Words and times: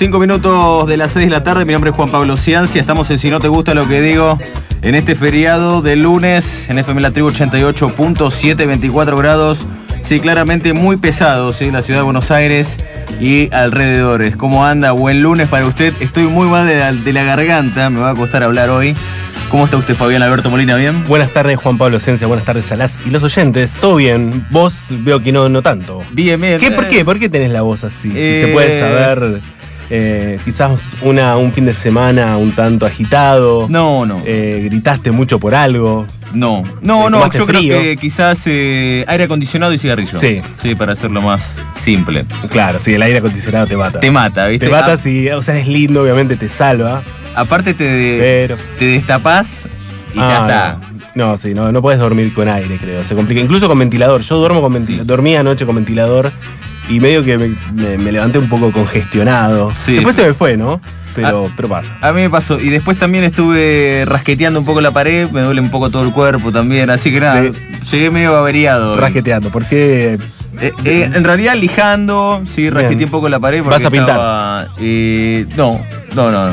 Bueno, 0.00 0.16
cinco 0.16 0.18
minutos 0.18 0.88
de 0.88 0.96
las 0.96 1.12
seis 1.12 1.26
de 1.26 1.30
la 1.30 1.44
tarde. 1.44 1.66
Mi 1.66 1.74
nombre 1.74 1.90
es 1.90 1.96
Juan 1.96 2.08
Pablo 2.10 2.38
Ciancia. 2.38 2.80
Estamos 2.80 3.10
en 3.10 3.18
Si 3.18 3.28
no 3.28 3.38
te 3.38 3.48
gusta 3.48 3.74
lo 3.74 3.86
que 3.86 4.00
digo 4.00 4.38
en 4.80 4.94
este 4.94 5.14
feriado 5.14 5.82
de 5.82 5.94
lunes 5.94 6.70
en 6.70 6.78
FM 6.78 7.02
La 7.02 7.10
Tribu 7.10 7.30
88.7, 7.30 8.66
24 8.66 9.18
grados. 9.18 9.66
Sí, 10.00 10.20
claramente 10.20 10.72
muy 10.72 10.96
pesado, 10.96 11.52
¿sí? 11.52 11.70
La 11.70 11.82
ciudad 11.82 12.00
de 12.00 12.04
Buenos 12.04 12.30
Aires 12.30 12.78
y 13.20 13.52
alrededores. 13.52 14.36
¿Cómo 14.36 14.64
anda? 14.64 14.92
Buen 14.92 15.20
lunes 15.20 15.48
para 15.48 15.66
usted. 15.66 15.92
Estoy 16.00 16.24
muy 16.24 16.48
mal 16.48 16.66
de 16.66 16.78
la, 16.78 16.92
de 16.94 17.12
la 17.12 17.24
garganta, 17.24 17.90
me 17.90 18.00
va 18.00 18.10
a 18.10 18.14
costar 18.14 18.42
hablar 18.42 18.70
hoy. 18.70 18.96
¿Cómo 19.50 19.66
está 19.66 19.76
usted, 19.76 19.94
Fabián 19.96 20.22
Alberto 20.22 20.48
Molina? 20.48 20.76
¿Bien? 20.76 21.04
Buenas 21.08 21.30
tardes, 21.34 21.58
Juan 21.60 21.76
Pablo 21.76 22.00
Ciencia. 22.00 22.26
Buenas 22.26 22.46
tardes 22.46 22.72
a 22.72 22.76
las 22.76 22.98
y 23.04 23.10
los 23.10 23.22
oyentes. 23.22 23.74
¿Todo 23.78 23.96
bien? 23.96 24.46
Vos 24.50 24.86
veo 24.90 25.20
que 25.20 25.30
no, 25.30 25.50
no 25.50 25.60
tanto. 25.60 26.02
Bien, 26.12 26.40
bien. 26.40 26.58
¿Qué, 26.58 26.70
¿Por 26.70 26.88
qué? 26.88 27.04
¿Por 27.04 27.18
qué 27.18 27.28
tenés 27.28 27.50
la 27.50 27.60
voz 27.60 27.84
así? 27.84 28.08
Si 28.08 28.14
se 28.14 28.50
Eh, 28.50 28.52
puede 28.54 28.80
saber, 28.80 29.42
eh, 29.90 30.38
quizás 30.44 30.96
una, 31.02 31.36
un 31.36 31.52
fin 31.52 31.64
de 31.66 31.74
semana 31.74 32.36
un 32.36 32.52
tanto 32.54 32.86
agitado. 32.86 33.66
No, 33.68 34.06
no. 34.06 34.22
Eh, 34.24 34.62
gritaste 34.66 35.10
mucho 35.10 35.38
por 35.40 35.54
algo. 35.54 36.06
No, 36.32 36.62
no, 36.80 37.08
Eh, 37.08 37.10
no, 37.10 37.18
¿tomaste 37.18 37.38
yo 37.38 37.46
frío? 37.46 37.60
creo 37.76 37.82
que 37.82 37.96
quizás 37.96 38.40
eh, 38.46 39.04
aire 39.08 39.24
acondicionado 39.24 39.72
y 39.74 39.78
cigarrillo. 39.78 40.18
Sí. 40.20 40.40
Sí, 40.62 40.74
para 40.76 40.92
hacerlo 40.92 41.20
más 41.22 41.54
simple. 41.76 42.24
Claro, 42.50 42.78
sí, 42.78 42.94
el 42.94 43.02
aire 43.02 43.18
acondicionado 43.18 43.66
te 43.66 43.76
mata. 43.76 43.98
Te 44.00 44.10
mata, 44.12 44.46
¿viste? 44.46 44.66
Te 44.66 44.72
mata 44.72 44.92
A- 44.92 44.96
si, 44.96 45.28
o 45.30 45.42
sea, 45.42 45.58
es 45.58 45.66
lindo, 45.66 46.02
obviamente 46.02 46.36
te 46.36 46.48
salva, 46.48 47.02
aparte 47.34 47.74
te, 47.74 48.16
pero... 48.20 48.56
te 48.78 48.84
destapás 48.86 49.62
y 50.14 50.18
ya 50.18 50.44
Ah, 50.44 50.78
está. 50.78 50.90
No, 51.16 51.26
no, 51.32 51.36
sí, 51.36 51.52
no, 51.54 51.72
no 51.72 51.82
puedes 51.82 51.98
dormir 51.98 52.32
con 52.32 52.48
aire, 52.48 52.78
creo. 52.80 53.02
Se 53.02 53.16
complica. 53.16 53.40
Incluso 53.40 53.66
con 53.66 53.78
ventilador. 53.80 54.20
Yo 54.20 54.36
duermo 54.36 54.60
con 54.60 54.72
ventilador. 54.72 55.04
Sí. 55.04 55.08
Dormí 55.08 55.34
anoche 55.34 55.66
con 55.66 55.74
ventilador 55.74 56.30
y 56.90 57.00
medio 57.00 57.24
que 57.24 57.38
me, 57.38 57.48
me- 57.72 57.96
me 57.98 58.12
levanté 58.12 58.38
un 58.38 58.48
poco 58.48 58.70
congestionado. 58.72 59.72
Sí. 59.76 59.94
Después 59.94 60.16
se 60.16 60.26
me 60.26 60.34
fue, 60.34 60.56
¿no? 60.56 60.80
Pero, 61.14 61.50
pero 61.56 61.68
pasa. 61.68 61.92
A 62.02 62.12
mí 62.12 62.22
me 62.22 62.30
pasó. 62.30 62.60
Y 62.60 62.68
después 62.68 62.96
también 62.98 63.24
estuve 63.24 64.04
rasqueteando 64.06 64.60
un 64.60 64.64
poco 64.66 64.80
la 64.80 64.92
pared, 64.92 65.28
me 65.30 65.40
duele 65.40 65.60
un 65.60 65.70
poco 65.70 65.90
todo 65.90 66.04
el 66.04 66.12
cuerpo 66.12 66.52
también. 66.52 66.88
Así 66.90 67.10
que 67.12 67.18
nada, 67.20 67.42
llegué 67.90 68.10
medio 68.10 68.36
averiado. 68.36 68.96
Rasqueteando. 68.96 69.50
Porque 69.50 70.18
Eh, 70.60 70.72
eh, 70.84 71.10
en 71.14 71.24
realidad 71.24 71.54
lijando, 71.56 72.42
sí, 72.54 72.68
rasqueteé 72.70 73.06
un 73.06 73.10
poco 73.10 73.28
la 73.28 73.40
pared. 73.40 73.62
porque 73.62 73.78
¿Vas 73.78 73.84
a 73.86 73.90
pintar? 73.90 74.10
estaba, 74.10 74.66
eh, 74.78 75.46
no, 75.56 75.80
no, 76.14 76.30
no, 76.30 76.44
no. 76.46 76.52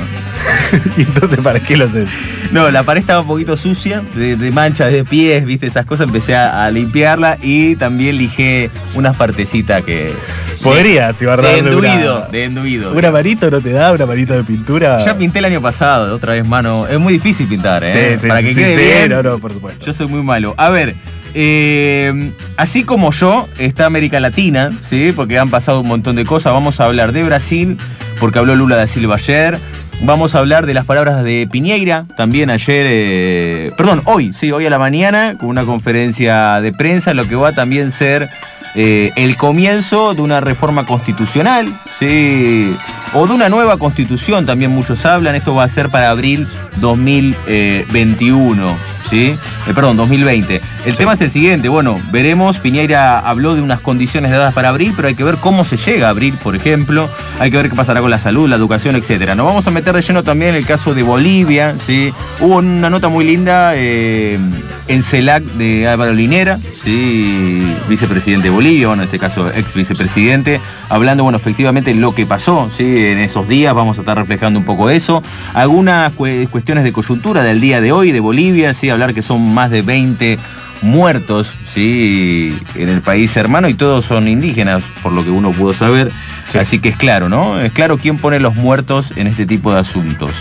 y 0.98 1.02
entonces, 1.02 1.40
¿para 1.40 1.60
qué 1.60 1.78
lo 1.78 1.86
haces? 1.86 2.08
No, 2.52 2.70
la 2.72 2.84
pared 2.84 3.02
estaba 3.02 3.22
un 3.22 3.28
poquito 3.28 3.58
sucia, 3.58 4.02
de, 4.16 4.36
de 4.36 4.52
manchas 4.52 4.92
de 4.92 5.04
pies, 5.06 5.46
viste, 5.46 5.68
esas 5.68 5.86
cosas. 5.86 6.08
Empecé 6.08 6.36
a, 6.36 6.66
a 6.66 6.72
limpiarla 6.72 7.38
y 7.42 7.76
también 7.76 8.18
lijé 8.18 8.70
unas 8.96 9.16
partecitas 9.16 9.84
que. 9.84 10.12
Podrías, 10.64 11.16
si 11.16 11.24
De 11.26 11.60
enduido, 11.60 12.18
una- 12.18 12.28
de 12.30 12.44
enduido. 12.46 12.92
¿Un 12.94 13.06
amarito 13.06 13.52
no 13.52 13.62
te 13.62 13.72
da? 13.72 13.92
¿Un 13.94 14.02
amarito 14.02 14.34
de 14.34 14.44
pintura? 14.44 15.06
Ya 15.06 15.16
pinté 15.16 15.38
el 15.40 15.46
año 15.46 15.62
pasado, 15.62 16.16
otra 16.16 16.34
vez, 16.34 16.44
mano. 16.46 16.88
Es 16.88 17.00
muy 17.00 17.14
difícil 17.14 17.48
pintar, 17.48 17.84
¿eh? 17.84 18.14
Sí, 18.16 18.22
sí, 18.24 18.28
Para 18.28 18.42
sí, 18.42 18.48
que 18.48 18.56
quede 18.56 18.76
bien. 18.76 19.10
no, 19.12 19.22
no, 19.22 19.38
por 19.38 19.54
supuesto. 19.54 19.86
Yo 19.86 19.94
soy 19.94 20.08
muy 20.08 20.24
malo. 20.24 20.56
A 20.58 20.70
ver, 20.70 20.96
eh, 21.36 22.32
así 22.58 22.84
como 22.84 23.12
yo, 23.12 23.48
está 23.60 23.86
América 23.86 24.20
Latina, 24.20 24.72
¿sí? 24.82 25.14
Porque 25.16 25.38
han 25.38 25.52
pasado 25.52 25.82
un 25.82 25.88
montón 25.88 26.16
de 26.16 26.26
cosas. 26.26 26.52
Vamos 26.54 26.80
a 26.82 26.86
hablar 26.86 27.12
de 27.12 27.24
Brasil, 27.24 27.78
porque 28.20 28.40
habló 28.40 28.56
Lula 28.56 28.76
da 28.78 28.88
Silva 28.88 29.16
ayer. 29.16 29.60
Vamos 30.02 30.36
a 30.36 30.40
hablar 30.40 30.66
de 30.66 30.74
las 30.74 30.86
palabras 30.86 31.24
de 31.24 31.48
Piñeira, 31.52 32.06
también 32.16 32.50
ayer, 32.50 32.86
eh, 32.88 33.72
perdón, 33.76 34.02
hoy, 34.06 34.32
sí, 34.32 34.52
hoy 34.52 34.66
a 34.66 34.70
la 34.70 34.78
mañana, 34.78 35.36
con 35.38 35.50
una 35.50 35.66
conferencia 35.66 36.62
de 36.62 36.72
prensa, 36.72 37.14
lo 37.14 37.28
que 37.28 37.36
va 37.36 37.50
a 37.50 37.56
también 37.56 37.92
ser 37.92 38.30
eh, 38.76 39.12
el 39.16 39.38
comienzo 39.38 40.14
de 40.14 40.22
una 40.22 40.40
reforma 40.40 40.86
constitucional, 40.86 41.68
¿sí? 41.98 42.76
O 43.14 43.26
de 43.26 43.34
una 43.34 43.50
nueva 43.50 43.78
constitución, 43.78 44.46
también 44.46 44.70
muchos 44.70 45.04
hablan. 45.04 45.34
Esto 45.34 45.56
va 45.56 45.64
a 45.64 45.70
ser 45.70 45.90
para 45.90 46.12
abril 46.12 46.48
2021, 46.76 48.78
¿sí? 49.10 49.36
Eh, 49.68 49.74
perdón, 49.74 49.98
2020. 49.98 50.62
El 50.86 50.96
tema 50.96 51.14
es 51.14 51.22
el 51.22 51.30
siguiente, 51.30 51.68
bueno, 51.68 52.00
veremos, 52.12 52.60
Piñeira 52.60 53.20
habló 53.20 53.54
de 53.54 53.62
unas 53.62 53.82
condiciones 53.82 54.32
dadas 54.32 54.54
para 54.54 54.70
abril, 54.70 54.94
pero 54.96 55.10
hay 55.10 55.16
que 55.16 55.26
ver 55.26 55.38
cómo 55.38 55.66
se 55.66 55.76
llega 55.76 56.08
a 56.08 56.12
abril, 56.12 56.36
por 56.42 56.56
ejemplo. 56.56 57.10
Hay 57.40 57.52
que 57.52 57.58
ver 57.58 57.70
qué 57.70 57.76
pasará 57.76 58.00
con 58.00 58.10
la 58.10 58.20
salud, 58.20 58.48
la 58.48 58.56
educación, 58.56 58.96
etcétera. 58.96 59.36
Nos 59.36 59.46
vamos 59.46 59.68
a 59.68 59.72
meter 59.72 59.94
de 59.94 60.02
lleno 60.02 60.24
también 60.24 60.52
en 60.52 60.56
el 60.56 60.66
caso 60.66 60.94
de 60.94 61.04
Bolivia, 61.04 61.76
¿sí? 61.86 62.14
Hubo 62.40 62.56
una 62.58 62.90
nota 62.90 63.10
muy 63.10 63.26
linda 63.26 63.74
eh, 63.76 64.40
en 64.88 65.04
CELAC 65.04 65.44
de 65.44 65.88
Álvaro 65.88 66.14
Linera, 66.14 66.60
¿sí? 66.84 67.76
Vicepresidente 67.90 68.44
de 68.48 68.50
Bolivia, 68.50 68.88
bueno, 68.88 69.04
en 69.04 69.08
este 69.08 69.20
caso 69.20 69.50
ex 69.54 69.74
vicepresidente, 69.74 70.60
hablando, 70.90 71.24
bueno, 71.24 71.38
efectivamente 71.38 71.94
lo 71.94 72.16
que 72.16 72.26
pasó, 72.26 72.70
¿sí? 72.76 72.84
En 73.08 73.18
esos 73.20 73.48
días, 73.48 73.74
vamos 73.74 73.98
a 73.98 74.02
estar 74.02 74.18
reflejando 74.18 74.60
un 74.60 74.66
poco 74.66 74.90
eso. 74.90 75.22
Algunas 75.54 76.14
cue- 76.16 76.48
cuestiones 76.50 76.84
de 76.84 76.94
coyuntura 76.94 77.44
del 77.44 77.60
día 77.60 77.82
de 77.82 77.92
hoy 77.92 78.12
de 78.12 78.20
Bolivia, 78.20 78.74
¿sí? 78.74 78.90
Hablar 78.90 79.14
que 79.14 79.22
son 79.22 79.54
más 79.54 79.70
de 79.72 79.82
20 79.82 80.40
muertos, 80.82 81.54
¿sí? 81.74 82.58
En 82.76 82.90
el 82.90 83.02
país 83.02 83.36
hermano 83.36 83.68
y 83.68 83.74
todos 83.74 84.06
son 84.06 84.28
indígenas, 84.28 84.84
por 85.02 85.12
lo 85.12 85.24
que 85.24 85.32
uno 85.32 85.52
pudo 85.52 85.74
saber. 85.74 86.12
Sí. 86.50 86.60
Así 86.60 86.80
que 86.80 86.90
es 86.90 86.96
claro, 86.98 87.28
¿no? 87.30 87.60
Es 87.60 87.72
claro 87.74 87.98
quién 87.98 88.18
pone 88.20 88.40
los 88.40 88.56
muertos 88.56 89.12
en 89.18 89.28
este 89.28 89.46
tipo 89.46 89.74
de 89.74 89.80
asuntos. 89.82 90.32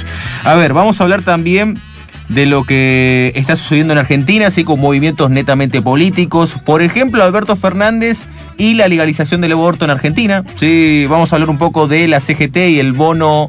A 0.45 0.55
ver, 0.55 0.73
vamos 0.73 1.01
a 1.01 1.05
hablar 1.05 1.23
también 1.23 1.81
de 2.29 2.47
lo 2.47 2.65
que 2.65 3.33
está 3.35 3.57
sucediendo 3.57 3.93
en 3.93 3.99
Argentina, 3.99 4.49
así 4.49 4.65
con 4.65 4.81
movimientos 4.81 5.31
netamente 5.31 5.83
políticos. 5.83 6.57
Por 6.65 6.83
ejemplo, 6.83 7.23
Alberto 7.23 7.57
Fernández 7.57 8.27
y 8.57 8.75
la 8.75 8.89
legalización 8.89 9.41
del 9.41 9.53
aborto 9.53 9.85
en 9.85 9.91
Argentina. 9.91 10.45
Sí, 10.59 11.07
vamos 11.09 11.33
a 11.33 11.37
hablar 11.37 11.51
un 11.51 11.59
poco 11.59 11.87
de 11.87 12.09
la 12.09 12.21
CGT 12.21 12.57
y 12.57 12.81
el 12.81 12.93
bono 12.93 13.49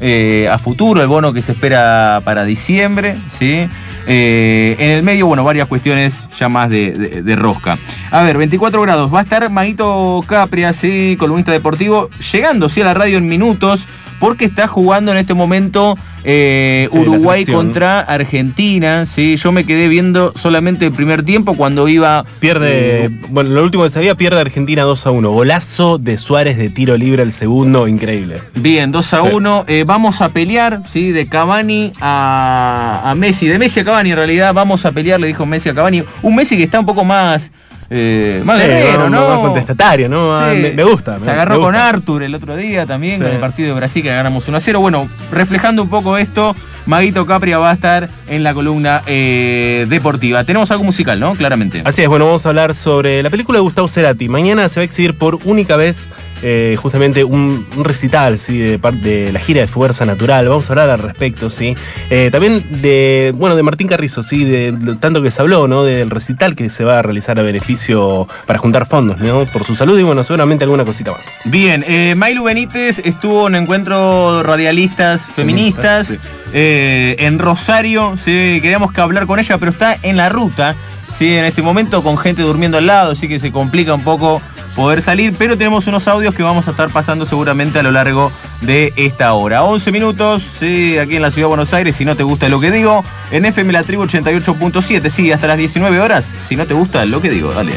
eh, 0.00 0.48
a 0.50 0.58
futuro, 0.58 1.02
el 1.02 1.08
bono 1.08 1.32
que 1.32 1.42
se 1.42 1.52
espera 1.52 2.20
para 2.24 2.44
diciembre, 2.44 3.18
¿sí? 3.30 3.68
Eh, 4.06 4.76
en 4.78 4.90
el 4.92 5.02
medio, 5.02 5.26
bueno, 5.26 5.42
varias 5.42 5.66
cuestiones 5.66 6.28
ya 6.38 6.48
más 6.48 6.70
de, 6.70 7.34
rosca. 7.36 7.78
A 8.10 8.22
ver, 8.22 8.38
24 8.38 8.80
grados. 8.80 9.12
Va 9.12 9.20
a 9.20 9.22
estar 9.22 9.50
Maguito 9.50 10.24
Capria, 10.26 10.72
sí, 10.72 11.16
columnista 11.18 11.50
deportivo, 11.50 12.08
llegando, 12.32 12.68
sí, 12.68 12.80
a 12.80 12.84
la 12.84 12.94
radio 12.94 13.18
en 13.18 13.26
minutos, 13.26 13.88
porque 14.18 14.44
está 14.44 14.66
jugando 14.66 15.12
en 15.12 15.18
este 15.18 15.34
momento 15.34 15.96
eh, 16.24 16.88
Sí, 16.90 16.98
Uruguay 16.98 17.44
contra 17.46 18.00
Argentina, 18.00 19.06
sí. 19.06 19.36
Yo 19.36 19.52
me 19.52 19.64
quedé 19.64 19.88
viendo 19.88 20.32
solamente 20.36 20.86
el 20.86 20.92
primer 20.92 21.22
tiempo 21.22 21.54
cuando 21.54 21.88
iba... 21.88 22.24
Pierde, 22.40 23.04
eh, 23.06 23.10
bueno, 23.30 23.50
lo 23.50 23.62
último 23.62 23.84
que 23.84 23.90
sabía, 23.90 24.14
pierde 24.14 24.40
Argentina 24.40 24.82
2 24.82 25.06
a 25.06 25.10
1. 25.10 25.30
Golazo 25.30 25.98
de 25.98 26.18
Suárez 26.18 26.56
de 26.58 26.68
tiro 26.70 26.96
libre, 26.96 27.22
el 27.22 27.32
segundo, 27.32 27.88
increíble. 27.88 28.42
Bien, 28.54 28.90
2 28.92 29.14
a 29.14 29.22
Sí. 29.22 29.28
1. 29.32 29.64
Eh, 29.68 29.84
vamos 29.86 30.20
a 30.20 30.30
pelear, 30.30 30.82
¿sí? 30.88 31.12
De 31.12 31.28
Cavani 31.28 31.92
a, 32.00 33.02
a 33.04 33.14
Messi. 33.14 33.46
De 33.46 33.58
Messi 33.58 33.80
a 33.80 33.84
Cavani, 33.84 34.10
en 34.10 34.16
realidad, 34.16 34.52
vamos 34.52 34.84
a 34.84 34.92
pelear, 34.92 35.20
le 35.20 35.28
dijo 35.28 35.46
Messi 35.46 35.68
a 35.68 35.74
Cavani. 35.74 36.02
Un 36.22 36.34
Messi 36.34 36.56
que 36.56 36.64
está 36.64 36.80
un 36.80 36.86
poco 36.86 37.04
más. 37.04 37.50
Eh, 37.90 38.42
más 38.44 38.58
Sí, 38.60 38.66
guerrero, 38.66 39.08
¿no? 39.10 39.28
Más 39.28 39.38
contestatario, 39.38 40.08
¿no? 40.08 40.32
Ah, 40.34 40.50
Sí. 40.54 40.60
me, 40.60 40.72
me 40.72 40.84
gusta. 40.84 41.18
Se 41.18 41.26
me- 41.26 41.32
agarró 41.32 41.54
me 41.56 41.60
con. 41.60 41.74
Arthur 41.74 42.22
el 42.22 42.34
otro 42.34 42.56
día 42.56 42.84
también, 42.86 43.16
Sí. 43.18 43.22
con 43.24 43.32
el 43.32 43.38
partido 43.38 43.68
de 43.68 43.74
Brasil 43.74 44.02
que 44.02 44.08
ganamos 44.10 44.46
1 44.48 44.56
a 44.56 44.60
0. 44.60 44.80
Bueno, 44.80 45.08
reflejando 45.32 45.82
un 45.82 45.88
poco 45.88 46.18
esto, 46.18 46.54
Maguito 46.86 47.26
Capria 47.26 47.58
va 47.58 47.70
a 47.70 47.74
estar 47.74 48.08
en 48.28 48.42
la 48.42 48.54
columna 48.54 49.02
eh, 49.06 49.86
deportiva. 49.88 50.44
Tenemos 50.44 50.70
algo 50.70 50.84
musical, 50.84 51.18
¿no? 51.20 51.34
Claramente. 51.34 51.82
Así 51.84 52.02
es, 52.02 52.08
bueno, 52.08 52.26
vamos 52.26 52.44
a 52.46 52.48
hablar 52.50 52.74
sobre 52.74 53.22
la 53.22 53.30
película 53.30 53.58
de 53.58 53.62
Gustavo 53.62 53.88
Cerati. 53.88 54.28
Mañana 54.28 54.68
se 54.68 54.80
va 54.80 54.82
a 54.82 54.84
exhibir 54.84 55.16
por 55.16 55.38
única 55.44 55.76
vez 55.76 56.08
eh, 56.42 56.76
justamente 56.80 57.24
un, 57.24 57.66
un 57.76 57.84
recital, 57.84 58.38
¿sí? 58.38 58.58
De, 58.58 58.78
par- 58.78 58.94
de 58.94 59.32
la 59.32 59.40
gira 59.40 59.60
de 59.60 59.66
Fuerza 59.66 60.04
Natural. 60.06 60.48
Vamos 60.48 60.68
a 60.68 60.72
hablar 60.72 60.90
al 60.90 60.98
respecto, 61.00 61.50
¿sí? 61.50 61.76
Eh, 62.10 62.28
también 62.32 62.66
de, 62.82 63.32
bueno, 63.36 63.56
de 63.56 63.62
Martín 63.62 63.88
Carrizo, 63.88 64.22
¿sí? 64.22 64.44
De 64.44 64.72
lo 64.72 64.96
tanto 64.98 65.22
que 65.22 65.30
se 65.30 65.40
habló, 65.42 65.68
¿no? 65.68 65.82
Del 65.84 66.10
recital 66.10 66.54
que 66.54 66.70
se 66.70 66.84
va 66.84 66.98
a 66.98 67.02
realizar 67.02 67.38
a 67.38 67.42
beneficio 67.42 68.26
para 68.46 68.58
juntar 68.58 68.86
fondos, 68.86 69.18
¿no? 69.20 69.44
Por 69.46 69.64
su 69.64 69.74
salud 69.74 69.98
y, 69.98 70.02
bueno, 70.02 70.24
seguramente 70.24 70.64
alguna 70.64 70.84
cosita 70.84 71.12
más. 71.12 71.26
Bien, 71.44 71.84
eh, 71.86 72.14
Mailu 72.16 72.44
Benítez 72.44 73.00
estuvo 73.00 73.48
en 73.48 73.54
encuentro 73.56 74.42
radialistas 74.42 75.22
feministas 75.34 76.08
Sí. 76.08 76.18
eh, 76.52 77.16
en 77.18 77.38
Rosario. 77.38 78.14
Sí, 78.16 78.58
queríamos 78.62 78.92
que 78.92 79.00
hablar 79.00 79.26
con 79.26 79.38
ella, 79.38 79.58
pero 79.58 79.70
está 79.72 79.96
en 80.02 80.16
la 80.16 80.28
ruta. 80.28 80.74
Sí, 81.10 81.34
en 81.34 81.44
este 81.46 81.62
momento 81.62 82.02
con 82.02 82.18
gente 82.18 82.42
durmiendo 82.42 82.76
al 82.78 82.86
lado, 82.86 83.12
así 83.12 83.28
que 83.28 83.40
se 83.40 83.50
complica 83.50 83.94
un 83.94 84.04
poco 84.04 84.42
poder 84.78 85.02
salir, 85.02 85.34
pero 85.36 85.58
tenemos 85.58 85.88
unos 85.88 86.06
audios 86.06 86.32
que 86.36 86.44
vamos 86.44 86.68
a 86.68 86.70
estar 86.70 86.92
pasando 86.92 87.26
seguramente 87.26 87.80
a 87.80 87.82
lo 87.82 87.90
largo 87.90 88.30
de 88.60 88.92
esta 88.94 89.32
hora. 89.32 89.64
11 89.64 89.90
minutos, 89.90 90.44
sí, 90.60 90.96
aquí 90.98 91.16
en 91.16 91.22
la 91.22 91.32
ciudad 91.32 91.46
de 91.46 91.48
Buenos 91.48 91.74
Aires, 91.74 91.96
si 91.96 92.04
no 92.04 92.14
te 92.14 92.22
gusta 92.22 92.48
lo 92.48 92.60
que 92.60 92.70
digo, 92.70 93.04
en 93.32 93.44
FM 93.44 93.72
La 93.72 93.82
Tribu 93.82 94.04
88.7, 94.04 95.10
sí, 95.10 95.32
hasta 95.32 95.48
las 95.48 95.58
19 95.58 95.98
horas, 95.98 96.32
si 96.38 96.54
no 96.54 96.64
te 96.64 96.74
gusta 96.74 97.04
lo 97.06 97.20
que 97.20 97.28
digo, 97.28 97.52
dale. 97.52 97.72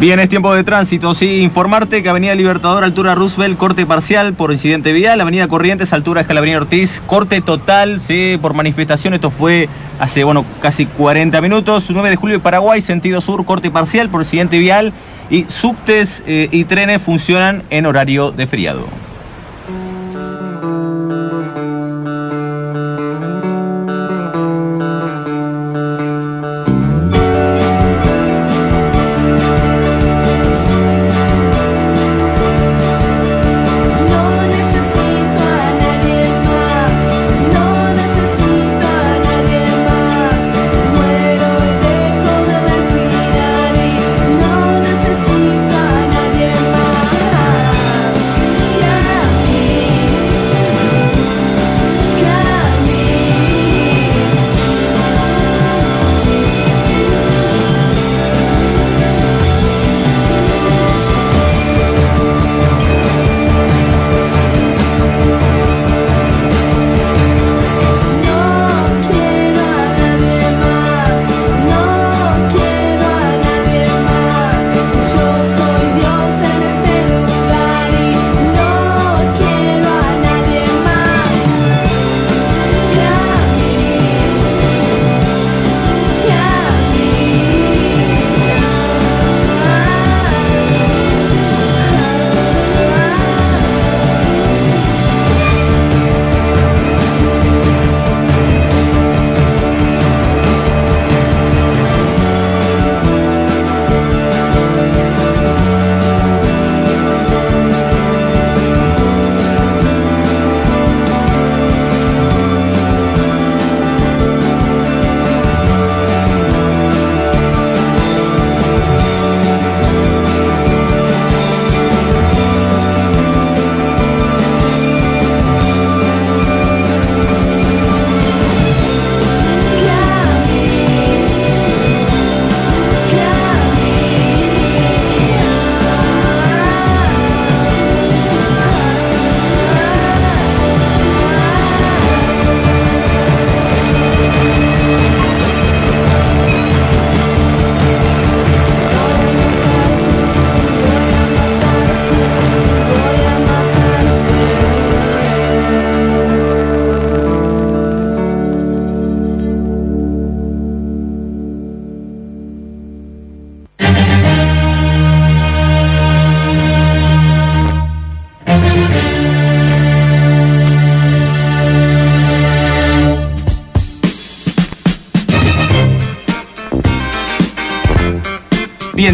Bien, 0.00 0.18
es 0.18 0.30
tiempo 0.30 0.54
de 0.54 0.64
tránsito, 0.64 1.14
sí. 1.14 1.42
Informarte 1.42 2.02
que 2.02 2.08
Avenida 2.08 2.34
Libertador, 2.34 2.84
altura 2.84 3.14
Roosevelt, 3.14 3.58
corte 3.58 3.84
parcial 3.84 4.32
por 4.32 4.50
incidente 4.50 4.94
vial. 4.94 5.20
Avenida 5.20 5.46
Corrientes, 5.46 5.92
altura 5.92 6.22
Escalabrini 6.22 6.56
Ortiz, 6.56 7.02
corte 7.06 7.42
total, 7.42 8.00
sí, 8.00 8.38
por 8.40 8.54
manifestación. 8.54 9.12
Esto 9.12 9.30
fue 9.30 9.68
hace, 9.98 10.24
bueno, 10.24 10.46
casi 10.62 10.86
40 10.86 11.38
minutos. 11.42 11.90
9 11.90 12.08
de 12.08 12.16
julio 12.16 12.40
Paraguay, 12.40 12.80
sentido 12.80 13.20
sur, 13.20 13.44
corte 13.44 13.70
parcial 13.70 14.08
por 14.08 14.22
incidente 14.22 14.56
vial. 14.56 14.94
Y 15.28 15.44
subtes 15.44 16.22
eh, 16.26 16.48
y 16.50 16.64
trenes 16.64 17.02
funcionan 17.02 17.62
en 17.68 17.84
horario 17.84 18.32
de 18.32 18.46
feriado. 18.46 18.86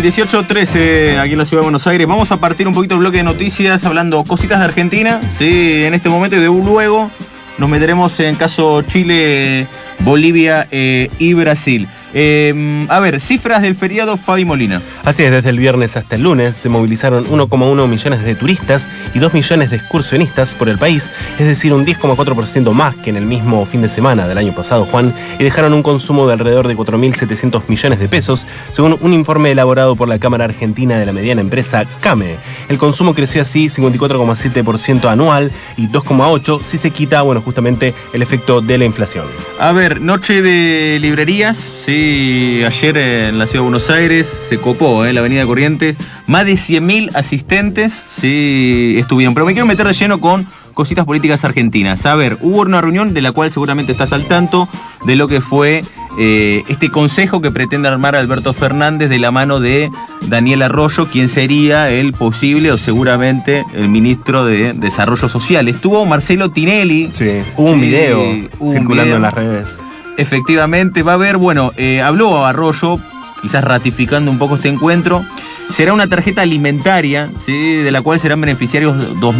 18.13 0.06 1.18
aquí 1.18 1.32
en 1.32 1.38
la 1.38 1.44
ciudad 1.44 1.62
de 1.62 1.64
Buenos 1.64 1.84
Aires. 1.88 2.06
Vamos 2.06 2.30
a 2.30 2.36
partir 2.36 2.68
un 2.68 2.74
poquito 2.74 2.94
el 2.94 3.00
bloque 3.00 3.16
de 3.16 3.24
noticias 3.24 3.84
hablando 3.84 4.22
cositas 4.22 4.60
de 4.60 4.66
Argentina, 4.66 5.20
sí, 5.36 5.82
en 5.84 5.94
este 5.94 6.08
momento 6.08 6.36
y 6.36 6.38
de 6.38 6.46
luego 6.46 7.10
nos 7.58 7.68
meteremos 7.68 8.20
en 8.20 8.36
caso 8.36 8.82
Chile, 8.82 9.66
Bolivia 10.00 10.68
eh, 10.70 11.10
y 11.18 11.34
Brasil. 11.34 11.88
Em, 12.14 12.88
a 12.88 13.00
ver, 13.00 13.20
cifras 13.20 13.62
del 13.62 13.74
feriado 13.74 14.16
Fabi 14.16 14.44
Molina. 14.44 14.80
Así 15.06 15.22
es, 15.22 15.30
desde 15.30 15.50
el 15.50 15.60
viernes 15.60 15.96
hasta 15.96 16.16
el 16.16 16.22
lunes 16.22 16.56
se 16.56 16.68
movilizaron 16.68 17.26
1,1 17.26 17.86
millones 17.86 18.24
de 18.24 18.34
turistas 18.34 18.88
y 19.14 19.20
2 19.20 19.34
millones 19.34 19.70
de 19.70 19.76
excursionistas 19.76 20.52
por 20.52 20.68
el 20.68 20.78
país, 20.78 21.12
es 21.38 21.46
decir, 21.46 21.72
un 21.72 21.86
10,4% 21.86 22.72
más 22.72 22.96
que 22.96 23.10
en 23.10 23.16
el 23.16 23.24
mismo 23.24 23.64
fin 23.66 23.82
de 23.82 23.88
semana 23.88 24.26
del 24.26 24.36
año 24.36 24.52
pasado, 24.52 24.84
Juan, 24.84 25.14
y 25.38 25.44
dejaron 25.44 25.74
un 25.74 25.84
consumo 25.84 26.26
de 26.26 26.32
alrededor 26.32 26.66
de 26.66 26.76
4.700 26.76 27.62
millones 27.68 28.00
de 28.00 28.08
pesos, 28.08 28.48
según 28.72 28.98
un 29.00 29.14
informe 29.14 29.52
elaborado 29.52 29.94
por 29.94 30.08
la 30.08 30.18
Cámara 30.18 30.44
Argentina 30.44 30.98
de 30.98 31.06
la 31.06 31.12
Mediana 31.12 31.40
Empresa 31.40 31.84
CAME. 32.00 32.38
El 32.68 32.78
consumo 32.78 33.14
creció 33.14 33.42
así 33.42 33.68
54,7% 33.68 35.08
anual 35.08 35.52
y 35.76 35.86
2,8% 35.86 36.64
si 36.64 36.78
se 36.78 36.90
quita, 36.90 37.22
bueno, 37.22 37.42
justamente 37.42 37.94
el 38.12 38.22
efecto 38.22 38.60
de 38.60 38.76
la 38.76 38.84
inflación. 38.84 39.26
A 39.60 39.70
ver, 39.70 40.00
noche 40.00 40.42
de 40.42 40.98
librerías, 41.00 41.56
sí 41.56 42.60
ayer 42.66 42.98
en 42.98 43.38
la 43.38 43.46
ciudad 43.46 43.60
de 43.60 43.70
Buenos 43.70 43.88
Aires, 43.88 44.26
se 44.48 44.58
copó 44.58 44.95
en 45.04 45.10
¿eh? 45.10 45.12
la 45.12 45.20
avenida 45.20 45.46
Corrientes, 45.46 45.96
más 46.26 46.46
de 46.46 46.54
100.000 46.54 47.14
asistentes 47.14 48.04
sí, 48.14 48.94
estuvieron. 48.98 49.34
Pero 49.34 49.46
me 49.46 49.52
quiero 49.52 49.66
meter 49.66 49.86
de 49.86 49.92
lleno 49.92 50.20
con 50.20 50.46
cositas 50.74 51.06
políticas 51.06 51.44
argentinas. 51.44 52.04
A 52.06 52.14
ver, 52.14 52.36
hubo 52.42 52.60
una 52.60 52.80
reunión 52.80 53.14
de 53.14 53.22
la 53.22 53.32
cual 53.32 53.50
seguramente 53.50 53.92
estás 53.92 54.12
al 54.12 54.26
tanto 54.26 54.68
de 55.06 55.16
lo 55.16 55.26
que 55.26 55.40
fue 55.40 55.82
eh, 56.18 56.64
este 56.68 56.90
consejo 56.90 57.40
que 57.40 57.50
pretende 57.50 57.88
armar 57.88 58.14
Alberto 58.14 58.52
Fernández 58.52 59.08
de 59.08 59.18
la 59.18 59.30
mano 59.30 59.58
de 59.58 59.90
Daniel 60.28 60.62
Arroyo, 60.62 61.06
quien 61.06 61.28
sería 61.28 61.90
el 61.90 62.12
posible 62.12 62.72
o 62.72 62.78
seguramente 62.78 63.64
el 63.74 63.88
ministro 63.88 64.44
de 64.44 64.74
Desarrollo 64.74 65.28
Social. 65.28 65.66
Estuvo 65.68 66.04
Marcelo 66.04 66.50
Tinelli. 66.50 67.10
Sí, 67.14 67.42
hubo 67.56 67.70
un 67.70 67.80
video 67.80 68.22
circulando 68.64 69.16
en 69.16 69.22
las 69.22 69.34
redes. 69.34 69.82
Efectivamente, 70.18 71.02
va 71.02 71.12
a 71.12 71.14
haber, 71.16 71.36
bueno, 71.36 71.72
eh, 71.76 72.00
habló 72.00 72.46
Arroyo, 72.46 72.98
quizás 73.46 73.62
ratificando 73.62 74.28
un 74.28 74.38
poco 74.38 74.56
este 74.56 74.68
encuentro. 74.68 75.24
Será 75.70 75.92
una 75.92 76.08
tarjeta 76.08 76.42
alimentaria, 76.42 77.30
¿sí? 77.44 77.76
de 77.76 77.92
la 77.92 78.02
cual 78.02 78.18
serán 78.18 78.40
beneficiarios 78.40 79.20
2 79.20 79.36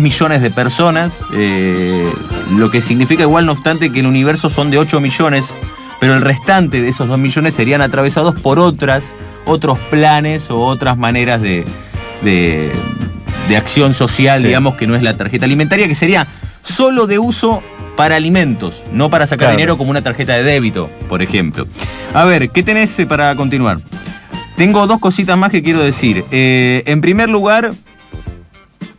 millones 0.00 0.42
de 0.42 0.50
personas, 0.50 1.16
eh, 1.34 2.12
lo 2.56 2.68
que 2.72 2.82
significa 2.82 3.22
igual, 3.22 3.46
no 3.46 3.52
obstante, 3.52 3.92
que 3.92 4.00
el 4.00 4.06
universo 4.06 4.50
son 4.50 4.72
de 4.72 4.78
8 4.78 5.00
millones, 5.00 5.44
pero 6.00 6.14
el 6.14 6.20
restante 6.20 6.82
de 6.82 6.88
esos 6.88 7.06
2 7.06 7.16
millones 7.16 7.54
serían 7.54 7.80
atravesados 7.80 8.40
por 8.40 8.58
otras, 8.58 9.14
otros 9.46 9.78
planes 9.90 10.50
o 10.50 10.58
otras 10.58 10.98
maneras 10.98 11.40
de, 11.40 11.64
de, 12.22 12.72
acción 13.56 13.94
social, 13.94 14.42
digamos, 14.42 14.74
que 14.74 14.88
no 14.88 14.96
es 14.96 15.02
la 15.02 15.16
tarjeta 15.16 15.44
alimentaria, 15.44 15.86
que 15.86 15.94
sería 15.94 16.26
solo 16.62 17.06
de 17.06 17.20
uso 17.20 17.62
para 18.00 18.16
alimentos, 18.16 18.82
no 18.94 19.10
para 19.10 19.26
sacar 19.26 19.50
dinero 19.50 19.76
como 19.76 19.90
una 19.90 20.00
tarjeta 20.00 20.32
de 20.32 20.42
débito, 20.42 20.88
por 21.06 21.20
ejemplo. 21.20 21.66
A 22.14 22.24
ver, 22.24 22.48
¿qué 22.48 22.62
tenés 22.62 22.98
eh, 22.98 23.04
para 23.04 23.36
continuar? 23.36 23.78
Tengo 24.56 24.86
dos 24.86 25.00
cositas 25.00 25.36
más 25.36 25.50
que 25.50 25.62
quiero 25.62 25.82
decir. 25.82 26.24
Eh, 26.30 26.82
en 26.86 27.02
primer 27.02 27.28
lugar, 27.28 27.72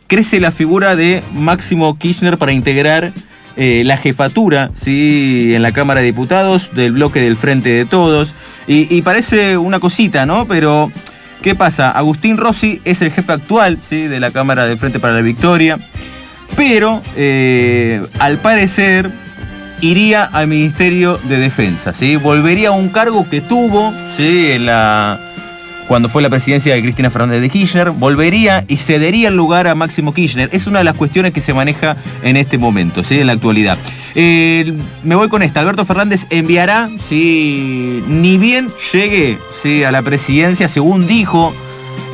crece 0.06 0.38
la 0.38 0.52
figura 0.52 0.94
de 0.94 1.20
Máximo 1.34 1.98
Kirchner 1.98 2.38
para 2.38 2.52
integrar 2.52 3.12
eh, 3.56 3.82
la 3.84 3.96
jefatura 3.96 4.70
¿sí? 4.74 5.50
en 5.52 5.62
la 5.62 5.72
Cámara 5.72 5.98
de 5.98 6.06
Diputados 6.06 6.70
del 6.72 6.92
bloque 6.92 7.20
del 7.20 7.36
Frente 7.36 7.70
de 7.70 7.84
Todos. 7.84 8.36
Y, 8.68 8.86
y 8.96 9.02
parece 9.02 9.58
una 9.58 9.80
cosita, 9.80 10.26
¿no? 10.26 10.46
Pero 10.46 10.92
¿Qué 11.42 11.56
pasa? 11.56 11.90
Agustín 11.90 12.36
Rossi 12.36 12.80
es 12.84 13.02
el 13.02 13.10
jefe 13.10 13.32
actual 13.32 13.78
¿sí? 13.80 14.06
de 14.06 14.20
la 14.20 14.30
Cámara 14.30 14.66
de 14.66 14.76
Frente 14.76 15.00
para 15.00 15.14
la 15.14 15.22
Victoria, 15.22 15.80
pero 16.56 17.02
eh, 17.16 18.02
al 18.18 18.38
parecer 18.38 19.10
iría 19.80 20.24
al 20.24 20.46
Ministerio 20.46 21.18
de 21.24 21.38
Defensa, 21.38 21.92
¿sí? 21.92 22.16
volvería 22.16 22.68
a 22.68 22.72
un 22.72 22.88
cargo 22.88 23.28
que 23.28 23.40
tuvo 23.40 23.92
¿sí? 24.16 24.58
la, 24.58 25.18
cuando 25.88 26.08
fue 26.08 26.22
la 26.22 26.30
presidencia 26.30 26.74
de 26.74 26.82
Cristina 26.82 27.10
Fernández 27.10 27.40
de 27.40 27.50
Kirchner, 27.50 27.90
volvería 27.90 28.64
y 28.68 28.76
cedería 28.76 29.28
el 29.28 29.36
lugar 29.36 29.66
a 29.66 29.74
Máximo 29.74 30.14
Kirchner. 30.14 30.48
Es 30.52 30.66
una 30.66 30.78
de 30.78 30.84
las 30.84 30.94
cuestiones 30.96 31.32
que 31.32 31.40
se 31.40 31.52
maneja 31.52 31.96
en 32.22 32.36
este 32.36 32.58
momento, 32.58 33.02
¿sí? 33.04 33.20
en 33.20 33.26
la 33.26 33.32
actualidad. 33.34 33.76
Eh, 34.14 34.72
me 35.02 35.14
voy 35.16 35.28
con 35.28 35.42
esta. 35.42 35.60
Alberto 35.60 35.84
Fernández 35.84 36.26
enviará, 36.30 36.88
si 36.98 38.02
ni 38.06 38.38
bien 38.38 38.70
llegue 38.92 39.38
¿sí? 39.60 39.84
a 39.84 39.92
la 39.92 40.02
presidencia, 40.02 40.68
según 40.68 41.06
dijo 41.06 41.52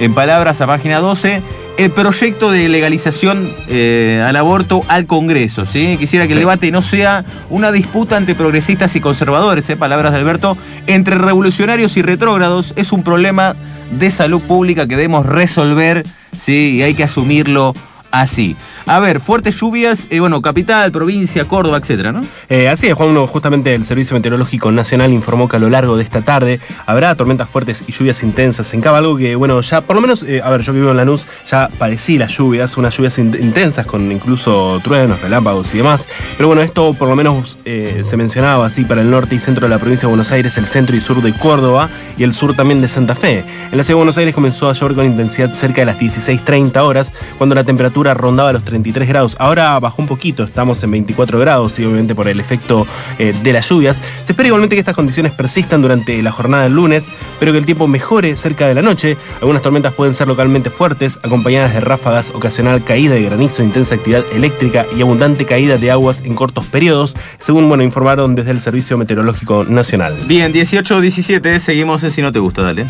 en 0.01 0.15
palabras 0.15 0.61
a 0.61 0.67
página 0.67 0.99
12, 0.99 1.43
el 1.79 1.93
proyecto 1.93 2.51
de 2.51 2.69
legalización 2.69 3.55
eh, 3.69 4.23
al 4.27 4.35
aborto 4.35 4.83
al 4.89 5.07
Congreso. 5.07 5.65
¿sí? 5.65 5.97
Quisiera 5.99 6.27
que 6.27 6.33
el 6.33 6.41
debate 6.41 6.71
no 6.73 6.83
sea 6.83 7.25
una 7.51 7.71
disputa 7.71 8.17
entre 8.19 8.35
progresistas 8.35 8.97
y 8.97 9.01
conservadores, 9.01 9.71
¿eh? 9.71 9.77
palabras 9.77 10.13
de 10.13 10.19
Alberto, 10.19 10.59
entre 10.89 11.17
revolucionarios 11.17 11.97
y 11.97 12.03
retrógrados. 12.03 12.75
Es 12.77 12.93
un 12.93 13.05
problema 13.05 13.55
de 13.93 14.11
salud 14.11 14.43
pública 14.43 14.89
que 14.89 14.97
debemos 14.97 15.25
resolver 15.25 16.05
¿sí? 16.37 16.75
y 16.75 16.83
hay 16.83 16.95
que 16.95 17.05
asumirlo 17.05 17.75
así. 18.11 18.57
A 18.89 19.01
ver, 19.01 19.21
fuertes 19.21 19.61
lluvias, 19.61 20.07
eh, 20.09 20.19
bueno, 20.19 20.41
capital, 20.41 20.91
provincia, 20.91 21.45
Córdoba, 21.45 21.77
etcétera, 21.77 22.11
¿no? 22.11 22.23
Eh, 22.49 22.71
así 22.71 22.87
es, 22.87 22.95
Juan, 22.95 23.15
justamente 23.27 23.75
el 23.75 23.85
Servicio 23.85 24.15
Meteorológico 24.17 24.73
Nacional 24.73 25.13
informó 25.13 25.47
que 25.47 25.57
a 25.57 25.59
lo 25.59 25.69
largo 25.69 25.99
de 25.99 26.05
esta 26.05 26.23
tarde 26.23 26.59
habrá 26.87 27.15
tormentas 27.15 27.51
fuertes 27.51 27.85
y 27.87 27.93
lluvias 27.93 28.23
intensas 28.23 28.73
en 28.73 28.81
Cava, 28.81 28.97
algo 28.97 29.19
que, 29.19 29.37
bueno, 29.37 29.61
ya 29.61 29.83
por 29.83 29.95
lo 29.95 30.01
menos, 30.01 30.23
eh, 30.23 30.41
a 30.43 30.49
ver, 30.49 30.63
yo 30.63 30.73
que 30.73 30.79
vivo 30.79 30.91
en 30.91 30.97
Lanús, 30.97 31.27
ya 31.47 31.69
padecí 31.69 32.17
las 32.17 32.33
lluvias, 32.35 32.79
unas 32.79 32.97
lluvias 32.97 33.19
intensas 33.19 33.85
con 33.85 34.11
incluso 34.11 34.81
truenos, 34.83 35.21
relámpagos 35.21 35.75
y 35.75 35.77
demás. 35.77 36.09
Pero 36.39 36.47
bueno, 36.47 36.63
esto 36.63 36.95
por 36.95 37.11
lo 37.11 37.17
menos 37.17 37.59
se 37.65 38.17
mencionaba 38.17 38.65
así 38.65 38.87
para 38.87 39.03
el 39.03 39.11
norte 39.11 39.35
y 39.35 39.39
centro 39.39 39.67
de 39.67 39.69
la 39.69 39.79
provincia 39.79 40.07
de 40.07 40.13
Buenos 40.13 40.33
Aires, 40.33 40.57
el 40.57 40.67
centro 40.67 40.97
y 40.97 41.03
sur 41.03 41.21
de 41.21 41.35
Córdoba 41.35 41.91
y 42.17 42.23
el 42.23 42.33
sur 42.33 42.57
también 42.57 42.81
de 42.81 42.89
Santa 42.89 43.15
Fe. 43.15 43.45
En 43.71 43.77
la 43.77 43.85
ciudad 43.85 43.89
de 43.89 43.95
Buenos 43.97 44.17
Aires 44.17 44.35
comenzó 44.35 44.71
a 44.71 44.73
llover 44.73 44.95
con 44.95 45.05
intensidad 45.05 45.53
cerca 45.53 45.83
de 45.83 45.87
las 45.87 45.99
16.30 45.99 46.79
horas, 46.79 47.13
cuando 47.37 47.55
la 47.55 47.65
temperatura 47.65 48.15
rondaba 48.15 48.51
los 48.55 48.65
30 48.65 48.78
23 48.79 49.09
grados. 49.09 49.37
Ahora 49.39 49.79
bajó 49.81 50.03
un 50.03 50.09
poquito, 50.09 50.45
estamos 50.45 50.83
en 50.83 50.93
24 50.93 51.39
grados 51.39 51.79
y 51.79 51.85
obviamente 51.85 52.15
por 52.15 52.29
el 52.29 52.39
efecto 52.41 52.87
eh, 53.19 53.35
de 53.43 53.53
las 53.53 53.69
lluvias. 53.69 54.01
Se 54.23 54.33
espera 54.33 54.47
igualmente 54.47 54.77
que 54.77 54.81
estas 54.81 54.95
condiciones 54.95 55.33
persistan 55.33 55.83
durante 55.83 56.23
la 56.23 56.31
jornada 56.31 56.65
del 56.65 56.75
lunes, 56.75 57.09
pero 57.41 57.53
que 57.53 57.59
el 57.59 57.67
tiempo 57.67 57.89
mejore 57.89 58.37
cerca 58.37 58.67
de 58.69 58.75
la 58.75 58.83
noche. 58.83 59.17
Algunas 59.41 59.63
tormentas 59.63 59.93
pueden 59.93 60.15
ser 60.15 60.29
localmente 60.29 60.71
fuertes, 60.71 61.19
acompañadas 61.23 61.75
de 61.75 61.81
ráfagas, 61.81 62.31
ocasional 62.31 62.85
caída 62.85 63.15
de 63.15 63.23
granizo, 63.23 63.63
intensa 63.63 63.97
actividad 63.97 64.25
eléctrica 64.33 64.87
y 64.97 65.03
abundante 65.03 65.45
caída 65.45 65.77
de 65.77 65.91
aguas 65.91 66.23
en 66.25 66.35
cortos 66.35 66.67
periodos, 66.67 67.17
según 67.41 67.69
bueno, 67.69 67.83
informaron 67.83 68.35
desde 68.35 68.53
el 68.53 68.61
Servicio 68.61 68.97
Meteorológico 68.97 69.65
Nacional. 69.65 70.17
Bien, 70.27 70.53
18-17, 70.53 71.59
seguimos 71.59 72.03
en 72.03 72.13
Si 72.13 72.23
no 72.23 72.33
te 72.33 72.39
gusta, 72.39 72.63
dale 72.63 72.87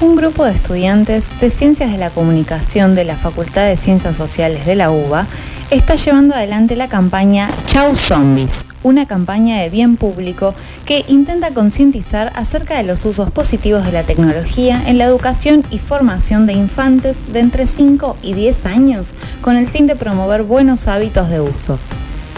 un 0.00 0.16
grupo 0.16 0.46
de 0.46 0.52
estudiantes 0.52 1.28
de 1.40 1.50
Ciencias 1.50 1.92
de 1.92 1.98
la 1.98 2.08
Comunicación 2.08 2.94
de 2.94 3.04
la 3.04 3.16
Facultad 3.16 3.66
de 3.66 3.76
Ciencias 3.76 4.16
Sociales 4.16 4.64
de 4.64 4.74
la 4.74 4.90
UBA 4.90 5.26
está 5.70 5.94
llevando 5.94 6.34
adelante 6.34 6.74
la 6.74 6.88
campaña 6.88 7.50
Chau 7.66 7.94
Zombies, 7.94 8.66
una 8.82 9.06
campaña 9.06 9.60
de 9.60 9.68
bien 9.68 9.96
público 9.96 10.54
que 10.86 11.04
intenta 11.06 11.52
concientizar 11.52 12.32
acerca 12.34 12.78
de 12.78 12.84
los 12.84 13.04
usos 13.04 13.30
positivos 13.30 13.84
de 13.84 13.92
la 13.92 14.04
tecnología 14.04 14.82
en 14.86 14.96
la 14.96 15.04
educación 15.04 15.64
y 15.70 15.78
formación 15.78 16.46
de 16.46 16.54
infantes 16.54 17.30
de 17.30 17.40
entre 17.40 17.66
5 17.66 18.16
y 18.22 18.32
10 18.32 18.66
años 18.66 19.14
con 19.42 19.56
el 19.56 19.68
fin 19.68 19.86
de 19.86 19.96
promover 19.96 20.44
buenos 20.44 20.88
hábitos 20.88 21.28
de 21.28 21.42
uso. 21.42 21.78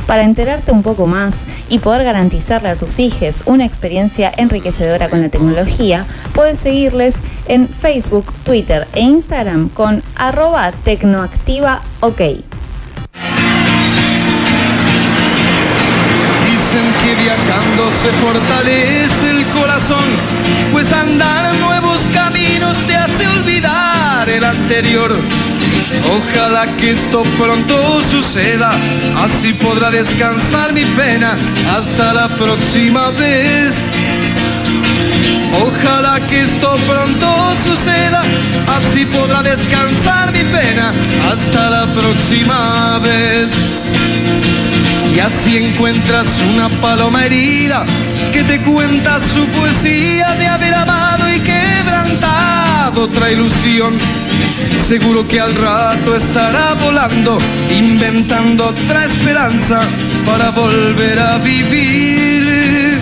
Para 0.07 0.25
enterarte 0.25 0.73
un 0.73 0.83
poco 0.83 1.07
más 1.07 1.45
y 1.69 1.79
poder 1.79 2.05
garantizarle 2.05 2.69
a 2.69 2.77
tus 2.77 2.99
hijos 2.99 3.43
una 3.47 3.65
experiencia 3.65 4.33
enriquecedora 4.37 5.09
con 5.09 5.23
la 5.23 5.29
tecnología, 5.29 6.07
puedes 6.35 6.59
seguirles 6.59 7.17
en 7.47 7.69
Facebook, 7.69 8.33
Twitter 8.45 8.87
e 8.95 9.01
Instagram 9.01 9.69
con 9.69 10.03
arroba 10.17 10.73
tecnoactivaok. 10.85 12.19
Dicen 16.45 16.87
que 17.03 17.23
viajando 17.23 17.91
se 17.93 18.09
fortalece 18.13 19.31
el 19.31 19.47
corazón, 19.49 20.05
pues 20.73 20.93
andar 20.93 21.55
nuevos 21.57 22.07
caminos 22.13 22.79
te 22.87 22.97
hace 22.97 23.27
olvidar 23.29 24.29
el 24.29 24.45
anterior 24.45 25.19
Ojalá 26.11 26.67
que 26.77 26.93
esto 26.93 27.23
pronto 27.39 28.03
suceda, 28.03 28.73
así 29.25 29.53
podrá 29.55 29.91
descansar 29.91 30.73
mi 30.73 30.85
pena. 30.85 31.37
Hasta 31.77 32.13
la 32.13 32.29
próxima 32.29 33.11
vez. 33.11 33.75
Ojalá 35.61 36.19
que 36.27 36.43
esto 36.43 36.77
pronto 36.89 37.27
suceda, 37.57 38.23
así 38.77 39.05
podrá 39.07 39.43
descansar 39.43 40.33
mi 40.33 40.45
pena. 40.45 40.93
Hasta 41.31 41.71
la 41.71 41.93
próxima 41.93 42.99
vez. 43.01 43.49
Y 45.15 45.19
así 45.21 45.59
encuentras 45.59 46.27
una 46.55 46.69
paloma 46.81 47.27
herida 47.27 47.85
que 48.33 48.43
te 48.45 48.61
cuenta 48.63 49.21
su 49.21 49.45
poesía 49.49 50.35
de 50.37 50.47
haber 50.47 50.75
amado 50.75 51.31
y 51.31 51.39
quebrantado 51.41 53.03
otra 53.03 53.31
ilusión 53.31 53.99
Seguro 54.87 55.27
que 55.27 55.41
al 55.41 55.55
rato 55.55 56.17
estará 56.17 56.75
volando, 56.75 57.39
inventando 57.71 58.67
otra 58.67 59.07
esperanza 59.07 59.81
para 60.27 60.51
volver 60.51 61.19
a 61.19 61.39
vivir. 61.39 63.01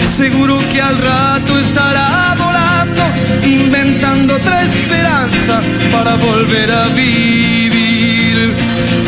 Seguro 0.00 0.58
que 0.70 0.80
al 0.80 0.98
rato 0.98 1.58
estará 1.58 2.36
volando, 2.38 3.02
inventando 3.42 4.36
otra 4.36 4.62
esperanza 4.62 5.60
para 5.90 6.14
volver 6.16 6.70
a 6.70 6.88
vivir. 6.88 8.54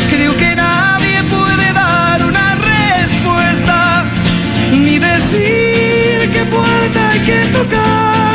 Creo 0.09 0.35
que 0.35 0.55
nadie 0.55 1.23
puede 1.23 1.71
dar 1.71 2.25
una 2.25 2.55
respuesta, 2.55 4.05
ni 4.71 4.97
decir 4.97 6.29
qué 6.33 6.45
puerta 6.49 7.09
hay 7.11 7.19
que 7.19 7.45
tocar. 7.53 8.34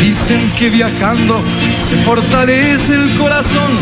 Dicen 0.00 0.50
que 0.58 0.70
viajando 0.70 1.42
se 1.76 1.96
fortalece 1.98 2.94
el 2.94 3.16
corazón, 3.16 3.78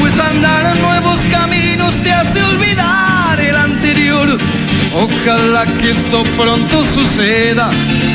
pues 0.00 0.18
andar 0.18 0.76
nuevos 0.78 1.24
caminos 1.30 1.98
te 1.98 2.12
hace 2.12 2.42
olvidar 2.42 3.40
el 3.40 3.56
anterior 3.56 4.38
Ojalá 4.96 5.66
que 5.78 5.90
esto 5.90 6.22
pronto 6.36 6.84
suceda, 6.86 7.68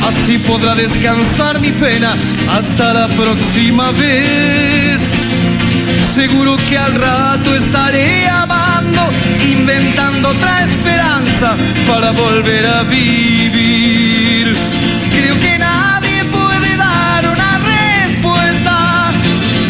así 0.07 0.37
podrá 0.37 0.75
descansar 0.75 1.59
mi 1.59 1.71
pena 1.73 2.15
hasta 2.49 2.93
la 2.93 3.07
próxima 3.09 3.91
vez. 3.91 5.01
Seguro 6.15 6.55
que 6.69 6.77
al 6.77 6.95
rato 6.95 7.53
estaré 7.53 8.29
amando, 8.29 9.09
inventando 9.45 10.29
otra 10.29 10.63
esperanza 10.63 11.57
para 11.85 12.11
volver 12.11 12.65
a 12.65 12.83
vivir. 12.83 14.55
Creo 15.11 15.37
que 15.37 15.59
nadie 15.59 16.23
puede 16.31 16.77
dar 16.77 17.27
una 17.27 17.59
respuesta, 17.59 19.11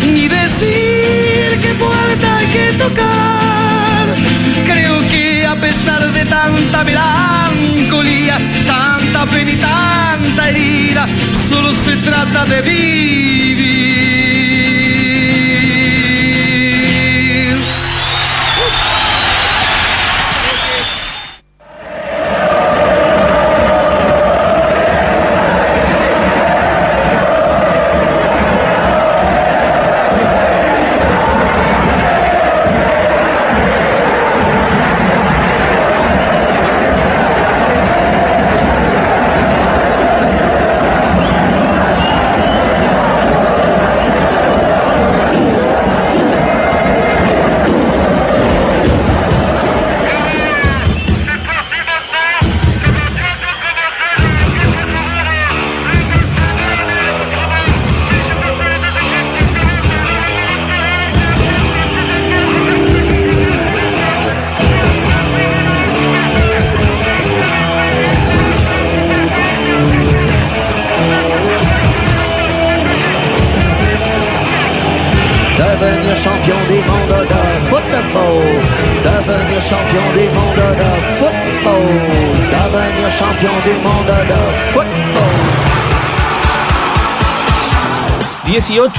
ni 0.05 0.27
decir 0.27 1.59
qué 1.59 1.73
puerta 1.73 2.37
hay 2.37 2.47
que 2.47 2.73
tocar. 2.73 3.38
Tanta 6.29 6.83
melancolía, 6.83 8.37
tanta 8.65 9.25
pena 9.25 9.51
tanta 9.59 10.49
herida, 10.49 11.05
solo 11.49 11.73
se 11.73 11.95
trata 11.97 12.45
de 12.45 12.61
vivir. 12.61 13.29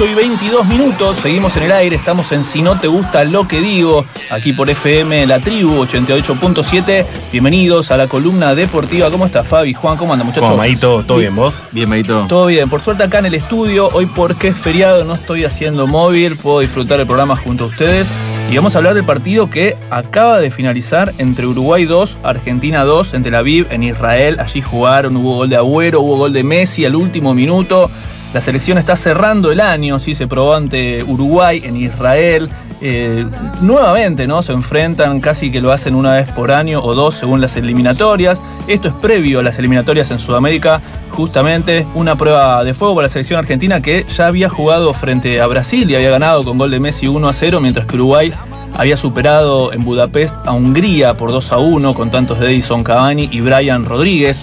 18 0.00 0.12
y 0.12 0.14
22 0.14 0.66
minutos, 0.66 1.18
seguimos 1.18 1.54
en 1.58 1.64
el 1.64 1.72
aire, 1.72 1.94
estamos 1.94 2.32
en 2.32 2.42
Si 2.42 2.62
no 2.62 2.80
te 2.80 2.88
gusta 2.88 3.22
lo 3.24 3.46
que 3.46 3.60
digo, 3.60 4.06
aquí 4.30 4.54
por 4.54 4.70
FM 4.70 5.26
La 5.26 5.40
Tribu 5.40 5.84
88.7. 5.84 7.04
Bienvenidos 7.30 7.90
a 7.90 7.98
la 7.98 8.06
columna 8.06 8.54
deportiva. 8.54 9.10
¿Cómo 9.10 9.26
está 9.26 9.44
Fabi? 9.44 9.74
Juan, 9.74 9.98
¿cómo 9.98 10.14
anda 10.14 10.24
muchachos? 10.24 10.44
¿Cómo, 10.48 10.56
Maito? 10.56 11.04
¿Todo 11.06 11.18
bien 11.18 11.36
vos? 11.36 11.62
Bien, 11.70 11.86
Maito. 11.86 12.24
Todo 12.30 12.46
bien, 12.46 12.70
por 12.70 12.80
suerte 12.80 13.02
acá 13.02 13.18
en 13.18 13.26
el 13.26 13.34
estudio, 13.34 13.90
hoy 13.92 14.06
porque 14.06 14.48
es 14.48 14.56
feriado 14.56 15.04
no 15.04 15.12
estoy 15.12 15.44
haciendo 15.44 15.86
móvil, 15.86 16.34
puedo 16.36 16.60
disfrutar 16.60 16.98
el 16.98 17.06
programa 17.06 17.36
junto 17.36 17.64
a 17.64 17.66
ustedes 17.66 18.08
y 18.50 18.56
vamos 18.56 18.74
a 18.74 18.78
hablar 18.78 18.94
del 18.94 19.04
partido 19.04 19.50
que 19.50 19.76
acaba 19.90 20.38
de 20.38 20.50
finalizar 20.50 21.12
entre 21.18 21.46
Uruguay 21.46 21.84
2, 21.84 22.18
Argentina 22.22 22.84
2 22.84 23.12
en 23.12 23.22
Tel 23.22 23.34
Aviv, 23.34 23.66
en 23.70 23.82
Israel. 23.82 24.40
Allí 24.40 24.62
jugaron, 24.62 25.18
hubo 25.18 25.36
gol 25.36 25.50
de 25.50 25.56
Agüero, 25.56 26.00
hubo 26.00 26.16
gol 26.16 26.32
de 26.32 26.42
Messi 26.42 26.86
al 26.86 26.96
último 26.96 27.34
minuto. 27.34 27.90
La 28.32 28.40
selección 28.40 28.78
está 28.78 28.94
cerrando 28.94 29.50
el 29.50 29.60
año, 29.60 29.98
sí, 29.98 30.14
se 30.14 30.28
probó 30.28 30.54
ante 30.54 31.02
Uruguay 31.02 31.62
en 31.64 31.76
Israel. 31.76 32.48
Eh, 32.82 33.26
nuevamente, 33.60 34.26
¿no? 34.26 34.40
Se 34.42 34.52
enfrentan 34.52 35.20
casi 35.20 35.50
que 35.50 35.60
lo 35.60 35.70
hacen 35.70 35.94
una 35.94 36.14
vez 36.14 36.30
por 36.32 36.50
año 36.50 36.80
o 36.80 36.94
dos 36.94 37.16
según 37.16 37.40
las 37.40 37.56
eliminatorias. 37.56 38.40
Esto 38.68 38.88
es 38.88 38.94
previo 38.94 39.40
a 39.40 39.42
las 39.42 39.58
eliminatorias 39.58 40.10
en 40.12 40.20
Sudamérica, 40.20 40.80
justamente 41.10 41.86
una 41.94 42.16
prueba 42.16 42.64
de 42.64 42.72
fuego 42.72 42.94
para 42.94 43.06
la 43.06 43.12
selección 43.12 43.38
argentina 43.38 43.82
que 43.82 44.06
ya 44.08 44.28
había 44.28 44.48
jugado 44.48 44.94
frente 44.94 45.40
a 45.40 45.46
Brasil 45.46 45.90
y 45.90 45.96
había 45.96 46.10
ganado 46.10 46.44
con 46.44 46.56
gol 46.56 46.70
de 46.70 46.80
Messi 46.80 47.08
1 47.08 47.28
a 47.28 47.32
0, 47.32 47.60
mientras 47.60 47.86
que 47.86 47.96
Uruguay 47.96 48.32
había 48.74 48.96
superado 48.96 49.72
en 49.72 49.84
Budapest 49.84 50.36
a 50.46 50.52
Hungría 50.52 51.14
por 51.14 51.32
2 51.32 51.52
a 51.52 51.58
1 51.58 51.94
con 51.94 52.10
tantos 52.10 52.38
de 52.38 52.46
Edison 52.46 52.84
Cavani 52.84 53.28
y 53.30 53.40
Brian 53.40 53.84
Rodríguez. 53.84 54.40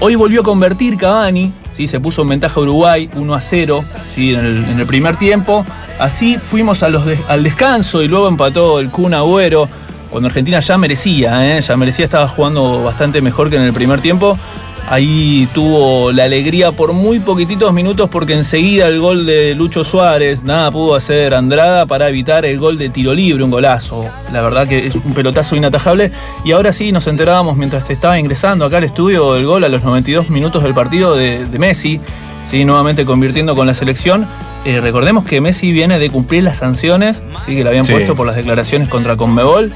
Hoy 0.00 0.14
volvió 0.14 0.42
a 0.42 0.44
convertir 0.44 0.98
Cavani, 0.98 1.52
¿sí? 1.78 1.86
se 1.86 2.00
puso 2.00 2.22
en 2.22 2.28
ventaja 2.30 2.60
Uruguay 2.60 3.08
1 3.14 3.34
a 3.34 3.40
0 3.40 3.84
¿sí? 4.14 4.34
en, 4.34 4.78
el, 4.78 4.86
primer 4.86 5.16
tiempo. 5.16 5.64
Así 5.98 6.36
fuimos 6.38 6.82
al 6.82 7.42
descanso 7.42 8.02
y 8.02 8.08
luego 8.08 8.28
empató 8.28 8.80
el 8.80 8.90
Kun 8.90 9.14
Agüero 9.14 9.68
cuando 10.10 10.28
Argentina 10.28 10.60
ya 10.60 10.78
merecía, 10.78 11.56
¿eh? 11.56 11.60
ya 11.60 11.76
merecía, 11.76 12.04
estaba 12.04 12.26
jugando 12.28 12.82
bastante 12.82 13.20
mejor 13.20 13.50
que 13.50 13.56
en 13.56 13.62
el 13.62 13.72
primer 13.72 14.00
tiempo. 14.00 14.38
Ahí 14.90 15.46
tuvo 15.52 16.12
la 16.12 16.24
alegría 16.24 16.72
por 16.72 16.94
muy 16.94 17.20
poquititos 17.20 17.72
minutos 17.74 18.08
porque 18.10 18.32
enseguida 18.32 18.86
el 18.86 19.00
gol 19.00 19.26
de 19.26 19.54
Lucho 19.54 19.84
Suárez, 19.84 20.44
nada 20.44 20.70
pudo 20.70 20.94
hacer 20.94 21.34
Andrada 21.34 21.84
para 21.84 22.08
evitar 22.08 22.46
el 22.46 22.58
gol 22.58 22.78
de 22.78 22.88
tiro 22.88 23.12
libre, 23.12 23.44
un 23.44 23.50
golazo. 23.50 24.06
La 24.32 24.40
verdad 24.40 24.66
que 24.66 24.86
es 24.86 24.94
un 24.96 25.12
pelotazo 25.12 25.56
inatajable. 25.56 26.10
Y 26.42 26.52
ahora 26.52 26.72
sí 26.72 26.90
nos 26.90 27.06
enterábamos 27.06 27.56
mientras 27.58 27.86
te 27.86 27.92
estaba 27.92 28.18
ingresando 28.18 28.64
acá 28.64 28.78
al 28.78 28.84
estudio 28.84 29.36
el 29.36 29.44
gol 29.44 29.62
a 29.64 29.68
los 29.68 29.82
92 29.84 30.30
minutos 30.30 30.62
del 30.62 30.72
partido 30.72 31.14
de, 31.14 31.44
de 31.44 31.58
Messi, 31.58 32.00
¿sí? 32.44 32.64
nuevamente 32.64 33.04
convirtiendo 33.04 33.54
con 33.54 33.66
la 33.66 33.74
selección. 33.74 34.26
Eh, 34.64 34.80
recordemos 34.80 35.24
que 35.24 35.42
Messi 35.42 35.70
viene 35.70 35.98
de 35.98 36.08
cumplir 36.08 36.44
las 36.44 36.58
sanciones 36.58 37.22
¿sí? 37.44 37.54
que 37.54 37.62
le 37.62 37.68
habían 37.68 37.84
Sí. 37.84 37.92
puesto 37.92 38.16
por 38.16 38.26
las 38.26 38.36
declaraciones 38.36 38.88
contra 38.88 39.16
Conmebol. 39.16 39.70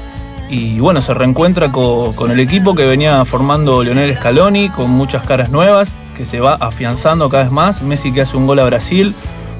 Y 0.53 0.79
bueno, 0.79 1.01
se 1.01 1.13
reencuentra 1.15 1.71
co- 1.71 2.13
con, 2.15 2.29
el 2.29 2.39
equipo 2.39 2.75
que 2.75 2.85
venía 2.85 3.25
formando 3.25 3.83
Lionel 3.83 4.15
Scaloni, 4.15 4.69
con 4.69 4.91
muchas 4.91 5.25
caras 5.25 5.49
nuevas, 5.49 5.95
que 6.15 6.27
se 6.27 6.39
va 6.39 6.53
afianzando 6.59 7.27
cada 7.27 7.43
vez 7.43 7.51
más. 7.51 7.81
Messi 7.81 8.11
que 8.11 8.21
hace 8.21 8.37
un 8.37 8.45
gol 8.45 8.59
a 8.59 8.65
Brasil, 8.65 9.15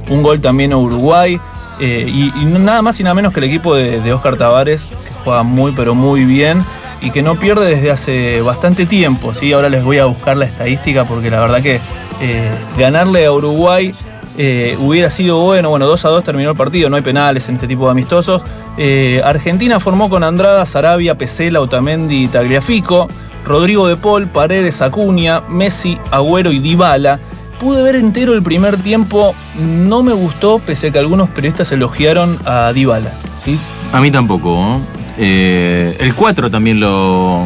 un 0.10 0.21
gol 0.21 0.39
también 0.39 0.71
a 0.71 0.77
Uruguay. 0.77 1.39
eh, 1.79 2.06
y, 2.08 2.45
nada 2.45 2.84
más 2.84 2.99
y 2.99 3.03
nada 3.03 3.15
menos 3.15 3.34
que 3.34 3.39
el 3.39 3.45
equipo 3.45 3.73
de, 3.73 3.99
de 4.01 4.13
Oscar 4.13 4.36
Tavares, 4.38 4.82
que 4.84 5.12
juega 5.23 5.41
muy 5.41 5.71
pero 5.71 5.95
muy 5.95 6.25
bien 6.25 6.63
y 7.01 7.10
que 7.10 7.23
no 7.23 7.36
pierde 7.36 7.65
desde 7.75 7.89
hace 7.89 8.41
bastante 8.41 8.86
tiempo. 8.86 9.34
¿sí? 9.34 9.51
Ahora 9.51 9.69
les 9.69 9.84
voy 9.84 9.97
a 9.97 10.06
buscar 10.06 10.38
la 10.38 10.45
estadística 10.45 11.06
porque 11.06 11.32
la 11.32 11.39
verdad 11.39 11.63
que 11.63 11.82
eh, 12.21 12.49
ganarle 12.77 13.25
a 13.25 13.32
Uruguay 13.32 13.93
eh, 14.38 14.77
hubiera 14.79 15.10
sido 15.10 15.39
bueno. 15.41 15.69
Bueno, 15.71 15.88
2 15.88 16.06
a 16.06 16.10
2 16.10 16.23
terminó 16.23 16.51
el 16.51 16.56
partido, 16.58 16.88
no 16.91 16.95
hay 16.97 17.01
penales 17.01 17.49
en 17.49 17.56
este 17.56 17.67
tipo 17.67 17.86
de 17.86 17.91
amistosos. 17.91 18.43
Eh, 18.77 19.21
Argentina 19.23 19.79
formó 19.79 20.09
con 20.09 20.23
Andrada, 20.23 20.65
Sarabia, 20.65 21.17
Pesela, 21.17 21.62
Otamendi 21.62 22.23
y 22.23 22.27
Tagliafico. 22.27 23.07
Rodrigo 23.45 23.88
de 23.88 23.97
Paul, 23.97 24.27
Paredes, 24.27 24.81
Acuña, 24.81 25.41
Messi, 25.49 25.97
Agüero 26.12 26.51
y 26.51 26.59
Dybala. 26.59 27.19
Pude 27.59 27.83
ver 27.83 27.95
entero 27.95 28.33
el 28.33 28.43
primer 28.43 28.77
tiempo, 28.77 29.36
no 29.57 30.03
me 30.03 30.13
gustó, 30.13 30.59
pese 30.59 30.88
a 30.88 30.91
que 30.91 30.99
algunos 30.99 31.29
periodistas 31.29 31.71
elogiaron 31.71 32.38
a 32.45 32.73
Dybala. 32.73 33.12
¿sí? 33.43 33.59
A 33.91 34.01
mí 34.01 34.12
tampoco. 34.12 34.55
¿no? 34.55 34.81
Eh, 35.17 35.95
el 35.99 36.15
4 36.15 36.49
también 36.49 36.79
lo. 36.79 37.45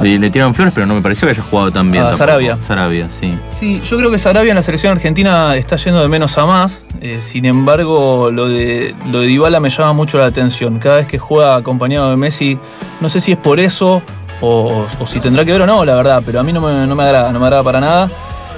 Le, 0.00 0.30
tiraron 0.30 0.54
flores, 0.54 0.72
pero 0.74 0.86
no 0.86 0.94
me 0.94 1.00
pareció 1.02 1.26
que 1.26 1.32
haya 1.32 1.42
jugado 1.42 1.70
tan 1.70 1.90
bien. 1.90 2.04
A. 2.04 2.14
Sarabia. 2.14 2.58
Sarabia, 2.60 3.08
sí. 3.08 3.38
Sí, 3.50 3.80
yo 3.88 3.96
creo 3.96 4.10
que 4.10 4.18
Sarabia 4.18 4.50
en 4.50 4.56
la 4.56 4.62
selección 4.62 4.92
argentina 4.92 5.54
está 5.56 5.76
yendo 5.76 6.00
de 6.02 6.08
menos 6.08 6.36
a 6.36 6.46
más. 6.46 6.84
eh, 7.00 7.20
sin 7.20 7.44
embargo, 7.44 8.30
lo 8.32 8.48
de, 8.48 8.94
lo 9.06 9.20
de 9.20 9.26
Dybala 9.28 9.60
me 9.60 9.70
llama 9.70 9.92
mucho 9.92 10.18
la 10.18 10.26
atención. 10.26 10.78
Cada 10.78 10.96
vez 10.96 11.06
que 11.06 11.18
juega 11.18 11.54
acompañado 11.56 12.10
de 12.10 12.16
Messi, 12.16 12.58
no 13.00 13.08
sé 13.08 13.20
si 13.20 13.32
es 13.32 13.38
por 13.38 13.60
eso 13.60 14.02
o, 14.40 14.86
o 14.98 15.06
si 15.06 15.20
tendrá 15.20 15.44
que 15.44 15.52
ver 15.52 15.62
o 15.62 15.66
no, 15.66 15.84
la 15.84 15.94
verdad, 15.94 16.22
pero 16.26 16.40
a 16.40 16.42
mí 16.42 16.52
no 16.52 16.60
me, 16.60 16.86
no 16.86 16.94
me 16.96 17.02
agrada, 17.04 17.30
no 17.32 17.38
me 17.38 17.46
agrada 17.46 17.62
para 17.62 17.80
nada. 17.80 18.10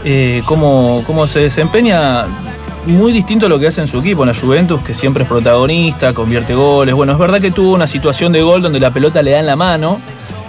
Eh, 0.05 0.43
cómo, 0.47 1.03
cómo 1.07 1.27
se 1.27 1.41
desempeña 1.41 2.25
muy 2.87 3.13
distinto 3.13 3.47
a 3.47 3.49
lo 3.49 3.59
que 3.59 3.67
hace 3.67 3.81
en 3.81 3.89
su 3.89 3.99
equipo, 3.99 4.23
en 4.23 4.29
la 4.29 4.35
Juventus, 4.35 4.81
que 4.83 4.95
siempre 4.95 5.25
es 5.25 5.29
protagonista, 5.29 6.15
convierte 6.15 6.55
goles. 6.55 6.95
Bueno, 6.95 7.13
es 7.13 7.19
verdad 7.19 7.41
que 7.41 7.51
tuvo 7.51 7.75
una 7.75 7.87
situación 7.87 8.33
de 8.33 8.41
gol 8.43 8.63
donde 8.63 8.79
la 8.81 8.93
pelota 8.93 9.23
le 9.23 9.33
da 9.33 9.41
en 9.41 9.47
la 9.47 9.57
mano 9.57 10.01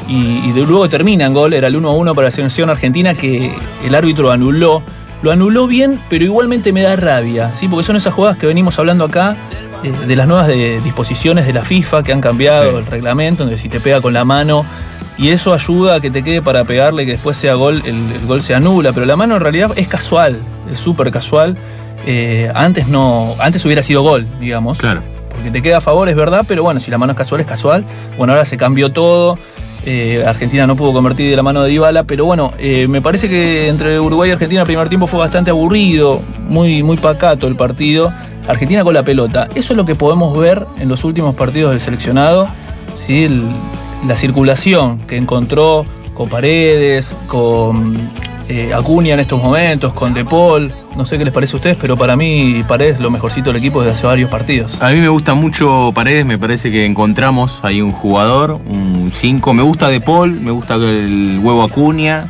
y, 0.08 0.42
y 0.48 0.52
de- 0.54 0.66
luego 0.66 0.88
termina 0.90 1.26
en 1.26 1.34
gol. 1.34 1.54
Era 1.54 1.68
el 1.68 1.76
1-1 1.82 2.14
para 2.16 2.28
la 2.28 2.32
selección 2.32 2.70
argentina 2.70 3.14
que 3.14 3.52
el 3.86 3.96
árbitro 3.96 4.32
anuló. 4.32 4.82
Lo 5.22 5.32
anuló 5.32 5.66
bien, 5.68 6.00
pero 6.10 6.24
igualmente 6.26 6.72
me 6.72 6.82
da 6.82 6.96
rabia, 6.96 7.52
¿sí? 7.56 7.68
porque 7.68 7.84
son 7.86 7.96
esas 7.96 8.14
jugadas 8.14 8.38
que 8.38 8.46
venimos 8.46 8.78
hablando 8.78 9.04
acá, 9.06 9.36
eh, 9.84 9.92
de 10.08 10.16
las 10.16 10.28
nuevas 10.28 10.48
de- 10.48 10.80
disposiciones 10.82 11.48
de 11.48 11.54
la 11.54 11.64
FIFA 11.64 12.04
que 12.04 12.14
han 12.14 12.22
cambiado 12.22 12.70
Sí. 12.72 12.78
el 12.78 12.86
reglamento, 12.86 13.44
donde 13.44 13.58
si 13.58 13.68
te 13.68 13.80
pega 13.80 14.00
con 14.00 14.14
la 14.14 14.24
mano 14.26 14.64
y 15.18 15.30
eso 15.30 15.56
ayuda 15.56 15.96
a 15.96 16.00
que 16.02 16.12
te 16.12 16.24
quede 16.24 16.44
para 16.44 16.66
pegarle 16.66 17.04
que 17.08 17.14
después 17.14 17.36
sea 17.36 17.56
gol, 17.56 17.82
el, 17.86 17.96
el 18.12 18.26
gol 18.28 18.44
se 18.44 18.54
anula, 18.54 18.94
pero 18.94 19.08
la 19.08 19.16
mano 19.16 19.36
en 19.36 19.42
realidad 19.42 19.72
es 19.76 19.88
casual, 19.88 20.38
es 20.72 20.78
súper 20.78 21.10
casual. 21.10 21.58
Eh, 22.06 22.52
antes 22.54 22.88
no, 22.88 23.36
antes 23.40 23.66
hubiera 23.66 23.82
sido 23.82 24.04
gol, 24.04 24.28
digamos. 24.40 24.78
Claro. 24.78 25.02
Porque 25.32 25.50
te 25.50 25.64
queda 25.64 25.78
a 25.78 25.82
favor, 25.82 26.08
es 26.10 26.16
verdad, 26.16 26.46
pero 26.48 26.62
bueno, 26.62 26.80
si 26.80 26.92
la 26.92 27.00
mano 27.00 27.14
es 27.14 27.18
casual, 27.18 27.42
es 27.42 27.48
casual. 27.48 27.84
Bueno, 28.20 28.34
ahora 28.34 28.46
se 28.46 28.56
cambió 28.56 28.92
todo. 28.92 29.40
Eh, 29.90 30.22
Argentina 30.28 30.68
no 30.68 30.76
pudo 30.76 30.92
convertir 30.92 31.30
de 31.30 31.38
la 31.38 31.44
mano 31.44 31.64
de 31.64 31.70
Dybala, 31.70 32.04
pero 32.04 32.26
bueno, 32.26 32.52
eh, 32.60 32.90
me 32.90 33.02
parece 33.02 33.30
que 33.30 33.70
entre 33.70 34.02
Uruguay 34.02 34.30
y 34.30 34.34
Argentina 34.34 34.60
el 34.60 34.68
primer 34.68 34.90
tiempo 34.90 35.08
fue 35.08 35.18
bastante 35.18 35.50
aburrido, 35.50 36.22
muy, 36.50 36.84
muy 36.84 36.98
pacato 36.98 37.48
el 37.48 37.56
partido. 37.56 38.12
Argentina 38.50 38.84
con 38.84 38.94
la 38.94 39.04
pelota. 39.04 39.48
Eso 39.56 39.72
es 39.72 39.78
lo 39.78 39.86
que 39.86 39.96
podemos 39.96 40.38
ver 40.38 40.66
en 40.78 40.90
los 40.90 41.06
últimos 41.06 41.36
partidos 41.36 41.70
del 41.72 41.80
seleccionado. 41.80 42.50
¿sí? 43.06 43.30
La 44.06 44.18
circulación 44.18 45.00
que 45.08 45.16
encontró 45.16 45.86
con 46.16 46.28
Paredes, 46.28 47.16
con 47.28 47.96
eh, 48.50 48.74
Acuña 48.74 49.14
en 49.14 49.20
estos 49.20 49.42
momentos, 49.42 49.94
con 49.94 50.14
De 50.14 50.24
Paul. 50.26 50.72
No 50.96 51.06
sé 51.06 51.18
qué 51.18 51.26
les 51.26 51.34
parece 51.34 51.56
a 51.56 51.58
ustedes, 51.58 51.78
pero 51.80 51.96
para 51.98 52.16
mí 52.16 52.64
Paredes 52.68 52.96
es 52.96 53.00
lo 53.02 53.12
mejorcito 53.12 53.50
del 53.52 53.58
equipo 53.58 53.82
desde 53.82 53.94
hace 53.94 54.08
varios 54.08 54.30
partidos. 54.30 54.78
A 54.82 54.90
mí 54.92 55.00
me 55.00 55.10
gusta 55.10 55.34
mucho 55.36 55.92
Paredes, 55.94 56.26
me 56.26 56.38
parece 56.38 56.72
que 56.72 56.86
encontramos 56.86 57.60
ahí 57.64 57.82
un 57.82 57.92
jugador, 57.92 58.60
un 58.68 59.12
5. 59.14 59.54
Me 59.54 59.64
gusta 59.64 59.90
De 59.90 60.02
Paul, 60.02 60.32
me 60.42 60.52
gusta 60.52 60.76
el 60.76 61.40
huevo 61.44 61.64
Acuña. 61.64 62.30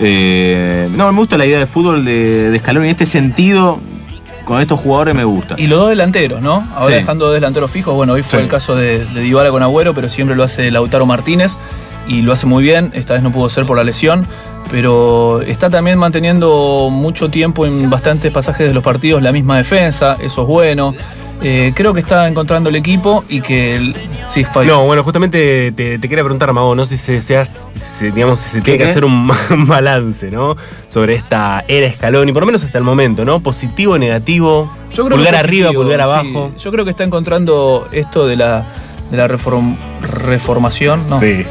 Eh, 0.00 0.88
no, 0.92 1.10
me 1.12 1.18
gusta 1.18 1.36
la 1.36 1.44
idea 1.46 1.58
de 1.58 1.66
fútbol 1.66 2.04
de, 2.04 2.50
de 2.50 2.58
Scaloni. 2.58 2.86
En 2.86 2.90
este 2.92 3.04
sentido, 3.06 3.80
con 4.44 4.60
estos 4.60 4.80
jugadores 4.80 5.14
me 5.14 5.24
gusta. 5.24 5.56
Y 5.58 5.66
los 5.66 5.80
dos 5.80 5.88
delanteros, 5.90 6.40
¿no? 6.40 6.66
Ahora 6.76 6.96
Sí. 7.00 7.04
dos 7.16 7.34
delanteros 7.34 7.70
fijos, 7.70 7.94
bueno, 7.94 8.12
hoy 8.14 8.22
fue 8.22 8.38
Sí. 8.38 8.44
el 8.44 8.48
caso 8.50 8.74
de, 8.76 9.04
de 9.04 9.20
Dybala 9.20 9.50
con 9.50 9.62
Agüero, 9.62 9.94
pero 9.94 10.08
siempre 10.08 10.36
lo 10.36 10.44
hace 10.44 10.70
Lautaro 10.70 11.04
Martínez 11.04 11.56
y 12.06 12.22
lo 12.22 12.32
hace 12.32 12.46
muy 12.46 12.62
bien. 12.62 12.90
Esta 12.94 13.14
vez 13.14 13.22
no 13.22 13.32
pudo 13.32 13.50
ser 13.50 13.66
por 13.66 13.76
la 13.76 13.84
lesión, 13.84 14.26
pero 14.70 15.40
está 15.42 15.70
también 15.70 15.98
manteniendo 15.98 16.88
mucho 16.90 17.28
tiempo 17.30 17.66
en 17.66 17.88
bastantes 17.90 18.30
pasajes 18.32 18.66
de 18.68 18.74
los 18.74 18.82
partidos 18.82 19.22
la 19.22 19.32
misma 19.32 19.56
defensa, 19.58 20.16
eso 20.22 20.42
es 20.42 20.48
bueno. 20.48 20.94
Eh, 21.40 21.72
creo 21.76 21.94
que 21.94 22.00
está 22.00 22.26
encontrando 22.26 22.68
el 22.68 22.74
equipo 22.74 23.24
y 23.28 23.40
que... 23.40 23.76
el- 23.76 23.94
sí, 24.28 24.42
Fabi. 24.42 24.66
No, 24.66 24.86
bueno, 24.86 25.04
justamente 25.04 25.70
te, 25.70 25.96
te 25.96 26.08
quería 26.08 26.24
preguntar, 26.24 26.52
Mago, 26.52 26.74
no 26.74 26.84
si 26.84 26.98
se, 26.98 27.20
si, 27.20 27.32
digamos, 28.10 28.40
si 28.40 28.50
se 28.56 28.60
tiene 28.60 28.78
que 28.78 28.90
hacer 28.90 29.04
un, 29.04 29.30
un 29.50 29.66
balance, 29.68 30.32
¿no? 30.32 30.56
Sobre 30.88 31.14
esta 31.14 31.64
era 31.68 31.92
Scaloni, 31.92 32.32
por 32.32 32.42
lo 32.42 32.46
menos 32.46 32.64
hasta 32.64 32.76
el 32.78 32.82
momento, 32.82 33.24
¿no? 33.24 33.38
Positivo, 33.38 33.96
negativo, 33.98 34.68
Yo 34.92 35.04
creo 35.06 35.16
pulgar 35.16 35.36
arriba, 35.36 35.70
pulgar 35.70 35.98
sí. 36.00 36.02
abajo. 36.02 36.50
Yo 36.58 36.72
creo 36.72 36.84
que 36.84 36.90
está 36.90 37.04
encontrando 37.04 37.88
esto 37.92 38.26
de 38.26 38.34
la, 38.34 38.66
de 39.10 39.16
la 39.16 39.28
reform- 39.28 39.76
reformación, 40.02 41.08
¿no? 41.08 41.18
Sí. 41.20 41.44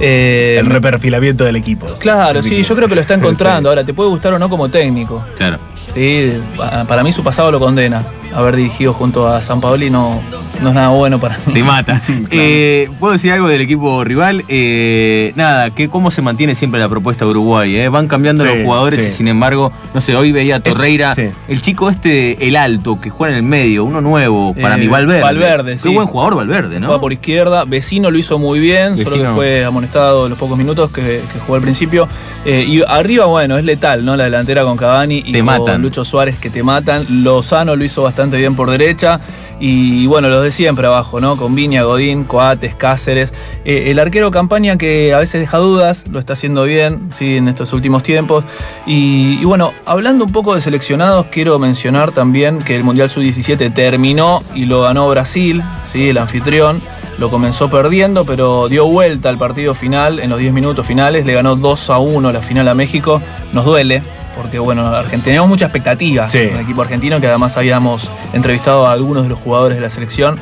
Eh, 0.00 0.56
El 0.58 0.66
reperfilamiento 0.66 1.44
del 1.44 1.56
equipo. 1.56 1.86
Claro, 1.98 2.42
sí, 2.42 2.62
yo 2.62 2.74
creo 2.74 2.88
que 2.88 2.94
lo 2.94 3.00
está 3.00 3.14
encontrando. 3.14 3.68
Ahora, 3.68 3.84
te 3.84 3.94
puede 3.94 4.10
gustar 4.10 4.34
o 4.34 4.38
no 4.38 4.48
como 4.48 4.68
técnico. 4.68 5.22
Claro. 5.36 5.58
Sí, 5.94 6.32
pa- 6.56 6.84
para 6.84 7.02
mí 7.02 7.12
su 7.12 7.22
pasado 7.22 7.50
lo 7.50 7.58
condena. 7.60 8.02
Haber 8.34 8.56
dirigido 8.56 8.94
junto 8.94 9.26
a 9.28 9.40
San 9.42 9.60
Paoli 9.60 9.90
no, 9.90 10.20
no 10.62 10.68
es 10.70 10.74
nada 10.74 10.88
bueno 10.88 11.18
para 11.20 11.38
mí. 11.46 11.52
Te 11.52 11.62
mata. 11.62 12.00
Eh, 12.34 12.88
¿Puedo 12.98 13.12
decir 13.12 13.32
algo 13.32 13.46
del 13.48 13.60
equipo 13.60 14.04
rival? 14.04 14.44
Eh, 14.48 15.32
nada, 15.36 15.70
que 15.70 15.88
cómo 15.88 16.10
se 16.10 16.22
mantiene 16.22 16.54
siempre 16.54 16.80
la 16.80 16.88
propuesta 16.88 17.24
de 17.24 17.30
Uruguay. 17.32 17.76
eh? 17.76 17.88
Van 17.88 18.08
cambiando 18.08 18.42
Sí, 18.44 18.48
los 18.54 18.64
jugadores 18.64 19.00
sí. 19.00 19.06
y 19.06 19.10
sin 19.10 19.28
embargo, 19.28 19.70
no 19.92 20.00
sé, 20.00 20.16
hoy 20.16 20.32
veía 20.32 20.54
a 20.56 20.58
Es- 20.58 20.64
Torreira, 20.64 21.14
sí. 21.14 21.26
el 21.48 21.60
chico 21.60 21.90
este, 21.90 22.48
el 22.48 22.56
alto, 22.56 23.00
que 23.00 23.10
juega 23.10 23.32
en 23.36 23.44
el 23.44 23.48
medio, 23.48 23.84
uno 23.84 24.00
nuevo, 24.00 24.54
para 24.54 24.76
mí 24.78 24.86
Valverde. 24.88 25.20
Valverde, 25.22 25.76
Qué 25.82 25.88
buen 25.90 26.06
jugador 26.06 26.36
Valverde, 26.36 26.80
¿no? 26.80 26.86
Juega 26.86 27.00
por 27.00 27.12
izquierda, 27.12 27.64
Vecino 27.64 28.10
lo 28.10 28.16
hizo 28.18 28.38
muy 28.38 28.58
bien, 28.60 28.96
solo 28.96 29.22
que 29.22 29.28
fue 29.30 29.64
amonestado 29.64 30.28
los 30.28 30.38
pocos 30.38 30.56
minutos 30.56 30.90
que, 30.90 31.02
que 31.02 31.38
jugó 31.44 31.56
al 31.56 31.62
principio. 31.62 32.08
Y 32.44 32.82
arriba, 32.88 33.26
bueno, 33.26 33.58
es 33.58 33.64
letal, 33.64 34.04
¿no? 34.04 34.16
La 34.16 34.24
delantera 34.24 34.62
con 34.64 34.76
Cavani 34.76 35.22
y 35.26 35.32
Te 35.32 35.38
con 35.40 35.46
matan. 35.46 35.82
Lucho 35.82 36.04
Suárez 36.04 36.38
que 36.38 36.50
te 36.50 36.62
matan. 36.62 37.06
Lozano 37.22 37.76
lo 37.76 37.84
hizo 37.84 38.02
bastante 38.02 38.36
bien 38.36 38.56
por 38.56 38.70
derecha. 38.70 39.20
Y 39.64 40.08
bueno, 40.08 40.28
los 40.28 40.42
de 40.42 40.50
siempre 40.50 40.88
abajo, 40.88 41.20
¿no? 41.20 41.36
Con 41.36 41.54
Viña, 41.54 41.84
Godín, 41.84 42.24
Coates, 42.24 42.74
Cáceres. 42.74 43.32
Eh, 43.64 43.92
el 43.92 44.00
arquero 44.00 44.32
campaña 44.32 44.76
que 44.76 45.14
a 45.14 45.20
veces 45.20 45.40
deja 45.40 45.58
dudas, 45.58 46.02
lo 46.10 46.18
está 46.18 46.32
haciendo 46.32 46.64
bien, 46.64 47.10
sí, 47.16 47.36
en 47.36 47.46
estos 47.46 47.72
últimos 47.72 48.02
tiempos. 48.02 48.44
Y, 48.86 49.44
bueno, 49.44 49.72
hablando 49.86 50.24
un 50.24 50.32
poco 50.32 50.56
de 50.56 50.60
seleccionados, 50.60 51.26
quiero 51.30 51.60
mencionar 51.60 52.10
también 52.10 52.58
que 52.58 52.74
el 52.74 52.82
Mundial 52.82 53.08
Sub-17 53.08 53.72
terminó 53.72 54.42
y 54.52 54.64
lo 54.64 54.82
ganó 54.82 55.08
Brasil, 55.08 55.62
sí, 55.92 56.08
el 56.08 56.18
anfitrión. 56.18 56.82
Lo 57.18 57.30
comenzó 57.30 57.70
perdiendo, 57.70 58.24
pero 58.24 58.68
dio 58.68 58.88
vuelta 58.88 59.28
al 59.28 59.38
partido 59.38 59.74
final, 59.74 60.18
en 60.18 60.30
los 60.30 60.40
10 60.40 60.54
minutos 60.54 60.84
finales, 60.84 61.24
le 61.24 61.34
ganó 61.34 61.54
2 61.54 61.90
a 61.90 62.00
1 62.00 62.32
la 62.32 62.40
final 62.40 62.66
a 62.66 62.74
México. 62.74 63.22
Nos 63.52 63.64
duele, 63.64 64.02
porque 64.36 64.58
bueno, 64.58 64.86
Argentina, 64.86 65.24
teníamos 65.24 65.48
mucha 65.48 65.66
expectativa 65.66 66.28
Sí. 66.28 66.38
en 66.38 66.54
el 66.56 66.60
equipo 66.60 66.82
argentino, 66.82 67.20
que 67.20 67.26
además 67.28 67.56
habíamos 67.56 68.10
entrevistado 68.32 68.86
a 68.86 68.92
algunos 68.92 69.24
de 69.24 69.28
los 69.28 69.38
jugadores 69.38 69.76
de 69.76 69.82
la 69.82 69.90
selección. 69.90 70.38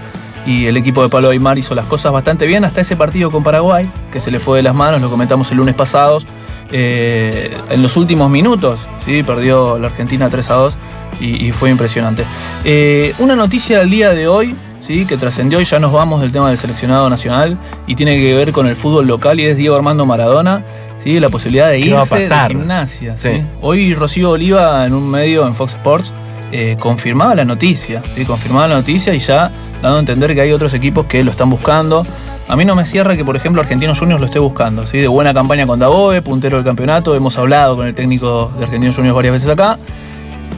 Y 0.46 0.66
el 0.66 0.76
equipo 0.78 1.02
de 1.02 1.10
Pablo 1.10 1.28
Aymar 1.30 1.58
hizo 1.58 1.74
las 1.74 1.84
cosas 1.84 2.12
bastante 2.12 2.46
bien 2.46 2.64
hasta 2.64 2.80
ese 2.80 2.96
partido 2.96 3.30
con 3.30 3.42
Paraguay, 3.42 3.90
que 4.10 4.20
se 4.20 4.30
le 4.30 4.40
fue 4.40 4.56
de 4.58 4.62
las 4.62 4.74
manos, 4.74 5.00
lo 5.02 5.10
comentamos 5.10 5.50
el 5.50 5.58
lunes 5.58 5.74
pasados. 5.74 6.26
Eh, 6.72 7.54
en 7.68 7.82
los 7.82 7.96
últimos 7.96 8.30
minutos, 8.30 8.80
¿sí? 9.04 9.22
perdió 9.22 9.78
la 9.78 9.88
Argentina 9.88 10.30
3 10.30 10.50
a 10.50 10.54
2 10.54 10.74
y, 11.20 11.46
y 11.48 11.52
fue 11.52 11.68
impresionante. 11.70 12.24
Eh, 12.64 13.12
una 13.18 13.34
noticia 13.36 13.80
del 13.80 13.90
día 13.90 14.10
de 14.10 14.28
hoy, 14.28 14.54
¿sí? 14.80 15.04
que 15.04 15.16
trascendió 15.16 15.60
y 15.60 15.64
ya 15.64 15.78
nos 15.80 15.92
vamos 15.92 16.20
del 16.20 16.30
tema 16.32 16.48
del 16.48 16.58
seleccionado 16.58 17.10
nacional 17.10 17.58
y 17.86 17.94
tiene 17.96 18.16
que 18.18 18.34
ver 18.34 18.52
con 18.52 18.66
el 18.66 18.76
fútbol 18.76 19.06
local 19.08 19.40
y 19.40 19.46
es 19.46 19.56
Diego 19.56 19.74
Armando 19.76 20.06
Maradona. 20.06 20.62
¿Sí? 21.04 21.20
La 21.20 21.28
posibilidad 21.28 21.68
de 21.70 21.80
¿Qué 21.80 21.86
irse 21.86 21.94
va 21.94 22.02
a 22.02 22.06
pasar? 22.06 22.48
de 22.48 22.54
gimnasia. 22.54 23.16
¿sí? 23.16 23.28
Sí. 23.32 23.42
Hoy 23.60 23.94
Rocío 23.94 24.30
Oliva 24.30 24.84
en 24.86 24.94
un 24.94 25.08
medio 25.10 25.46
en 25.46 25.54
Fox 25.54 25.72
Sports 25.74 26.12
eh, 26.52 26.76
confirmaba 26.80 27.34
la 27.34 27.44
noticia, 27.44 28.02
¿sí? 28.14 28.24
confirmaba 28.24 28.68
la 28.68 28.74
noticia 28.76 29.14
y 29.14 29.18
ya 29.18 29.50
dando 29.82 29.96
a 29.96 30.00
entender 30.00 30.34
que 30.34 30.40
hay 30.40 30.52
otros 30.52 30.74
equipos 30.74 31.06
que 31.06 31.22
lo 31.24 31.30
están 31.30 31.50
buscando. 31.50 32.06
A 32.48 32.56
mí 32.56 32.64
no 32.64 32.74
me 32.74 32.84
cierra 32.84 33.16
que, 33.16 33.24
por 33.24 33.36
ejemplo, 33.36 33.62
Argentinos 33.62 34.00
Juniors 34.00 34.20
lo 34.20 34.26
esté 34.26 34.40
buscando, 34.40 34.84
¿sí? 34.84 34.98
De 34.98 35.06
buena 35.06 35.32
campaña 35.32 35.66
con 35.68 35.78
Daboe, 35.78 36.20
puntero 36.20 36.56
del 36.56 36.64
campeonato. 36.66 37.14
Hemos 37.14 37.38
hablado 37.38 37.76
con 37.76 37.86
el 37.86 37.94
técnico 37.94 38.50
de 38.58 38.64
Argentinos 38.64 38.96
Juniors 38.96 39.14
varias 39.14 39.34
veces 39.34 39.48
acá. 39.48 39.78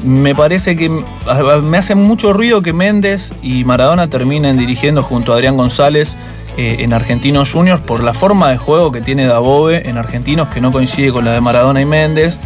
Me 0.02 0.34
parece 0.34 0.74
que 0.74 0.88
me 0.88 1.78
hace 1.78 1.94
mucho 1.94 2.32
ruido 2.32 2.62
que 2.62 2.72
Méndez 2.72 3.32
y 3.42 3.64
Maradona 3.64 4.08
terminen 4.08 4.56
dirigiendo 4.56 5.02
junto 5.02 5.32
a 5.32 5.36
Adrián 5.36 5.56
González 5.56 6.16
eh, 6.56 6.76
en 6.80 6.92
Argentinos 6.92 7.50
Juniors 7.50 7.80
por 7.80 8.02
la 8.02 8.12
forma 8.12 8.50
de 8.50 8.58
juego 8.58 8.92
que 8.92 9.00
tiene 9.00 9.26
Dabove 9.26 9.88
en 9.88 9.96
Argentinos, 9.96 10.48
que 10.48 10.60
no 10.60 10.70
coincide 10.70 11.10
con 11.10 11.24
la 11.24 11.32
de 11.32 11.40
Maradona 11.40 11.80
y 11.80 11.86
Méndez 11.86 12.38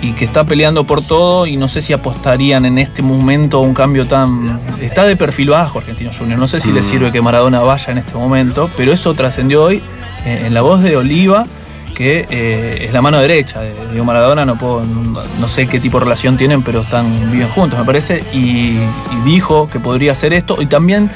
y 0.00 0.12
que 0.12 0.24
está 0.24 0.44
peleando 0.44 0.84
por 0.84 1.02
todo 1.02 1.46
y 1.46 1.58
no 1.58 1.68
sé 1.68 1.82
si 1.82 1.92
apostarían 1.92 2.64
en 2.64 2.78
este 2.78 3.02
momento 3.02 3.58
a 3.58 3.60
un 3.60 3.74
cambio 3.74 4.06
tan... 4.06 4.58
Está 4.80 5.04
de 5.04 5.16
perfil 5.16 5.50
bajo 5.50 5.78
Argentinos 5.78 6.16
Juniors, 6.16 6.40
no 6.40 6.48
sé 6.48 6.60
si 6.60 6.72
les 6.72 6.86
sirve 6.86 7.12
que 7.12 7.20
Maradona 7.20 7.60
vaya 7.60 7.92
en 7.92 7.98
este 7.98 8.14
momento, 8.14 8.70
pero 8.76 8.90
eso 8.90 9.12
trascendió 9.14 9.62
hoy 9.64 9.82
eh, 10.24 10.44
en 10.46 10.54
la 10.54 10.62
voz 10.62 10.82
de 10.82 10.96
Oliva, 10.96 11.46
que 11.94 12.26
eh, 12.30 12.86
es 12.86 12.92
la 12.92 13.02
mano 13.02 13.20
derecha 13.20 13.60
de 13.60 13.74
Diego 13.90 14.04
Maradona, 14.04 14.46
no, 14.46 14.58
puedo, 14.58 14.82
no 14.82 15.46
sé 15.46 15.66
qué 15.66 15.78
tipo 15.78 15.98
de 15.98 16.04
relación 16.04 16.38
tienen, 16.38 16.62
pero 16.62 16.80
están 16.80 17.30
viven 17.30 17.48
juntos, 17.48 17.78
me 17.78 17.84
parece, 17.84 18.24
y, 18.32 18.78
y 18.78 19.20
dijo 19.24 19.68
que 19.70 19.78
podría 19.78 20.12
hacer 20.12 20.32
esto, 20.32 20.56
y 20.60 20.66
también 20.66 21.10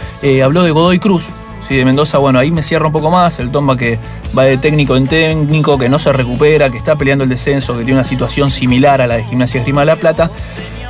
habló 0.45 0.63
de 0.63 0.71
Godoy 0.71 0.99
Cruz, 1.01 1.29
Sí, 1.69 1.77
de 1.77 1.85
Mendoza, 1.85 2.19
bueno, 2.19 2.39
ahí 2.39 2.51
me 2.51 2.63
cierra 2.63 2.87
un 2.87 2.93
poco 2.93 3.11
más. 3.11 3.39
El 3.39 3.51
Tomba 3.51 3.77
que 3.77 3.99
va 4.37 4.45
de 4.45 4.57
técnico 4.57 4.97
en 4.97 5.07
técnico, 5.07 5.79
que 5.79 5.89
no 5.89 5.99
se 5.99 6.13
recupera, 6.13 6.71
que 6.71 6.79
está 6.79 6.97
peleando 6.97 7.25
el 7.25 7.31
descenso, 7.31 7.73
que 7.77 7.85
tiene 7.85 7.95
una 7.95 8.05
situación 8.05 8.51
similar 8.51 9.01
a 9.01 9.07
la 9.07 9.17
de 9.17 9.25
Gimnasia 9.25 9.61
Esgrima 9.61 9.81
de 9.81 9.87
la 9.87 9.97
Plata. 9.97 10.31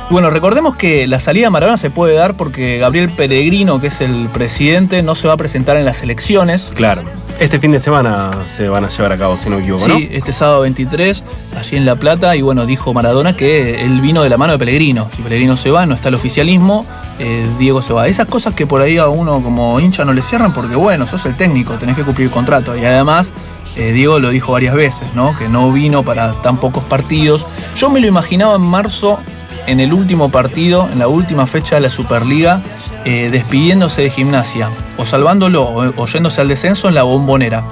Bueno, 0.09 0.29
recordemos 0.29 0.77
que 0.77 1.05
la 1.07 1.19
salida 1.19 1.47
de 1.47 1.49
Maradona 1.49 1.77
se 1.77 1.89
puede 1.89 2.13
dar 2.13 2.35
porque 2.35 2.77
Gabriel 2.77 3.09
Peregrino, 3.09 3.81
que 3.81 3.87
es 3.87 3.99
el 4.01 4.29
presidente, 4.29 5.01
no 5.01 5.15
se 5.15 5.27
va 5.27 5.33
a 5.33 5.37
presentar 5.37 5.77
en 5.77 5.85
las 5.85 6.01
elecciones. 6.01 6.69
Claro. 6.75 7.03
Este 7.39 7.59
fin 7.59 7.71
de 7.71 7.79
semana 7.79 8.31
se 8.47 8.67
van 8.67 8.83
a 8.83 8.89
llevar 8.89 9.11
a 9.11 9.17
cabo, 9.17 9.37
si 9.37 9.47
no 9.47 9.57
me 9.57 9.61
equivoco, 9.61 9.85
Sí, 9.85 10.09
este 10.11 10.33
sábado 10.33 10.61
23, 10.61 11.23
allí 11.55 11.77
en 11.77 11.85
La 11.85 11.95
Plata, 11.95 12.35
y 12.35 12.41
bueno, 12.41 12.65
dijo 12.65 12.95
Maradona 12.95 13.37
que 13.37 13.85
él 13.85 14.01
vino 14.01 14.23
de 14.23 14.29
la 14.29 14.37
mano 14.37 14.53
de 14.53 14.59
Pellegrino. 14.59 15.07
Si 15.15 15.21
Pellegrino 15.21 15.55
se 15.55 15.69
va, 15.69 15.85
no 15.85 15.93
está 15.93 16.09
el 16.09 16.15
oficialismo, 16.15 16.87
eh, 17.19 17.47
Diego 17.59 17.83
se 17.83 17.93
va. 17.93 18.07
Esas 18.07 18.25
cosas 18.25 18.55
que 18.55 18.65
por 18.65 18.81
ahí 18.81 18.97
a 18.97 19.07
uno 19.07 19.43
como 19.43 19.79
hincha 19.79 20.03
no 20.03 20.13
le 20.13 20.23
cierran 20.23 20.51
porque 20.51 20.75
bueno, 20.75 21.05
sos 21.05 21.27
el 21.27 21.37
técnico, 21.37 21.75
tenés 21.75 21.95
que 21.95 22.03
cumplir 22.03 22.25
el 22.27 22.33
contrato. 22.33 22.75
Y 22.75 22.83
además, 22.83 23.33
eh, 23.75 23.91
Diego 23.91 24.17
lo 24.17 24.29
dijo 24.29 24.53
varias 24.53 24.73
veces, 24.73 25.07
¿no? 25.13 25.37
Que 25.37 25.47
no 25.47 25.71
vino 25.71 26.01
para 26.01 26.31
tan 26.41 26.57
pocos 26.57 26.83
partidos. 26.85 27.45
Yo 27.75 27.91
me 27.91 27.99
lo 27.99 28.07
imaginaba 28.07 28.55
en 28.55 28.63
marzo, 28.63 29.19
en 29.67 29.79
el 29.79 29.93
último 29.93 30.29
partido, 30.29 30.89
en 30.91 30.97
la 30.97 31.07
última 31.07 31.45
fecha 31.45 31.75
de 31.75 31.81
la 31.81 31.91
Superliga, 31.91 32.63
eh, 33.07 33.29
despidiéndose 33.31 34.01
de 34.03 34.09
gimnasia, 34.09 34.69
o 34.97 35.05
salvándolo, 35.05 35.63
o, 35.63 35.93
o 35.95 36.05
yéndose 36.07 36.41
al 36.41 36.47
descenso 36.49 36.89
en 36.89 36.95
la 36.95 37.03
bombonera. 37.03 37.63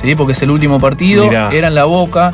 ¿sí? 0.00 0.14
Porque 0.14 0.32
es 0.32 0.42
el 0.42 0.50
último 0.50 0.78
partido, 0.78 1.26
Mirá. 1.26 1.50
era 1.52 1.68
en 1.68 1.74
la 1.74 1.84
boca. 1.84 2.32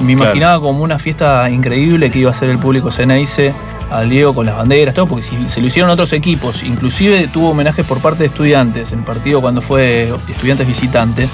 Me 0.00 0.14
Claro. 0.14 0.30
imaginaba 0.30 0.60
como 0.60 0.82
una 0.84 0.98
fiesta 0.98 1.48
increíble 1.48 2.10
que 2.10 2.18
iba 2.18 2.28
a 2.28 2.32
hacer 2.32 2.50
el 2.50 2.58
público 2.58 2.90
Ceneice 2.90 3.54
al 3.90 4.10
Diego 4.10 4.34
con 4.34 4.44
las 4.44 4.56
banderas, 4.56 4.94
todo, 4.94 5.06
porque 5.06 5.22
si 5.22 5.48
se 5.48 5.60
lo 5.62 5.68
hicieron 5.68 5.90
otros 5.90 6.12
equipos, 6.12 6.62
inclusive 6.64 7.28
tuvo 7.32 7.50
homenajes 7.50 7.84
por 7.86 8.00
parte 8.00 8.18
de 8.24 8.26
estudiantes, 8.26 8.92
en 8.92 8.98
el 8.98 9.04
partido 9.06 9.40
cuando 9.40 9.62
fue 9.62 10.12
estudiantes 10.28 10.66
visitantes. 10.66 11.30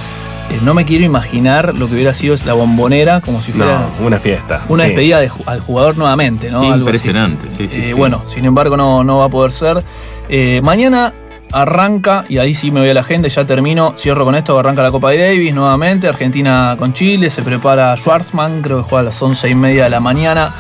eh, 0.51 0.59
no 0.63 0.75
me 0.75 0.85
quiero 0.85 1.05
imaginar 1.05 1.75
lo 1.75 1.89
que 1.89 1.95
hubiera 1.95 2.13
sido 2.15 2.37
la 2.45 2.53
bombonera 2.53 3.21
como 3.21 3.41
si 3.41 3.53
fuera 3.53 3.87
No, 3.99 4.07
una 4.07 4.19
fiesta. 4.21 4.63
una 4.69 4.83
sí. 4.83 4.89
despedida 4.91 5.19
de 5.21 5.31
al 5.47 5.61
jugador 5.61 5.97
nuevamente, 5.97 6.51
¿no? 6.51 6.63
Impresionante, 6.77 7.49
sí, 7.57 7.69
sí, 7.69 7.77
Eh, 7.81 7.85
sí. 7.89 7.93
Bueno, 7.95 8.23
sin 8.27 8.45
embargo 8.45 8.77
no, 8.77 9.03
no 9.03 9.19
va 9.19 9.25
a 9.25 9.29
poder 9.29 9.51
ser. 9.53 9.83
Eh, 10.35 10.63
mañana 10.63 11.13
arranca, 11.53 12.25
y 12.27 12.39
ahí 12.39 12.55
sí 12.55 12.71
me 12.71 12.81
voy 12.81 12.89
a 12.89 12.95
la 12.95 13.03
agenda, 13.03 13.29
ya 13.29 13.45
termino, 13.45 13.93
cierro 13.99 14.25
con 14.25 14.35
esto, 14.35 14.59
arranca 14.59 14.83
la 14.83 14.91
Copa 14.91 15.11
de 15.11 15.19
Davis 15.19 15.53
nuevamente, 15.53 16.09
Argentina 16.09 16.75
con 16.79 16.95
Chile, 16.95 17.29
se 17.29 17.43
prepara 17.43 17.95
Schwarzman, 17.99 18.63
creo 18.63 18.79
que 18.79 18.89
juega 18.89 19.01
a 19.01 19.05
las 19.05 19.21
once 19.21 19.51
y 19.51 19.55
media 19.55 19.85
de 19.85 19.91
la 19.91 20.01
mañana. 20.01 20.51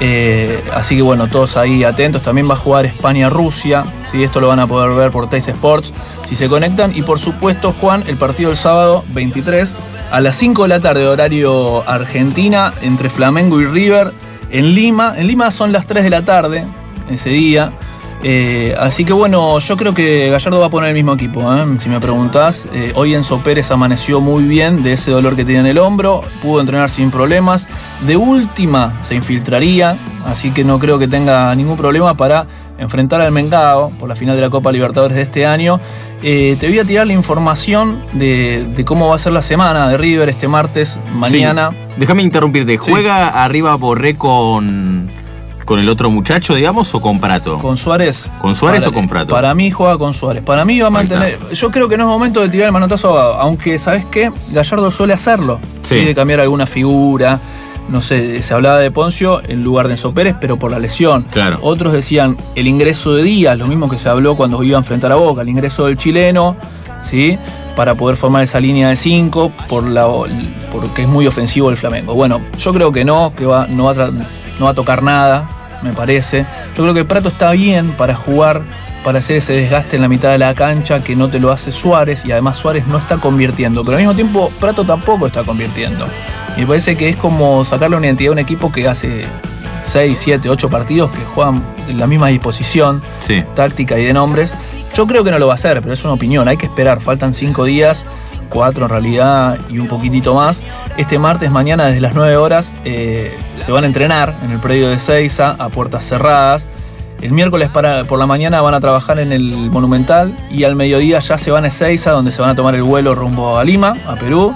Eh, 0.00 0.62
así 0.74 0.96
que 0.96 1.00
bueno, 1.00 1.30
todos 1.30 1.56
ahí 1.56 1.82
atentos. 1.82 2.20
También 2.20 2.46
va 2.46 2.52
a 2.52 2.58
jugar 2.58 2.84
España-Rusia. 2.84 3.86
¿sí? 4.12 4.22
Esto 4.22 4.38
lo 4.38 4.48
van 4.48 4.60
a 4.60 4.66
poder 4.66 4.94
ver 4.94 5.10
por 5.10 5.30
Teis 5.30 5.48
Sports 5.48 5.94
si 6.28 6.36
se 6.36 6.50
conectan. 6.50 6.94
Y 6.94 7.00
por 7.00 7.18
supuesto, 7.18 7.74
Juan, 7.80 8.04
el 8.06 8.18
partido 8.18 8.50
el 8.50 8.58
sábado 8.58 9.02
23 9.14 9.74
a 10.10 10.20
las 10.20 10.36
5 10.36 10.64
de 10.64 10.68
la 10.68 10.80
tarde, 10.80 11.06
horario 11.06 11.88
Argentina, 11.88 12.74
entre 12.82 13.08
Flamengo 13.08 13.58
y 13.62 13.64
River 13.64 14.12
en 14.50 14.74
Lima. 14.74 15.14
En 15.16 15.26
Lima 15.26 15.50
son 15.50 15.72
las 15.72 15.86
3 15.86 16.04
de 16.04 16.10
la 16.10 16.20
tarde 16.20 16.66
ese 17.10 17.30
día. 17.30 17.72
Eh, 18.22 18.74
así 18.78 19.04
que 19.04 19.12
bueno, 19.12 19.58
yo 19.58 19.76
creo 19.76 19.94
que 19.94 20.30
Gallardo 20.30 20.60
va 20.60 20.66
a 20.66 20.70
poner 20.70 20.88
el 20.88 20.94
mismo 20.94 21.14
equipo. 21.14 21.40
¿eh? 21.54 21.64
Si 21.78 21.88
me 21.88 22.00
preguntás, 22.00 22.66
eh, 22.72 22.92
hoy 22.94 23.14
Enzo 23.14 23.38
Pérez 23.40 23.70
amaneció 23.70 24.20
muy 24.20 24.44
bien 24.44 24.82
de 24.82 24.94
ese 24.94 25.10
dolor 25.10 25.36
que 25.36 25.44
tiene 25.44 25.60
en 25.60 25.66
el 25.66 25.78
hombro, 25.78 26.22
pudo 26.42 26.60
entrenar 26.60 26.90
sin 26.90 27.10
problemas. 27.10 27.66
De 28.06 28.16
última 28.16 28.98
se 29.02 29.14
infiltraría, 29.14 29.96
así 30.24 30.50
que 30.50 30.64
no 30.64 30.78
creo 30.78 30.98
que 30.98 31.08
tenga 31.08 31.54
ningún 31.54 31.76
problema 31.76 32.14
para 32.14 32.46
enfrentar 32.78 33.20
al 33.20 33.32
Mengao 33.32 33.90
por 33.90 34.08
la 34.08 34.16
final 34.16 34.36
de 34.36 34.42
la 34.42 34.50
Copa 34.50 34.72
Libertadores 34.72 35.16
de 35.16 35.22
este 35.22 35.46
año. 35.46 35.80
Eh, 36.22 36.56
te 36.58 36.66
voy 36.66 36.78
a 36.78 36.84
tirar 36.84 37.06
la 37.06 37.12
información 37.12 38.02
de, 38.14 38.66
de 38.74 38.84
cómo 38.84 39.08
va 39.08 39.16
a 39.16 39.18
ser 39.18 39.32
la 39.32 39.42
semana 39.42 39.88
de 39.88 39.98
River 39.98 40.30
este 40.30 40.48
martes, 40.48 40.98
mañana. 41.12 41.70
Sí. 41.70 41.76
Déjame 41.98 42.22
interrumpirte. 42.22 42.78
Sí. 42.82 42.90
¿Juega 42.90 43.28
arriba 43.44 43.74
Borré 43.76 44.16
con, 44.16 45.10
con 45.66 45.78
el 45.78 45.88
otro 45.90 46.08
muchacho, 46.10 46.54
digamos, 46.54 46.94
o 46.94 47.00
con 47.02 47.20
Prato? 47.20 47.58
¿Con 47.58 47.76
Suárez? 47.76 48.30
¿Con 48.40 48.54
Suárez 48.54 48.80
Para- 48.80 48.90
o 48.90 48.94
con 48.94 49.08
Prato? 49.08 49.32
Para 49.32 49.54
mí 49.54 49.70
juega 49.70 49.98
con 49.98 50.14
Suárez. 50.14 50.42
Para 50.44 50.64
mí 50.64 50.80
va 50.80 50.86
a 50.86 50.90
mantener. 50.90 51.38
Yo 51.52 51.70
creo 51.70 51.88
que 51.88 51.98
no 51.98 52.04
es 52.04 52.08
momento 52.08 52.40
de 52.40 52.48
tirar 52.48 52.66
el 52.68 52.72
manotazo, 52.72 53.18
aunque, 53.18 53.78
¿sabes 53.78 54.06
qué? 54.06 54.30
Gallardo 54.52 54.90
suele 54.90 55.12
hacerlo. 55.12 55.60
Sí. 55.82 55.96
de 56.04 56.14
cambiar 56.14 56.40
alguna 56.40 56.66
figura. 56.66 57.38
No 57.88 58.00
sé, 58.00 58.42
se 58.42 58.52
hablaba 58.54 58.78
de 58.80 58.90
Poncio 58.90 59.40
en 59.48 59.62
lugar 59.62 59.86
de 59.86 59.94
Enzo 59.94 60.12
Pérez, 60.12 60.34
pero 60.40 60.56
por 60.58 60.70
la 60.72 60.78
lesión. 60.80 61.22
Claro. 61.30 61.58
Otros 61.62 61.92
decían 61.92 62.36
el 62.56 62.66
ingreso 62.66 63.14
de 63.14 63.22
Díaz, 63.22 63.56
lo 63.58 63.68
mismo 63.68 63.88
que 63.88 63.96
se 63.98 64.08
habló 64.08 64.34
cuando 64.36 64.60
iba 64.64 64.76
a 64.76 64.80
enfrentar 64.80 65.12
a 65.12 65.14
Boca, 65.16 65.42
el 65.42 65.48
ingreso 65.48 65.86
del 65.86 65.96
chileno, 65.96 66.56
¿sí? 67.08 67.38
Para 67.76 67.94
poder 67.94 68.16
formar 68.16 68.42
esa 68.42 68.58
línea 68.58 68.88
de 68.88 68.96
5, 68.96 69.52
por 69.68 69.88
la, 69.88 70.06
porque 70.72 71.02
es 71.02 71.08
muy 71.08 71.26
ofensivo 71.28 71.70
el 71.70 71.76
Flamengo. 71.76 72.14
Bueno, 72.14 72.40
yo 72.58 72.72
creo 72.72 72.90
que 72.90 73.04
no, 73.04 73.32
que 73.36 73.46
va, 73.46 73.66
no, 73.68 73.84
va 73.84 73.90
a 73.92 74.10
no 74.58 74.64
va 74.64 74.70
a 74.70 74.74
tocar 74.74 75.02
nada, 75.04 75.48
me 75.82 75.92
parece. 75.92 76.44
Yo 76.76 76.82
creo 76.82 76.94
que 76.94 77.04
Prato 77.04 77.28
está 77.28 77.50
bien 77.52 77.90
para 77.92 78.14
jugar, 78.14 78.62
para 79.04 79.18
hacer 79.20 79.36
ese 79.36 79.52
desgaste 79.52 79.96
en 79.96 80.02
la 80.02 80.08
mitad 80.08 80.30
de 80.30 80.38
la 80.38 80.54
cancha 80.54 81.02
que 81.02 81.14
no 81.16 81.28
te 81.28 81.38
lo 81.38 81.52
hace 81.52 81.70
Suárez 81.72 82.24
y 82.24 82.32
además 82.32 82.56
Suárez 82.58 82.86
no 82.86 82.98
está 82.98 83.16
convirtiendo, 83.18 83.84
pero 83.84 83.96
al 83.96 84.02
mismo 84.02 84.14
tiempo 84.14 84.50
Prato 84.60 84.84
tampoco 84.84 85.26
está 85.26 85.44
convirtiendo. 85.44 86.06
Y 86.56 86.60
me 86.60 86.66
parece 86.66 86.96
que 86.96 87.08
es 87.10 87.16
como 87.16 87.64
sacarle 87.64 87.96
una 87.96 88.06
identidad 88.06 88.30
a 88.30 88.32
un 88.32 88.38
equipo 88.38 88.72
que 88.72 88.88
hace 88.88 89.26
6, 89.84 90.18
7, 90.20 90.48
8 90.48 90.68
partidos 90.68 91.10
que 91.10 91.22
juegan 91.34 91.62
en 91.86 91.98
la 91.98 92.06
misma 92.06 92.28
disposición 92.28 93.02
Sí. 93.20 93.44
táctica 93.54 93.98
y 93.98 94.04
de 94.04 94.12
nombres. 94.12 94.52
Yo 94.96 95.06
creo 95.06 95.22
que 95.22 95.30
no 95.30 95.38
lo 95.38 95.46
va 95.46 95.52
a 95.52 95.56
hacer, 95.56 95.80
pero 95.82 95.92
es 95.92 96.02
una 96.04 96.14
opinión, 96.14 96.48
hay 96.48 96.56
que 96.56 96.66
esperar, 96.66 97.00
faltan 97.00 97.34
5 97.34 97.64
días, 97.64 98.04
4 98.46 98.84
en 98.84 98.90
realidad 98.90 99.58
y 99.70 99.78
un 99.78 99.88
poquitito 99.88 100.34
más. 100.34 100.60
Este 100.96 101.18
martes, 101.18 101.50
mañana, 101.50 101.86
desde 101.86 102.00
las 102.00 102.14
9 102.14 102.36
horas, 102.36 102.72
eh, 102.84 103.36
se 103.58 103.72
van 103.72 103.84
a 103.84 103.86
entrenar 103.86 104.34
en 104.44 104.52
el 104.52 104.58
predio 104.58 104.88
de 104.88 104.98
Seiza 104.98 105.56
a 105.58 105.68
puertas 105.68 106.04
cerradas. 106.04 106.66
El 107.20 107.32
miércoles 107.32 107.70
para, 107.70 108.04
por 108.04 108.18
la 108.18 108.26
mañana 108.26 108.60
van 108.60 108.74
a 108.74 108.80
trabajar 108.80 109.18
en 109.18 109.32
el 109.32 109.42
Monumental 109.70 110.34
y 110.50 110.64
al 110.64 110.76
mediodía 110.76 111.18
ya 111.20 111.38
se 111.38 111.50
van 111.50 111.64
a 111.64 111.68
Ezeiza, 111.68 112.10
donde 112.10 112.30
se 112.30 112.42
van 112.42 112.50
a 112.50 112.54
tomar 112.54 112.74
el 112.74 112.82
vuelo 112.82 113.14
rumbo 113.14 113.58
a 113.58 113.64
Lima, 113.64 113.96
a 114.06 114.16
Perú. 114.16 114.54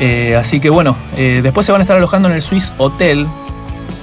Eh, 0.00 0.34
así 0.36 0.58
que 0.58 0.68
bueno, 0.68 0.96
eh, 1.16 1.40
después 1.42 1.64
se 1.64 1.72
van 1.72 1.80
a 1.80 1.84
estar 1.84 1.96
alojando 1.96 2.28
en 2.28 2.34
el 2.34 2.42
Swiss 2.42 2.72
Hotel, 2.78 3.26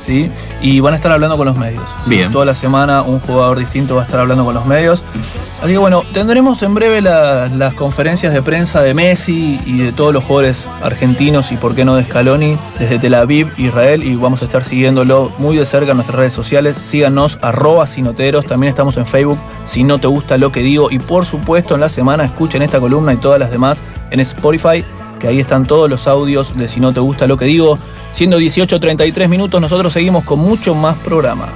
¿sí? 0.06 0.30
Y 0.62 0.80
van 0.82 0.94
a 0.94 0.98
estar 0.98 1.12
hablando 1.12 1.38
con 1.38 1.46
los 1.48 1.58
medios. 1.58 1.84
Bien. 2.06 2.32
Toda 2.32 2.46
la 2.46 2.54
semana 2.56 3.02
un 3.02 3.20
jugador 3.20 3.60
distinto 3.60 3.96
va 3.96 4.02
a 4.02 4.06
estar 4.06 4.20
hablando 4.20 4.44
con 4.44 4.54
los 4.54 4.66
medios. 4.66 5.02
Así 5.62 5.72
que 5.74 5.78
bueno, 5.78 6.04
tendremos 6.14 6.62
en 6.64 6.74
breve 6.74 7.02
la- 7.02 7.48
las 7.48 7.74
conferencias 7.74 8.34
de 8.34 8.42
prensa 8.42 8.82
de 8.82 8.94
Messi 8.94 9.60
y 9.66 9.80
de 9.80 9.92
todos 9.92 10.14
los 10.14 10.24
jugadores 10.24 10.68
argentinos 10.82 11.52
y 11.52 11.58
por 11.58 11.76
qué 11.76 11.84
no 11.86 11.96
de 11.96 12.06
Scaloni 12.06 12.58
desde 12.78 12.98
Tel 13.00 13.14
Aviv, 13.14 13.48
Israel 13.58 14.04
y 14.04 14.16
vamos 14.16 14.42
a 14.42 14.46
estar 14.46 14.64
siguiéndolo 14.64 15.32
muy 15.38 15.58
de 15.58 15.66
cerca 15.66 15.92
en 15.92 15.98
nuestras 15.98 16.18
redes 16.18 16.34
sociales. 16.34 16.78
Síganos 16.78 17.40
arroba 17.42 17.88
sinoteros, 17.88 18.46
también 18.46 18.70
estamos 18.70 18.96
en 18.98 19.06
Facebook 19.06 19.38
si 19.66 19.84
no 19.84 20.00
te 20.00 20.08
gusta 20.08 20.38
lo 20.38 20.52
que 20.52 20.62
digo 20.62 20.90
y 20.92 21.00
por 21.00 21.26
supuesto 21.26 21.76
en 21.76 21.82
la 21.82 21.90
semana 21.90 22.24
escuchen 22.26 22.62
esta 22.62 22.80
columna 22.80 23.14
y 23.14 23.18
todas 23.18 23.40
las 23.40 23.52
demás 23.52 23.82
en 24.12 24.20
Spotify 24.22 24.84
que 25.20 25.28
ahí 25.28 25.40
están 25.42 25.66
todos 25.66 25.90
los 25.90 26.08
audios 26.08 26.56
de 26.58 26.68
si 26.70 26.80
no 26.80 26.94
te 26.94 27.02
gusta 27.02 27.28
lo 27.28 27.36
que 27.38 27.44
digo. 27.46 27.78
Siendo 28.12 28.40
18.33 28.40 29.28
minutos, 29.28 29.62
nosotros 29.62 29.94
seguimos 29.94 30.24
con 30.24 30.40
mucho 30.40 30.76
más 30.76 30.98
programa. 30.98 31.54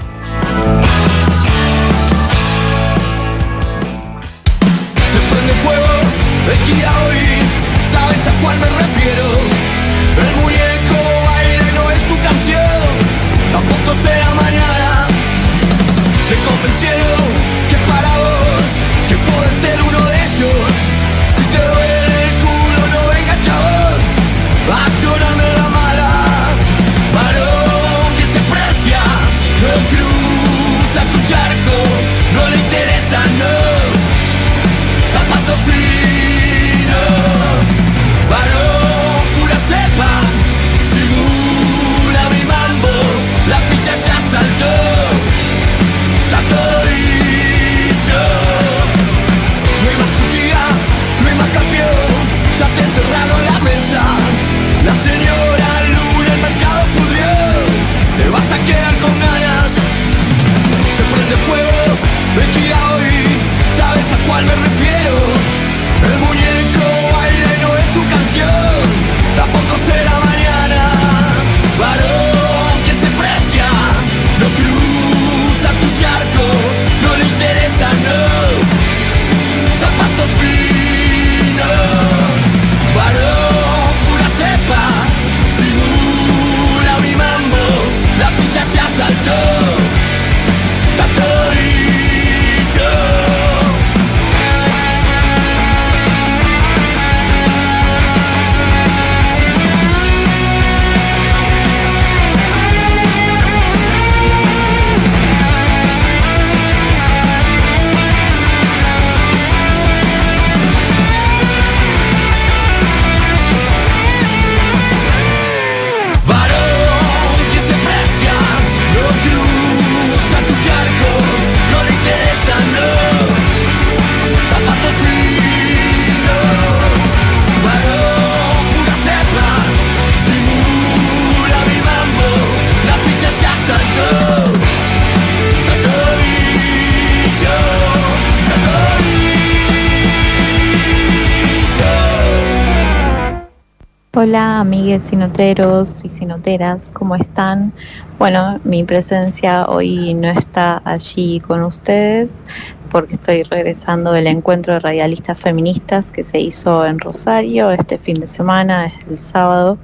Hola 144.15 144.59
amigues 144.59 145.01
sinoteros 145.01 146.05
y 146.05 146.09
sinoteras, 146.11 146.91
¿cómo 146.93 147.15
están? 147.15 147.73
Bueno, 148.19 148.59
mi 148.63 148.83
presencia 148.83 149.65
hoy 149.65 150.13
no 150.13 150.29
está 150.29 150.83
allí 150.85 151.39
con 151.39 151.63
ustedes 151.63 152.43
porque 152.91 153.15
estoy 153.15 153.41
regresando 153.41 154.11
del 154.11 154.27
encuentro 154.27 154.73
de 154.73 154.81
radialistas 154.81 155.41
feministas 155.41 156.11
que 156.11 156.23
se 156.23 156.39
hizo 156.39 156.85
en 156.85 156.99
Rosario 156.99 157.71
este 157.71 157.97
fin 157.97 158.13
de 158.13 158.27
semana, 158.27 158.93
el 159.09 159.19
sábado 159.19 159.79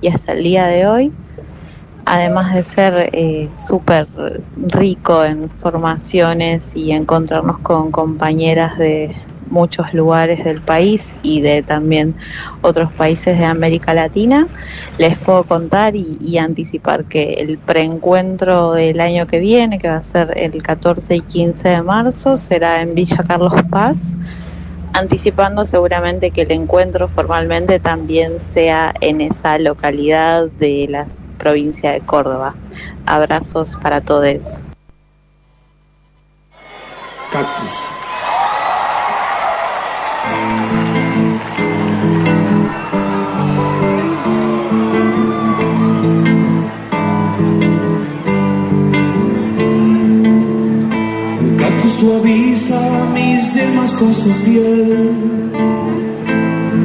y 0.00 0.06
hasta 0.06 0.34
el 0.34 0.44
día 0.44 0.66
de 0.66 0.86
hoy. 0.86 1.12
Además 2.04 2.54
de 2.54 2.62
ser 2.62 3.10
eh, 3.12 3.48
súper 3.56 4.06
rico 4.68 5.24
en 5.24 5.50
formaciones 5.50 6.76
y 6.76 6.92
encontrarnos 6.92 7.58
con 7.58 7.90
compañeras 7.90 8.78
de 8.78 9.16
muchos 9.50 9.92
lugares 9.94 10.44
del 10.44 10.60
país 10.60 11.14
y 11.22 11.40
de 11.40 11.62
también 11.62 12.14
otros 12.62 12.92
países 12.92 13.38
de 13.38 13.44
América 13.44 13.94
Latina, 13.94 14.46
les 14.98 15.16
puedo 15.18 15.44
contar 15.44 15.94
y, 15.96 16.38
anticipar 16.38 17.04
que 17.04 17.34
el 17.34 17.58
preencuentro 17.58 18.72
del 18.72 19.00
año 19.00 19.26
que 19.26 19.38
viene, 19.38 19.78
que 19.78 19.88
va 19.88 19.96
a 19.96 20.02
ser 20.02 20.36
el 20.36 20.62
14 20.62 21.16
y 21.16 21.20
15 21.20 21.68
de 21.68 21.82
marzo, 21.82 22.36
será 22.36 22.82
en 22.82 22.94
Villa 22.94 23.22
Carlos 23.26 23.54
Paz, 23.70 24.16
anticipando 24.92 25.64
seguramente 25.64 26.30
que 26.30 26.42
el 26.42 26.52
encuentro 26.52 27.08
formalmente 27.08 27.80
también 27.80 28.40
sea 28.40 28.94
en 29.00 29.20
esa 29.20 29.58
localidad 29.58 30.48
de 30.58 30.86
la 30.88 31.06
provincia 31.38 31.92
de 31.92 32.00
Córdoba. 32.00 32.54
Abrazos 33.06 33.76
para 33.82 34.00
todos. 34.00 34.64
Suaviza 52.04 52.80
mis 53.14 53.54
yemas 53.54 53.92
con 53.94 54.12
su 54.12 54.30
piel. 54.44 55.52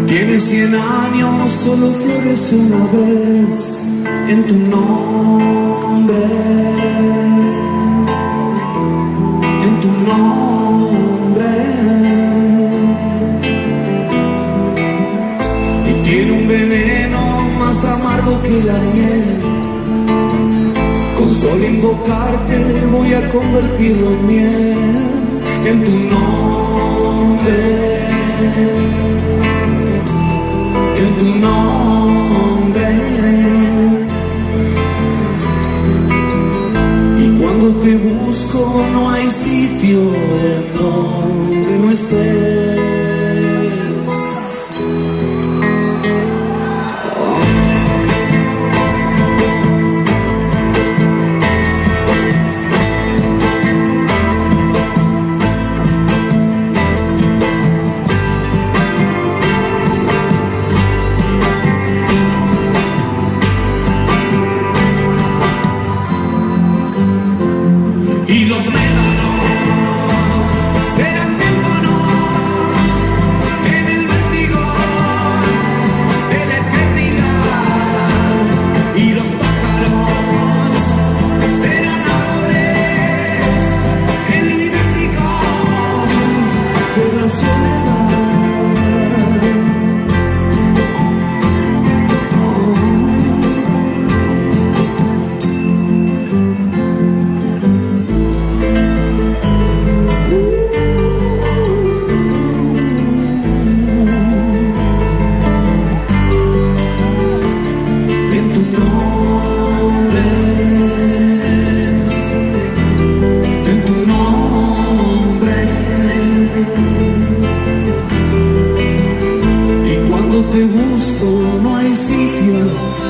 Tiene 0.08 0.40
cien 0.40 0.74
años, 0.76 1.52
solo 1.64 1.88
florece 2.02 2.56
una 2.56 2.84
vez 2.96 3.78
en 4.32 4.48
tu 4.48 4.58
nombre. 4.76 6.26
En 9.68 9.74
tu 9.84 9.92
nombre. 10.10 11.52
Y 15.90 15.94
tiene 16.08 16.32
un 16.40 16.48
veneno 16.48 17.22
más 17.60 17.84
amargo 17.84 18.42
que 18.44 18.64
la 18.70 18.80
miel. 18.94 19.26
Con 21.18 21.34
solo 21.34 21.64
invocarte 21.76 22.58
voy 22.92 23.14
a 23.14 23.30
convertirlo 23.30 24.08
en 24.12 24.28
miel. 24.28 24.79
En 25.66 25.84
tu 25.84 25.92
nombre. 25.92 27.58
En 31.02 31.10
tu 31.20 31.30
nombre. 31.46 32.88
Y 37.24 37.40
cuando 37.40 37.68
te 37.82 37.98
busco 37.98 38.86
no 38.94 39.10
hay 39.12 39.30
sitio 39.30 40.00
en 40.44 40.74
donde 40.74 41.78
no 41.80 41.92
estés. 41.92 42.59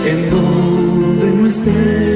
en 0.06 0.30
donde 0.30 1.32
no 1.32 1.48
estés. 1.48 2.09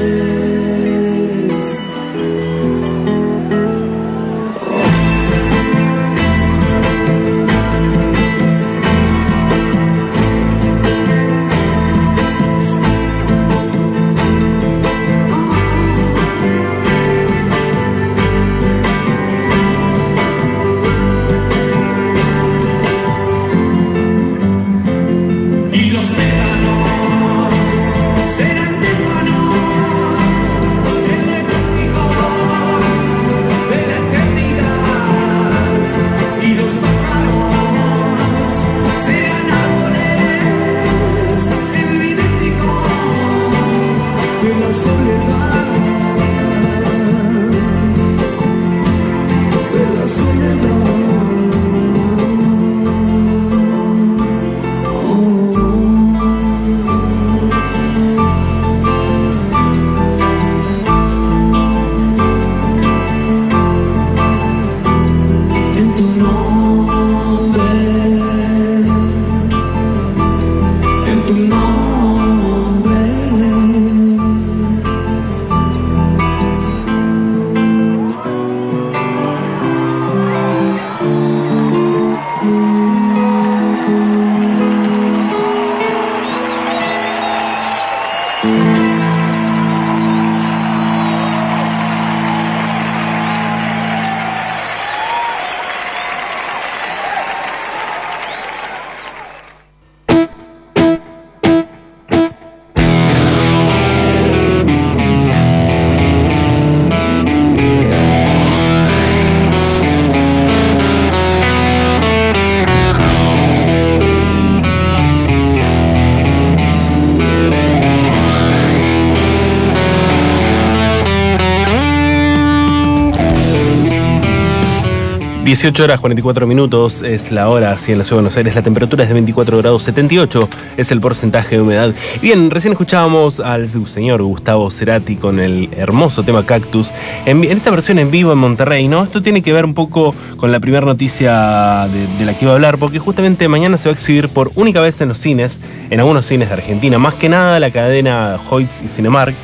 18 125.64 125.84
horas 125.84 126.00
44 126.00 126.46
minutos 126.46 127.00
es 127.00 127.32
la 127.32 127.48
hora, 127.48 127.72
así 127.72 127.90
en 127.90 127.96
la 127.96 128.04
ciudad 128.04 128.18
de 128.18 128.24
Buenos 128.24 128.36
Aires. 128.36 128.54
La 128.54 128.60
temperatura 128.60 129.02
es 129.02 129.08
de 129.08 129.14
24 129.14 129.56
grados 129.56 129.82
78, 129.84 130.50
es 130.76 130.92
el 130.92 131.00
porcentaje 131.00 131.56
de 131.56 131.62
humedad. 131.62 131.94
Bien, 132.20 132.50
recién 132.50 132.72
escuchábamos 132.72 133.40
al 133.40 133.66
señor 133.86 134.20
Gustavo 134.22 134.70
Cerati 134.70 135.16
con 135.16 135.40
el 135.40 135.70
hermoso 135.74 136.22
tema 136.22 136.44
Cactus, 136.44 136.92
en, 137.24 137.44
esta 137.44 137.70
versión 137.70 137.98
en 137.98 138.10
vivo 138.10 138.30
en 138.30 138.40
Monterrey, 138.40 138.88
¿no? 138.88 139.04
Esto 139.04 139.22
tiene 139.22 139.40
que 139.40 139.54
ver 139.54 139.64
un 139.64 139.72
poco 139.72 140.14
con 140.36 140.52
la 140.52 140.60
primera 140.60 140.84
noticia 140.84 141.88
de, 141.90 142.08
de 142.18 142.26
la 142.26 142.36
que 142.36 142.44
iba 142.44 142.52
a 142.52 142.56
hablar, 142.56 142.76
porque 142.76 142.98
justamente 142.98 143.48
mañana 143.48 143.78
se 143.78 143.88
va 143.88 143.94
a 143.94 143.94
exhibir 143.94 144.28
por 144.28 144.52
única 144.56 144.82
vez 144.82 145.00
en 145.00 145.08
los 145.08 145.16
cines, 145.16 145.62
en 145.88 145.98
algunos 145.98 146.26
cines 146.26 146.48
de 146.48 146.54
Argentina, 146.56 146.98
más 146.98 147.14
que 147.14 147.30
nada 147.30 147.58
la 147.58 147.70
cadena 147.70 148.36
Hoyts 148.50 148.82
y 148.84 148.88
Cinemark. 148.88 149.34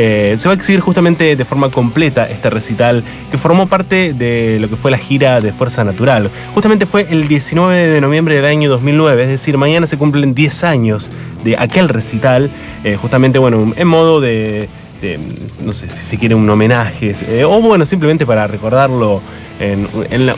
Eh, 0.00 0.36
se 0.38 0.48
va 0.48 0.54
a 0.54 0.56
exhibir 0.56 0.80
justamente 0.80 1.34
de 1.34 1.44
forma 1.44 1.72
completa 1.72 2.28
este 2.30 2.50
recital 2.50 3.02
que 3.32 3.36
formó 3.36 3.66
parte 3.66 4.12
de 4.12 4.58
lo 4.60 4.68
que 4.68 4.76
fue 4.76 4.92
la 4.92 4.96
gira 4.96 5.40
de 5.40 5.52
Fuerza 5.52 5.82
Natural. 5.82 6.30
Justamente 6.54 6.86
fue 6.86 7.08
el 7.10 7.26
19 7.26 7.88
de 7.88 8.00
noviembre 8.00 8.36
del 8.36 8.44
año 8.44 8.70
2009, 8.70 9.24
es 9.24 9.28
decir, 9.28 9.58
mañana 9.58 9.88
se 9.88 9.98
cumplen 9.98 10.34
10 10.34 10.62
años 10.62 11.10
de 11.42 11.56
aquel 11.56 11.88
recital, 11.88 12.50
eh, 12.84 12.96
justamente, 12.96 13.40
bueno, 13.40 13.72
en 13.76 13.88
modo 13.88 14.20
de, 14.20 14.68
de, 15.00 15.18
no 15.64 15.72
sé 15.72 15.88
si 15.88 16.04
se 16.04 16.18
quiere 16.18 16.34
un 16.34 16.48
homenaje, 16.48 17.14
eh, 17.28 17.44
o 17.44 17.60
bueno, 17.60 17.84
simplemente 17.86 18.26
para 18.26 18.46
recordarlo 18.46 19.20
en, 19.60 19.86
en 20.10 20.26
la- 20.26 20.36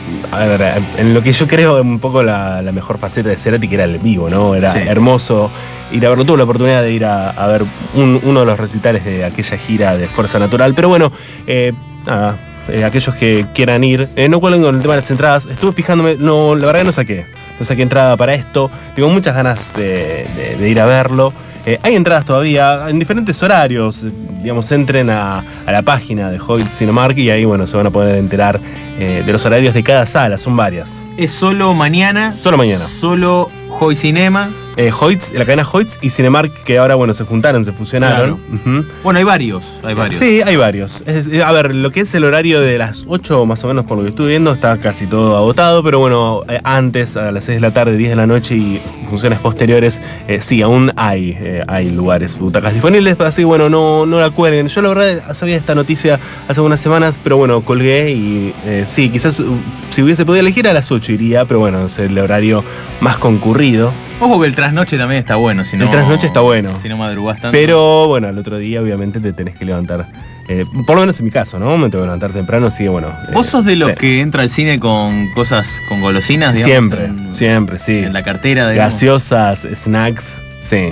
ver, 0.57 0.81
en 0.97 1.13
lo 1.13 1.21
que 1.21 1.31
yo 1.33 1.47
creo 1.47 1.81
un 1.81 1.99
poco 1.99 2.23
la, 2.23 2.61
la 2.61 2.71
mejor 2.71 2.97
faceta 2.97 3.29
de 3.29 3.35
Cerati, 3.37 3.67
que 3.67 3.75
era 3.75 3.85
el 3.85 3.97
vivo, 3.99 4.29
¿no? 4.29 4.55
Era 4.55 4.73
Sí. 4.73 4.79
hermoso 4.85 5.49
ir 5.91 6.05
a 6.05 6.09
verlo. 6.09 6.25
Tuve 6.25 6.37
la 6.37 6.43
oportunidad 6.43 6.81
de 6.83 6.91
ir 6.91 7.05
a, 7.05 7.29
a 7.31 7.47
ver 7.47 7.63
un- 7.95 8.19
uno 8.23 8.39
de 8.41 8.45
los 8.45 8.59
recitales 8.59 9.03
de 9.05 9.25
aquella 9.25 9.57
gira 9.57 9.97
de 9.97 10.07
Fuerza 10.07 10.39
Natural, 10.39 10.73
pero 10.73 10.89
bueno, 10.89 11.11
eh, 11.47 11.73
nada. 12.05 12.39
eh, 12.67 12.83
aquellos 12.85 13.13
que 13.15 13.47
quieran 13.53 13.83
ir, 13.83 14.07
no 14.29 14.39
cuelen 14.39 14.61
con 14.61 14.75
el 14.75 14.81
tema 14.81 14.93
de 14.95 15.01
las 15.01 15.11
entradas. 15.11 15.45
Estuve 15.47 15.71
fijándome, 15.71 16.15
no, 16.19 16.55
la 16.55 16.67
verdad 16.67 16.81
que 16.81 16.85
no 16.85 16.91
saqué. 16.93 17.25
No 17.59 17.65
saqué 17.65 17.81
entrada 17.83 18.17
para 18.17 18.33
esto. 18.33 18.71
Tengo 18.95 19.09
muchas 19.09 19.35
ganas 19.35 19.71
de, 19.75 20.25
de- 20.35 20.55
de 20.59 20.69
ir 20.69 20.79
a 20.79 20.85
verlo. 20.85 21.31
Eh, 21.65 21.79
hay 21.83 21.95
entradas 21.95 22.25
todavía 22.25 22.89
en 22.89 22.97
diferentes 22.99 23.41
horarios. 23.43 24.03
eh, 24.03 24.11
Digamos, 24.41 24.71
entren 24.71 25.09
a, 25.11 25.43
a 25.65 25.71
la 25.71 25.81
página 25.83 26.31
de 26.31 26.39
Hoyt 26.39 26.67
Cinemark 26.67 27.17
y 27.17 27.29
ahí, 27.29 27.45
bueno, 27.45 27.67
se 27.67 27.77
van 27.77 27.85
a 27.87 27.91
poder 27.91 28.17
enterar 28.17 28.59
eh, 28.97 29.21
de 29.23 29.31
los 29.31 29.45
horarios 29.45 29.73
de 29.75 29.83
cada 29.83 30.05
sala. 30.07 30.37
Son 30.39 30.57
varias. 30.57 30.97
Es 31.17 31.31
solo 31.31 31.73
mañana. 31.75 32.33
Solo 32.33 32.57
mañana. 32.57 32.85
Solo 32.85 33.51
Hoy 33.79 33.95
Cinema. 33.95 34.49
Eh, 34.77 34.89
Hoyts, 34.97 35.33
la 35.33 35.43
cadena 35.45 35.67
Hoyts 35.69 35.99
y 36.01 36.09
Cinemark, 36.11 36.63
que 36.63 36.77
ahora, 36.77 36.95
bueno, 36.95 37.13
se 37.13 37.25
juntaron, 37.25 37.65
se 37.65 37.73
fusionaron. 37.73 38.39
Ujú. 38.53 38.85
Bueno, 39.03 39.19
hay 39.19 39.25
varios. 39.25 39.79
Hay 39.83 39.93
varios. 39.95 40.19
Sí, 40.19 40.41
hay 40.45 40.55
varios. 40.55 41.01
Es- 41.05 41.29
a 41.41 41.51
ver, 41.51 41.75
lo 41.75 41.91
que 41.91 41.99
es 42.01 42.15
el 42.15 42.23
horario 42.23 42.61
de 42.61 42.77
las 42.77 43.03
8 43.07 43.45
más 43.45 43.63
o 43.63 43.67
menos 43.67 43.85
por 43.85 43.97
lo 43.97 44.03
que 44.03 44.09
estuve 44.09 44.29
viendo 44.29 44.51
está 44.53 44.77
casi 44.79 45.07
todo 45.07 45.35
agotado, 45.37 45.83
pero 45.83 45.99
bueno, 45.99 46.43
eh, 46.47 46.59
antes 46.63 47.17
a 47.17 47.31
las 47.31 47.45
6 47.45 47.57
de 47.57 47.61
la 47.61 47.73
tarde, 47.73 47.97
10 47.97 48.11
de 48.11 48.15
la 48.15 48.27
noche 48.27 48.55
y 48.55 48.81
funciones 49.09 49.39
posteriores, 49.39 50.01
eh, 50.29 50.39
sí, 50.41 50.61
aún 50.61 50.91
hay, 50.95 51.35
eh, 51.37 51.63
hay 51.67 51.91
lugares, 51.91 52.37
butacas 52.37 52.71
disponibles, 52.73 53.19
así 53.19 53.41
que 53.41 53.45
bueno, 53.45 53.69
no, 53.69 54.05
no 54.05 54.19
la 54.21 54.29
cuelguen. 54.29 54.67
Yo 54.69 54.81
la 54.81 54.89
verdad 54.89 55.33
sabía 55.33 55.57
esta 55.57 55.75
noticia 55.75 56.17
hace 56.47 56.61
unas 56.61 56.79
semanas, 56.79 57.19
pero 57.21 57.35
bueno, 57.35 57.61
colgué 57.61 58.11
y 58.11 58.53
sí, 58.85 59.09
quizás 59.09 59.39
uh, 59.41 59.53
si 59.89 60.01
hubiese 60.01 60.25
podido 60.25 60.39
elegir 60.41 60.67
a 60.67 60.73
las 60.73 60.91
8 60.91 61.11
iría, 61.11 61.43
pero 61.45 61.59
bueno, 61.59 61.85
es 61.87 61.99
el 61.99 62.17
horario 62.17 62.63
más 63.01 63.17
concurrido. 63.17 63.91
Ojo 64.21 64.39
que 64.39 64.47
el 64.47 64.55
trasnoche 64.55 64.97
también 64.97 65.19
está 65.19 65.35
bueno. 65.35 65.65
Si 65.65 65.75
no, 65.75 65.85
El 65.85 65.89
trasnoche 65.89 66.27
está 66.27 66.41
bueno. 66.41 66.69
Si 66.81 66.87
no 66.87 66.95
madrugás 66.95 67.41
tanto. 67.41 67.51
Pero 67.57 68.07
bueno, 68.07 68.27
al 68.27 68.37
otro 68.37 68.57
día 68.59 68.79
obviamente 68.81 69.19
te 69.19 69.33
tenés 69.33 69.55
que 69.55 69.65
levantar. 69.65 70.07
eh, 70.47 70.65
por 70.85 70.95
lo 70.95 71.01
menos 71.01 71.17
en 71.19 71.25
mi 71.25 71.31
caso, 71.31 71.57
¿no? 71.59 71.75
Me 71.77 71.89
tengo 71.89 72.03
que 72.03 72.07
levantar 72.07 72.31
temprano, 72.31 72.67
así 72.67 72.83
que 72.83 72.89
bueno. 72.89 73.07
eh, 73.09 73.31
¿Vos 73.33 73.47
sos 73.47 73.65
de 73.65 73.75
los 73.75 73.89
sí. 73.91 73.95
que 73.97 74.21
entra 74.21 74.43
al 74.43 74.49
cine 74.49 74.79
con 74.79 75.29
cosas, 75.33 75.67
con 75.89 76.01
golosinas? 76.01 76.53
digamos, 76.53 76.71
Siempre, 76.71 77.05
en- 77.05 77.33
siempre, 77.35 77.79
sí. 77.79 77.97
En 77.99 78.13
la 78.13 78.21
cartera, 78.23 78.69
digamos? 78.69 78.93
Gaseosas, 78.93 79.67
snacks, 79.75 80.35
sí. 80.61 80.89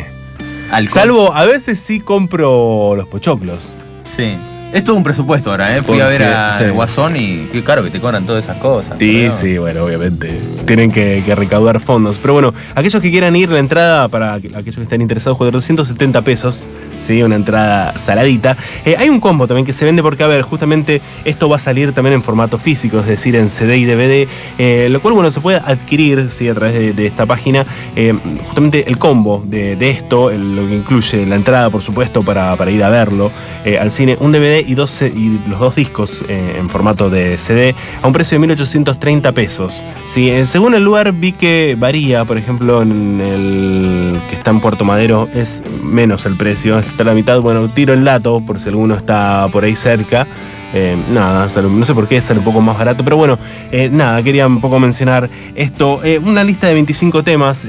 Alcohol. 0.71 0.93
Salvo, 0.93 1.33
a 1.35 1.45
veces 1.45 1.79
sí 1.79 1.99
compro 1.99 2.93
los 2.95 3.07
pochoclos. 3.07 3.59
Sí. 4.05 4.35
Es 4.71 4.83
todo 4.83 4.95
un 4.97 5.03
presupuesto 5.03 5.49
ahora, 5.49 5.75
¿eh? 5.75 5.81
Fui 5.81 5.99
a 5.99 6.05
ver 6.05 6.23
a 6.23 6.57
sí. 6.57 6.65
Guasón 6.65 7.15
y 7.17 7.47
qué 7.51 7.63
caro 7.63 7.83
que 7.83 7.89
te 7.89 7.99
cobran 7.99 8.25
todas 8.25 8.43
esas 8.43 8.59
cosas. 8.59 8.99
Sí, 8.99 9.27
sí, 9.35 9.57
bueno, 9.57 9.83
obviamente. 9.83 10.39
Tienen 10.65 10.91
que, 10.91 11.23
que 11.25 11.33
recaudar 11.33 11.79
fondos. 11.79 12.19
Pero 12.21 12.33
bueno, 12.33 12.53
aquellos 12.75 13.01
que 13.01 13.09
quieran 13.09 13.35
ir, 13.35 13.49
la 13.49 13.57
entrada 13.57 14.07
para 14.09 14.33
aquellos 14.35 14.75
que 14.75 14.83
estén 14.83 15.01
interesados, 15.01 15.39
470 15.39 16.21
pesos. 16.21 16.67
Sí, 17.05 17.23
una 17.23 17.35
entrada 17.35 17.97
saladita. 17.97 18.57
Eh, 18.85 18.95
hay 18.97 19.09
un 19.09 19.19
combo 19.19 19.47
también 19.47 19.65
que 19.65 19.73
se 19.73 19.85
vende 19.85 20.03
porque, 20.03 20.23
a 20.23 20.27
ver, 20.27 20.41
justamente 20.41 21.01
esto 21.25 21.49
va 21.49 21.55
a 21.55 21.59
salir 21.59 21.93
también 21.93 22.13
en 22.13 22.21
formato 22.21 22.57
físico, 22.57 22.99
es 22.99 23.07
decir, 23.07 23.35
en 23.35 23.49
CD 23.49 23.77
y 23.77 23.85
DVD, 23.85 24.27
eh, 24.57 24.87
lo 24.89 25.01
cual, 25.01 25.13
bueno, 25.13 25.31
se 25.31 25.39
puede 25.41 25.57
adquirir, 25.57 26.29
sí, 26.29 26.47
a 26.47 26.53
través 26.53 26.95
de, 26.95 27.05
esta 27.05 27.25
página, 27.25 27.65
eh, 27.95 28.13
justamente 28.45 28.87
el 28.87 28.97
combo 28.97 29.43
de, 29.45 29.89
esto, 29.89 30.29
lo 30.31 30.67
que 30.67 30.75
incluye 30.75 31.25
la 31.25 31.35
entrada, 31.35 31.69
por 31.69 31.81
supuesto, 31.81 32.23
para, 32.23 32.55
ir 32.69 32.83
a 32.83 32.89
verlo 32.89 33.31
al 33.79 33.91
cine, 33.91 34.17
un 34.19 34.31
DVD 34.31 34.63
y, 34.67 34.75
los 34.75 35.59
dos 35.59 35.75
discos 35.75 36.23
en 36.27 36.69
formato 36.69 37.09
de 37.09 37.37
CD 37.37 37.75
a 38.01 38.07
un 38.07 38.13
precio 38.13 38.35
de 38.35 38.39
1830 38.39 39.31
pesos. 39.31 39.83
Sí, 40.07 40.31
según 40.45 40.75
el 40.75 40.83
lugar 40.83 41.13
vi 41.13 41.31
que 41.31 41.75
varía, 41.77 42.25
por 42.25 42.37
ejemplo, 42.37 42.81
en 42.81 43.21
el 43.21 44.19
que 44.29 44.35
está 44.35 44.51
en 44.51 44.59
Puerto 44.59 44.85
Madero 44.85 45.27
es 45.33 45.63
menos 45.83 46.25
el 46.25 46.35
precio, 46.35 46.81
está 46.89 47.03
la 47.03 47.13
mitad, 47.13 47.39
bueno, 47.41 47.67
tiro 47.69 47.93
el 47.93 48.03
dato 48.03 48.41
por 48.41 48.59
si 48.59 48.69
alguno 48.69 48.95
está 48.95 49.47
por 49.51 49.63
ahí 49.63 49.75
cerca. 49.75 50.27
Eh, 50.71 50.95
nada, 51.11 51.47
no 51.61 51.85
sé 51.85 51.95
por 51.95 52.07
qué 52.07 52.21
sale 52.21 52.39
un 52.39 52.45
poco 52.45 52.61
más 52.61 52.77
barato, 52.77 53.03
pero 53.03 53.17
bueno, 53.17 53.37
eh, 53.71 53.89
nada, 53.91 54.21
quería 54.21 54.45
un 54.45 54.61
poco 54.61 54.79
mencionar 54.79 55.29
esto. 55.55 56.01
Eh, 56.03 56.19
una 56.19 56.43
lista 56.43 56.67
de 56.67 56.75
25 56.75 57.23
temas, 57.23 57.65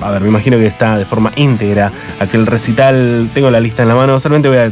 a 0.00 0.10
ver, 0.10 0.22
me 0.22 0.28
imagino 0.28 0.56
que 0.56 0.66
está 0.66 0.96
de 0.96 1.04
forma 1.04 1.32
íntegra. 1.36 1.90
Aquel 2.20 2.46
recital, 2.46 3.30
tengo 3.34 3.50
la 3.50 3.60
lista 3.60 3.82
en 3.82 3.88
la 3.88 3.96
mano, 3.96 4.20
solamente 4.20 4.48
voy 4.48 4.58
a 4.58 4.70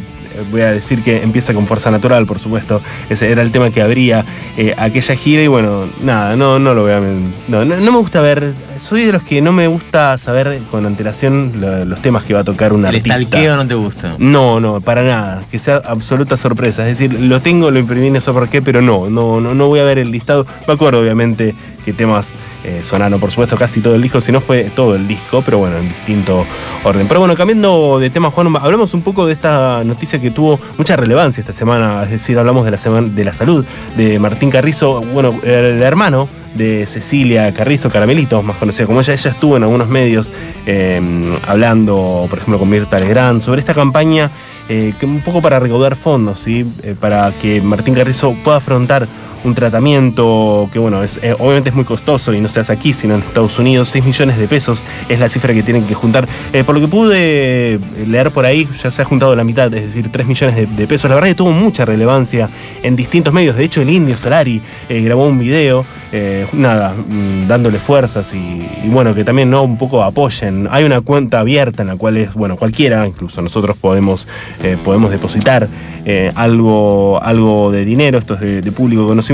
voy 0.50 0.60
a 0.62 0.70
decir 0.72 1.02
que 1.02 1.22
empieza 1.22 1.54
con 1.54 1.66
Fuerza 1.66 1.90
Natural, 1.90 2.26
por 2.26 2.38
supuesto. 2.38 2.80
Ese 3.10 3.30
era 3.30 3.42
el 3.42 3.50
tema 3.52 3.70
que 3.70 3.82
abría 3.82 4.24
eh, 4.56 4.74
aquella 4.76 5.14
gira 5.14 5.42
y 5.42 5.46
bueno, 5.46 5.88
nada, 6.02 6.36
no, 6.36 6.58
no 6.58 6.74
lo 6.74 6.82
voy 6.82 6.92
a... 6.92 7.00
No, 7.48 7.64
no, 7.64 7.76
no 7.76 7.92
me 7.92 7.98
gusta 7.98 8.20
ver, 8.20 8.52
soy 8.78 9.04
de 9.04 9.12
los 9.12 9.22
que 9.22 9.40
no 9.40 9.52
me 9.52 9.66
gusta 9.66 10.16
saber 10.18 10.60
con 10.70 10.86
antelación 10.86 11.52
lo- 11.60 11.84
los 11.84 12.00
temas 12.00 12.24
que 12.24 12.34
va 12.34 12.40
a 12.40 12.44
tocar 12.44 12.72
un 12.72 12.80
¿El 12.80 12.86
artista. 12.86 13.18
estalqueo 13.18 13.56
no 13.56 13.66
te 13.66 13.74
gusta? 13.74 14.14
No, 14.18 14.60
no, 14.60 14.80
para 14.80 15.02
nada. 15.02 15.42
Que 15.50 15.58
sea 15.58 15.76
absoluta 15.84 16.36
sorpresa. 16.36 16.88
Es 16.88 16.98
decir, 16.98 17.18
lo 17.20 17.40
tengo, 17.40 17.70
lo 17.70 17.78
imprimí, 17.78 18.10
no 18.10 18.20
sé 18.20 18.32
por 18.32 18.48
qué, 18.48 18.62
pero 18.62 18.80
no, 18.82 19.08
no, 19.10 19.40
no, 19.40 19.54
no 19.54 19.66
voy 19.68 19.80
a 19.80 19.84
ver 19.84 19.98
el 19.98 20.10
listado. 20.10 20.46
Me 20.66 20.74
acuerdo, 20.74 21.00
obviamente, 21.00 21.54
qué 21.88 21.94
temas 21.94 22.34
eh, 22.64 22.80
sonaron, 22.82 23.18
por 23.18 23.30
supuesto, 23.30 23.56
casi 23.56 23.80
todo 23.80 23.94
el 23.94 24.02
disco, 24.02 24.20
si 24.20 24.30
no 24.30 24.42
fue 24.42 24.64
todo 24.64 24.94
el 24.94 25.08
disco, 25.08 25.40
pero 25.42 25.56
bueno, 25.56 25.78
en 25.78 25.88
distinto 25.88 26.44
orden. 26.84 27.08
Pero 27.08 27.20
bueno, 27.20 27.34
cambiando 27.34 27.98
de 27.98 28.10
tema, 28.10 28.30
Juan, 28.30 28.54
hablamos 28.56 28.92
un 28.92 29.00
poco 29.00 29.24
de 29.24 29.32
esta 29.32 29.82
noticia 29.84 30.20
que 30.20 30.30
tuvo 30.30 30.60
mucha 30.76 30.96
relevancia 30.96 31.40
esta 31.40 31.54
semana, 31.54 32.02
es 32.04 32.10
decir, 32.10 32.38
hablamos 32.38 32.66
de 32.66 32.72
la 32.72 32.78
semana 32.78 33.08
de 33.08 33.24
la 33.24 33.32
salud 33.32 33.64
de 33.96 34.18
Martín 34.18 34.50
Carrizo, 34.50 35.00
bueno, 35.00 35.40
el 35.42 35.82
hermano 35.82 36.28
de 36.54 36.86
Cecilia 36.86 37.54
Carrizo 37.54 37.88
Caramelito, 37.88 38.42
más 38.42 38.56
conocida 38.56 38.86
como 38.86 39.00
ella, 39.00 39.14
ella 39.14 39.30
estuvo 39.30 39.56
en 39.56 39.62
algunos 39.62 39.88
medios 39.88 40.30
eh, 40.66 41.00
hablando, 41.46 42.26
por 42.28 42.38
ejemplo, 42.38 42.58
con 42.58 42.68
Mirta 42.68 42.98
Legrand, 42.98 43.40
sobre 43.40 43.60
esta 43.60 43.72
campaña 43.72 44.30
eh, 44.70 44.92
que 45.00 45.06
un 45.06 45.22
poco 45.22 45.40
para 45.40 45.58
recaudar 45.58 45.96
fondos, 45.96 46.40
¿sí? 46.40 46.66
Eh, 46.82 46.94
para 46.98 47.32
que 47.40 47.62
Martín 47.62 47.94
Carrizo 47.94 48.34
pueda 48.44 48.58
afrontar 48.58 49.08
un 49.44 49.54
tratamiento 49.54 50.68
que, 50.72 50.78
bueno, 50.78 51.02
es, 51.02 51.18
eh, 51.22 51.34
obviamente 51.38 51.70
es 51.70 51.76
muy 51.76 51.84
costoso 51.84 52.32
y 52.32 52.40
no 52.40 52.48
se 52.48 52.60
hace 52.60 52.72
aquí, 52.72 52.92
sino 52.92 53.14
en 53.14 53.20
Estados 53.20 53.58
Unidos. 53.58 53.88
6 53.88 54.04
millones 54.04 54.38
de 54.38 54.48
pesos 54.48 54.84
es 55.08 55.18
la 55.18 55.28
cifra 55.28 55.54
que 55.54 55.62
tienen 55.62 55.84
que 55.84 55.94
juntar. 55.94 56.28
Eh, 56.52 56.64
por 56.64 56.74
lo 56.74 56.80
que 56.80 56.88
pude 56.88 57.78
leer 58.06 58.30
por 58.30 58.46
ahí, 58.46 58.68
ya 58.82 58.90
se 58.90 59.02
ha 59.02 59.04
juntado 59.04 59.34
la 59.36 59.44
mitad, 59.44 59.72
es 59.74 59.84
decir, 59.84 60.10
3 60.10 60.26
millones 60.26 60.76
de, 60.76 60.86
pesos. 60.86 61.08
La 61.08 61.14
verdad 61.14 61.28
que 61.28 61.34
tuvo 61.34 61.52
mucha 61.52 61.84
relevancia 61.84 62.48
en 62.82 62.96
distintos 62.96 63.32
medios. 63.32 63.56
De 63.56 63.64
hecho, 63.64 63.82
el 63.82 63.90
Indio 63.90 64.16
Solari 64.16 64.60
eh, 64.88 65.00
grabó 65.02 65.26
un 65.26 65.38
video, 65.38 65.84
eh, 66.10 66.46
nada, 66.54 66.94
mm, 66.94 67.46
dándole 67.46 67.78
fuerzas 67.78 68.32
y, 68.32 68.88
bueno, 68.88 69.14
que 69.14 69.24
también 69.24 69.50
no 69.50 69.62
un 69.62 69.76
poco 69.76 70.02
apoyen. 70.02 70.66
Hay 70.70 70.84
una 70.84 71.02
cuenta 71.02 71.40
abierta 71.40 71.82
en 71.82 71.88
la 71.88 71.96
cual 71.96 72.16
es, 72.16 72.32
bueno, 72.32 72.56
cualquiera, 72.56 73.06
incluso 73.06 73.42
nosotros 73.42 73.76
podemos, 73.76 74.26
eh, 74.62 74.78
podemos 74.82 75.10
depositar 75.10 75.68
eh, 76.06 76.32
algo, 76.34 77.22
algo 77.22 77.70
de 77.70 77.84
dinero, 77.84 78.16
esto 78.18 78.34
es 78.34 78.40
de, 78.40 78.60
de 78.62 78.72
público 78.72 79.06
conocimiento. 79.06 79.27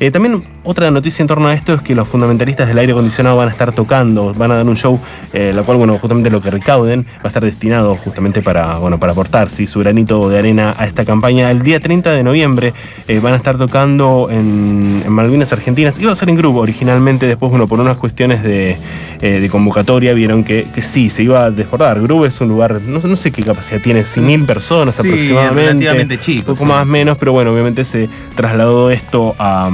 Eh, 0.00 0.10
también 0.10 0.44
otra 0.64 0.90
noticia 0.90 1.22
en 1.22 1.26
torno 1.28 1.48
a 1.48 1.54
esto 1.54 1.74
es 1.74 1.82
que 1.82 1.94
los 1.94 2.08
fundamentalistas 2.08 2.68
del 2.68 2.78
aire 2.78 2.92
acondicionado 2.92 3.36
van 3.36 3.48
a 3.48 3.50
estar 3.50 3.72
tocando, 3.72 4.32
van 4.34 4.50
a 4.50 4.56
dar 4.56 4.66
un 4.66 4.76
show, 4.76 4.98
eh, 5.32 5.52
la 5.54 5.62
cual, 5.62 5.78
bueno, 5.78 5.98
justamente 5.98 6.30
lo 6.30 6.40
que 6.40 6.50
recauden 6.50 7.06
va 7.18 7.24
a 7.24 7.28
estar 7.28 7.44
destinado 7.44 7.94
justamente 7.94 8.42
para, 8.42 8.78
bueno, 8.78 8.98
para 8.98 9.12
aportar 9.12 9.50
¿sí? 9.50 9.66
su 9.66 9.80
granito 9.80 10.28
de 10.28 10.38
arena 10.38 10.74
a 10.78 10.86
esta 10.86 11.04
campaña. 11.04 11.50
El 11.50 11.62
día 11.62 11.80
30 11.80 12.12
de 12.12 12.22
noviembre 12.22 12.72
eh, 13.08 13.20
van 13.20 13.34
a 13.34 13.36
estar 13.36 13.58
tocando 13.58 14.28
en, 14.30 15.02
en 15.04 15.12
Malvinas 15.12 15.52
Argentinas. 15.52 15.98
Iba 15.98 16.12
a 16.12 16.16
ser 16.16 16.28
en 16.28 16.36
grupo 16.36 16.60
originalmente, 16.60 17.26
después, 17.26 17.50
bueno, 17.50 17.66
por 17.66 17.78
unas 17.80 17.96
cuestiones 17.96 18.42
de, 18.42 18.76
de 19.20 19.48
convocatoria 19.50 20.14
vieron 20.14 20.44
que, 20.44 20.66
que 20.74 20.82
sí, 20.82 21.10
se 21.10 21.22
iba 21.22 21.44
a 21.44 21.50
desbordar. 21.50 22.00
Grube 22.00 22.28
es 22.28 22.40
un 22.40 22.48
lugar, 22.48 22.80
no, 22.82 23.00
no 23.00 23.16
sé 23.16 23.30
qué 23.30 23.42
capacidad 23.42 23.80
tiene, 23.80 24.02
100.000 24.02 24.46
personas 24.46 24.94
Sí, 24.96 25.06
aproximadamente. 25.06 25.62
relativamente 25.62 26.18
chico, 26.18 26.46
Poco 26.46 26.58
sí, 26.58 26.64
más 26.64 26.86
menos, 26.86 27.16
pero 27.18 27.32
bueno, 27.32 27.52
obviamente 27.52 27.84
se 27.84 28.08
trasladó 28.34 28.90
esto 28.90 29.25
a, 29.38 29.70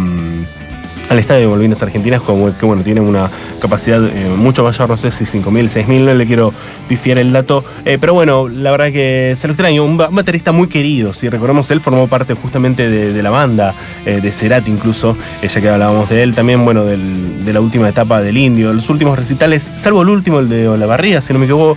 al 1.10 1.18
estadio 1.18 1.42
de 1.42 1.46
Malvinas 1.48 1.82
Argentinas, 1.82 2.22
como 2.22 2.56
que 2.56 2.64
bueno, 2.64 2.82
tiene 2.82 3.00
una 3.02 3.28
capacidad 3.60 4.02
eh, 4.06 4.30
mucho 4.34 4.64
mayor, 4.64 4.88
no 4.88 4.96
sé 4.96 5.10
si 5.10 5.24
5.000, 5.24 5.68
6.000, 5.68 6.00
no 6.06 6.14
le 6.14 6.26
quiero 6.26 6.54
pifiar 6.88 7.18
el 7.18 7.32
dato, 7.32 7.62
eh, 7.84 7.98
pero 8.00 8.14
bueno, 8.14 8.48
la 8.48 8.70
verdad 8.70 8.86
que 8.92 9.34
se 9.36 9.46
lo 9.46 9.52
extraño, 9.52 9.84
un, 9.84 9.98
ba- 9.98 10.08
un 10.08 10.14
baterista 10.16 10.52
muy 10.52 10.68
querido, 10.68 11.12
si 11.12 11.28
recordamos, 11.28 11.70
él 11.70 11.80
formó 11.82 12.06
parte 12.06 12.32
justamente 12.34 12.88
de, 12.88 13.12
de 13.12 13.22
la 13.22 13.28
banda, 13.30 13.74
eh, 14.06 14.20
de 14.22 14.32
Cerati 14.32 14.70
incluso, 14.70 15.16
eh, 15.42 15.48
ya 15.48 15.60
que 15.60 15.68
hablábamos 15.68 16.08
de 16.08 16.22
él, 16.22 16.34
también, 16.34 16.64
bueno, 16.64 16.84
del- 16.84 17.44
de 17.44 17.52
la 17.52 17.60
última 17.60 17.88
etapa 17.90 18.22
del 18.22 18.38
Indio, 18.38 18.72
los 18.72 18.88
últimos 18.88 19.18
recitales, 19.18 19.70
salvo 19.74 20.02
el 20.02 20.08
último, 20.08 20.38
el 20.38 20.48
de 20.48 20.66
Olavarría, 20.68 21.20
si 21.20 21.32
no 21.34 21.38
me 21.40 21.44
equivoco, 21.44 21.76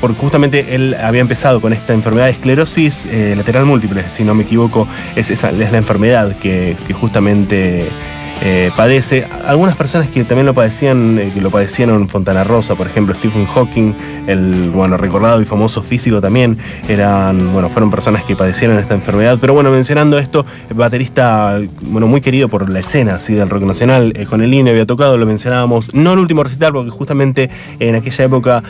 porque 0.00 0.18
justamente 0.18 0.74
él 0.74 0.94
había 0.94 1.20
empezado 1.20 1.60
con 1.60 1.72
esta 1.72 1.92
enfermedad 1.92 2.26
de 2.26 2.32
esclerosis 2.32 3.06
eh, 3.06 3.34
lateral 3.36 3.64
múltiple, 3.64 4.08
si 4.08 4.24
no 4.24 4.34
me 4.34 4.44
equivoco, 4.44 4.88
es, 5.16 5.30
esa, 5.30 5.50
es 5.50 5.72
la 5.72 5.78
enfermedad 5.78 6.36
que, 6.36 6.76
que 6.86 6.92
justamente 6.92 7.86
eh, 8.42 8.70
padece. 8.76 9.26
Algunas 9.46 9.76
personas 9.76 10.08
que 10.08 10.24
también 10.24 10.46
lo 10.46 10.54
padecían, 10.54 11.18
eh, 11.18 11.30
que 11.32 11.40
lo 11.40 11.50
padecieron 11.50 12.02
en 12.02 12.08
Fontana 12.08 12.44
Rosa, 12.44 12.74
por 12.74 12.86
ejemplo, 12.86 13.14
Stephen 13.14 13.46
Hawking, 13.46 13.94
el 14.26 14.70
bueno, 14.70 14.96
recordado 14.96 15.40
y 15.40 15.44
famoso 15.44 15.82
físico 15.82 16.20
también, 16.20 16.58
eran, 16.88 17.52
bueno, 17.52 17.68
fueron 17.70 17.90
personas 17.90 18.24
que 18.24 18.36
padecieron 18.36 18.78
esta 18.78 18.94
enfermedad. 18.94 19.38
Pero 19.40 19.54
bueno, 19.54 19.70
mencionando 19.70 20.18
esto, 20.18 20.44
el 20.68 20.74
baterista, 20.74 21.60
bueno, 21.86 22.06
muy 22.06 22.20
querido 22.20 22.48
por 22.48 22.68
la 22.68 22.80
escena 22.80 23.16
así, 23.16 23.34
del 23.34 23.48
rock 23.48 23.64
nacional, 23.64 24.12
eh, 24.16 24.26
con 24.26 24.42
el 24.42 24.52
INE 24.52 24.70
había 24.70 24.86
tocado, 24.86 25.16
lo 25.16 25.26
mencionábamos, 25.26 25.94
no 25.94 26.12
el 26.12 26.18
último 26.18 26.42
recital, 26.42 26.72
porque 26.72 26.90
justamente 26.90 27.50
en 27.80 27.94
aquella 27.94 28.24
época 28.24 28.62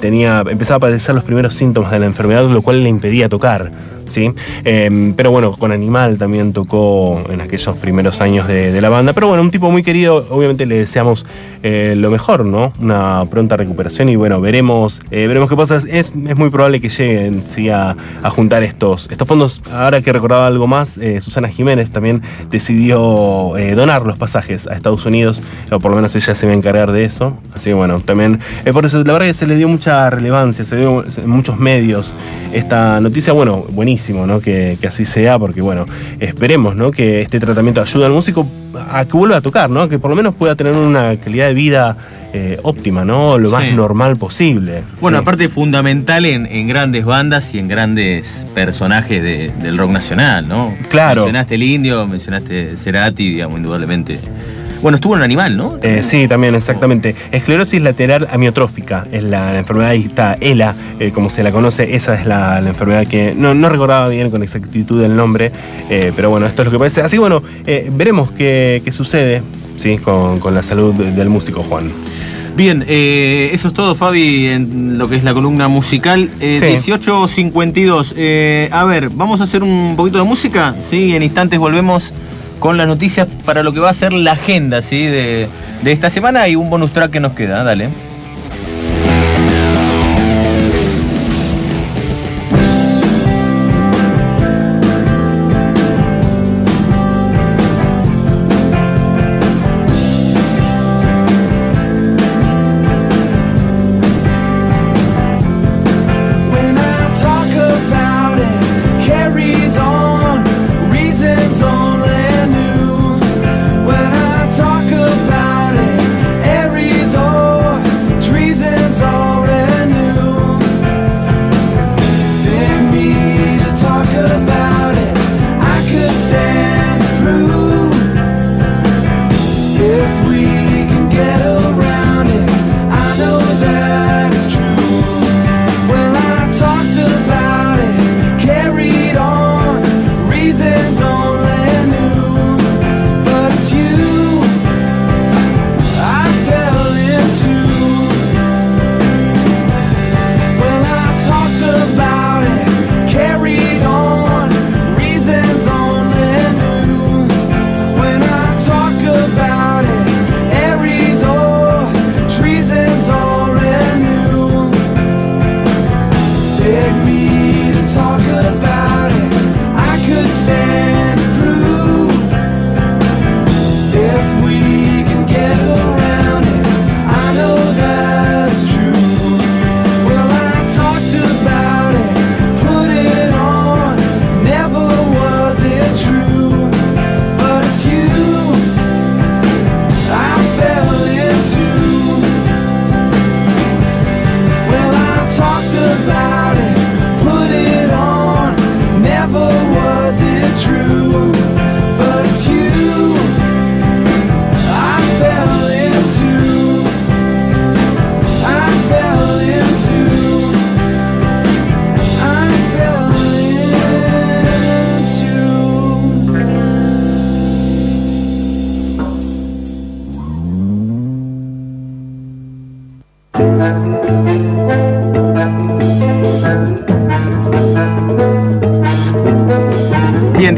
tenía, 0.00 0.42
empezaba 0.48 0.76
a 0.76 0.80
padecer 0.80 1.14
los 1.14 1.24
primeros 1.24 1.54
síntomas 1.54 1.90
de 1.90 1.98
la 1.98 2.06
enfermedad, 2.06 2.44
lo 2.44 2.62
cual 2.62 2.82
le 2.82 2.88
impedía 2.88 3.28
tocar. 3.28 3.70
¿Sí? 4.10 4.32
Eh, 4.64 5.12
pero 5.16 5.30
bueno, 5.30 5.52
con 5.52 5.72
Animal 5.72 6.18
también 6.18 6.52
tocó 6.52 7.22
en 7.30 7.40
aquellos 7.40 7.76
primeros 7.78 8.20
años 8.20 8.46
de, 8.46 8.80
la 8.80 8.88
banda. 8.88 9.12
Pero 9.12 9.28
bueno, 9.28 9.42
un 9.42 9.50
tipo 9.50 9.70
muy 9.70 9.82
querido, 9.82 10.26
obviamente 10.30 10.66
le 10.66 10.78
deseamos 10.78 11.26
eh, 11.62 11.94
lo 11.96 12.10
mejor, 12.10 12.44
¿no? 12.44 12.72
Una 12.80 13.24
pronta 13.30 13.56
recuperación 13.56 14.08
y 14.08 14.16
bueno, 14.16 14.40
veremos, 14.40 15.00
eh, 15.10 15.26
veremos 15.26 15.48
qué 15.48 15.56
pasa. 15.56 15.76
Es, 15.76 16.12
es 16.12 16.36
muy 16.36 16.50
probable 16.50 16.80
que 16.80 16.88
lleguen 16.88 17.42
¿sí? 17.46 17.68
a, 17.68 17.96
a 18.22 18.30
juntar 18.30 18.62
estos, 18.62 19.08
estos 19.10 19.28
fondos. 19.28 19.60
Ahora 19.72 20.00
que 20.00 20.12
recordaba 20.12 20.46
algo 20.46 20.66
más, 20.66 20.96
eh, 20.98 21.20
Susana 21.20 21.48
Jiménez 21.48 21.90
también 21.90 22.22
decidió 22.50 23.52
donar 23.76 24.06
los 24.06 24.18
pasajes 24.18 24.66
a 24.66 24.74
Estados 24.74 25.04
Unidos, 25.04 25.42
o 25.70 25.78
por 25.78 25.90
lo 25.90 25.96
menos 25.96 26.14
ella 26.16 26.34
se 26.34 26.46
va 26.46 26.52
a 26.52 26.56
encargar 26.56 26.92
de 26.92 27.04
eso. 27.04 27.36
Así 27.54 27.70
que 27.70 27.74
bueno, 27.74 28.00
también, 28.00 28.40
por 28.72 28.84
eso 28.84 29.02
la 29.04 29.12
verdad 29.12 29.26
que 29.26 29.34
se 29.34 29.46
le 29.46 29.56
dio 29.56 29.68
mucha 29.68 30.08
relevancia, 30.10 30.64
se 30.64 30.76
dio 30.76 31.04
en 31.04 31.28
muchos 31.28 31.58
medios 31.58 32.14
esta 32.52 33.00
noticia, 33.00 33.32
bueno, 33.32 33.64
buenísimo, 34.00 34.26
¿no? 34.26 34.40
Que, 34.40 34.78
que 34.80 34.86
así 34.88 35.04
sea, 35.04 35.38
porque 35.38 35.60
bueno, 35.60 35.84
esperemos, 36.20 36.74
¿no? 36.74 36.90
Que 36.90 37.20
este 37.20 37.38
tratamiento 37.38 37.82
ayude 37.82 38.06
al 38.06 38.12
músico 38.12 38.46
a 38.90 39.04
que 39.04 39.16
vuelva 39.16 39.36
a 39.36 39.40
tocar, 39.42 39.68
¿no? 39.68 39.88
Que 39.88 39.98
por 39.98 40.08
lo 40.10 40.16
menos 40.16 40.34
pueda 40.34 40.54
tener 40.54 40.72
una 40.72 41.16
calidad 41.18 41.48
de 41.48 41.54
vida 41.54 41.96
eh, 42.32 42.58
óptima, 42.62 43.04
¿no? 43.04 43.36
Lo 43.38 43.50
más 43.50 43.64
Sí. 43.64 43.72
normal 43.72 44.16
posible. 44.16 44.84
Bueno, 45.00 45.18
Sí. 45.18 45.22
aparte 45.22 45.48
fundamental 45.48 46.24
en, 46.24 46.46
en 46.46 46.68
grandes 46.68 47.04
bandas 47.04 47.52
y 47.54 47.58
en 47.58 47.66
grandes 47.68 48.46
personajes 48.54 49.20
de- 49.22 49.50
del 49.60 49.76
rock 49.76 49.90
nacional, 49.90 50.46
¿no? 50.48 50.74
Claro. 50.88 51.22
Mencionaste 51.22 51.56
el 51.56 51.62
indio, 51.64 52.06
mencionaste 52.06 52.76
Cerati, 52.76 53.30
digamos, 53.32 53.58
indudablemente. 53.58 54.20
Bueno, 54.82 54.96
estuvo 54.96 55.14
en 55.14 55.22
Animal, 55.22 55.56
¿no? 55.58 55.78
Eh, 55.82 56.02
sí, 56.02 56.26
también, 56.26 56.54
exactamente. 56.54 57.14
Esclerosis 57.32 57.82
lateral 57.82 58.26
amiotrófica 58.30 59.06
es 59.12 59.22
la, 59.22 59.52
la 59.52 59.58
enfermedad, 59.58 59.90
ahí 59.90 60.06
está 60.06 60.36
ELA, 60.40 60.74
eh, 60.98 61.10
como 61.12 61.28
se 61.28 61.42
la 61.42 61.52
conoce, 61.52 61.94
esa 61.94 62.14
es 62.14 62.24
la, 62.24 62.62
la 62.62 62.70
enfermedad 62.70 63.06
que 63.06 63.34
no, 63.36 63.54
no 63.54 63.68
recordaba 63.68 64.08
bien 64.08 64.30
con 64.30 64.42
exactitud 64.42 65.02
el 65.02 65.14
nombre, 65.16 65.52
eh, 65.90 66.12
pero 66.16 66.30
bueno, 66.30 66.46
esto 66.46 66.62
es 66.62 66.66
lo 66.66 66.72
que 66.72 66.78
parece. 66.78 67.02
Así 67.02 67.16
que 67.16 67.20
bueno, 67.20 67.42
veremos 67.92 68.30
qué, 68.32 68.80
qué 68.82 68.90
sucede 68.90 69.42
¿sí? 69.76 69.98
con, 69.98 70.40
con 70.40 70.54
la 70.54 70.62
salud 70.62 70.94
de- 70.94 71.12
del 71.12 71.28
músico 71.28 71.62
Juan. 71.62 71.90
Bien, 72.56 72.82
eh, 72.88 73.50
eso 73.52 73.68
es 73.68 73.74
todo, 73.74 73.94
Fabi, 73.94 74.46
en 74.46 74.98
lo 74.98 75.08
que 75.08 75.16
es 75.16 75.24
la 75.24 75.34
columna 75.34 75.68
musical. 75.68 76.28
Eh, 76.40 76.58
Sí. 76.58 76.90
18.52. 76.90 78.14
Eh, 78.16 78.68
a 78.72 78.84
ver, 78.84 79.08
vamos 79.10 79.40
a 79.40 79.44
hacer 79.44 79.62
un 79.62 79.94
poquito 79.96 80.18
de 80.18 80.24
música, 80.24 80.74
¿sí? 80.82 81.14
En 81.14 81.22
instantes 81.22 81.58
volvemos 81.58 82.12
con 82.60 82.76
las 82.76 82.86
noticias 82.86 83.26
para 83.44 83.64
lo 83.64 83.72
que 83.72 83.80
va 83.80 83.90
a 83.90 83.94
ser 83.94 84.12
la 84.12 84.32
agenda, 84.32 84.82
¿sí? 84.82 85.06
De, 85.06 85.48
de 85.82 85.92
esta 85.92 86.10
semana 86.10 86.46
y 86.46 86.54
un 86.54 86.70
bonus 86.70 86.92
track 86.92 87.10
que 87.10 87.20
nos 87.20 87.32
queda, 87.32 87.64
dale. 87.64 87.88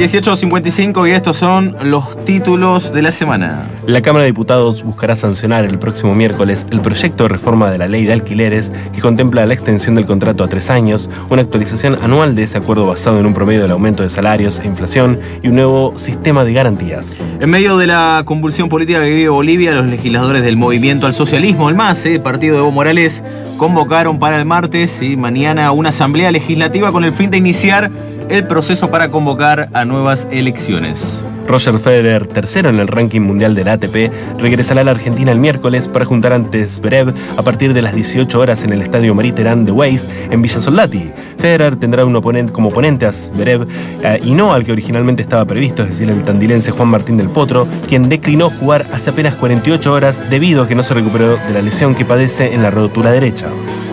18.55 0.03 1.09
y 1.09 1.13
estos 1.13 1.37
son 1.37 1.77
los 1.85 2.25
títulos 2.25 2.93
de 2.93 3.03
la 3.03 3.13
semana. 3.13 3.69
La 3.87 4.03
Cámara 4.03 4.25
de 4.25 4.33
Diputados 4.33 4.83
buscará 4.83 5.15
sancionar 5.15 5.65
el 5.65 5.79
próximo 5.79 6.13
miércoles 6.13 6.67
el 6.73 6.81
proyecto 6.81 7.23
de 7.23 7.29
reforma 7.29 7.71
de 7.71 7.79
la 7.79 7.87
ley 7.87 8.05
de 8.05 8.13
alquileres 8.13 8.73
que 8.93 9.01
contempla 9.01 9.47
la 9.47 9.55
extensión 9.55 9.95
del 9.95 10.05
contrato 10.05 10.43
a 10.43 10.49
tres 10.49 10.71
años, 10.71 11.09
una 11.31 11.43
actualización 11.43 11.97
anual 12.03 12.35
de 12.35 12.43
ese 12.43 12.59
acuerdo 12.59 12.85
basado 12.89 13.21
en 13.21 13.27
un 13.27 13.33
promedio 13.33 13.63
del 13.63 13.71
aumento 13.71 14.03
de 14.03 14.11
salarios 14.11 14.59
e 14.59 14.67
inflación 14.67 15.21
y 15.41 15.47
un 15.47 15.55
nuevo 15.55 15.97
sistema 15.97 16.45
de 16.45 16.53
garantías. 16.53 17.25
En 17.39 17.49
medio 17.49 17.77
de 17.77 17.87
la 17.87 18.23
convulsión 18.25 18.69
política 18.69 18.99
que 19.05 19.15
vive 19.15 19.29
Bolivia, 19.29 19.71
los 19.71 19.87
legisladores 19.87 20.43
del 20.43 20.57
Movimiento 20.57 21.07
al 21.07 21.15
Socialismo, 21.15 21.69
el 21.69 21.77
MAS, 21.77 22.05
eh, 22.07 22.19
partido 22.19 22.55
de 22.55 22.61
Evo 22.63 22.73
Morales, 22.73 23.23
convocaron 23.57 24.19
para 24.19 24.37
el 24.41 24.47
martes 24.47 25.01
y 25.01 25.17
mañana 25.17 25.71
una 25.71 25.91
asamblea 25.91 26.33
legislativa 26.33 26.91
con 26.91 27.05
el 27.05 27.13
fin 27.13 27.31
de 27.31 27.37
iniciar 27.37 27.89
el 28.33 28.47
proceso 28.47 28.91
para 28.91 29.11
convocar 29.11 29.69
a 29.75 29.85
nuevas 29.85 30.27
elecciones. 30.31 31.21
Roger 31.47 31.79
Federer, 31.79 32.27
tercero 32.27 32.71
en 32.71 32.79
el 32.79 32.89
ranking 32.89 33.21
mundial 33.21 33.55
del 33.55 33.69
ATP, 33.69 34.11
regresará 34.39 34.81
a 34.81 34.85
la 34.85 34.93
Argentina 34.93 35.33
el 35.33 35.39
miércoles 35.39 35.87
para 35.87 36.07
juntar 36.07 36.33
ante 36.33 36.67
Zverev 36.67 37.13
a 37.37 37.43
partir 37.43 37.75
de 37.75 37.83
las 37.83 37.95
18 37.95 38.41
horas 38.41 38.65
en 38.65 38.73
el 38.73 38.81
Estadio 38.81 39.15
Mariterán 39.15 39.67
de 39.67 39.73
Weiss 39.73 40.09
en 40.31 40.41
Villa 40.41 40.63
Soldati. 40.63 41.13
Federer 41.43 41.75
tendrá 41.75 42.05
un 42.05 42.15
oponente, 42.15 42.53
como 42.53 42.69
oponente 42.69 43.05
a 43.05 43.11
Zverev 43.11 43.67
eh, 44.05 44.21
y 44.23 44.31
no 44.31 44.55
al 44.55 44.63
que 44.65 44.71
originalmente 44.71 45.23
estaba 45.23 45.45
previsto, 45.45 45.83
es 45.83 45.89
decir, 45.89 46.09
el 46.09 46.23
tandilense 46.23 46.71
Juan 46.71 46.87
Martín 46.87 47.17
del 47.17 47.29
Potro, 47.31 47.67
quien 47.89 48.09
declinó 48.09 48.49
jugar 48.49 48.87
hace 48.93 49.11
apenas 49.11 49.35
48 49.35 49.93
horas 49.93 50.31
debido 50.31 50.63
a 50.63 50.69
que 50.69 50.77
no 50.77 50.85
se 50.85 50.95
recuperó 50.95 51.39
de 51.39 51.53
la 51.53 51.61
lesión 51.61 51.97
que 51.97 52.05
padece 52.05 52.55
en 52.55 52.63
la 52.63 52.71
rotura 52.71 53.11
derecha. 53.11 53.49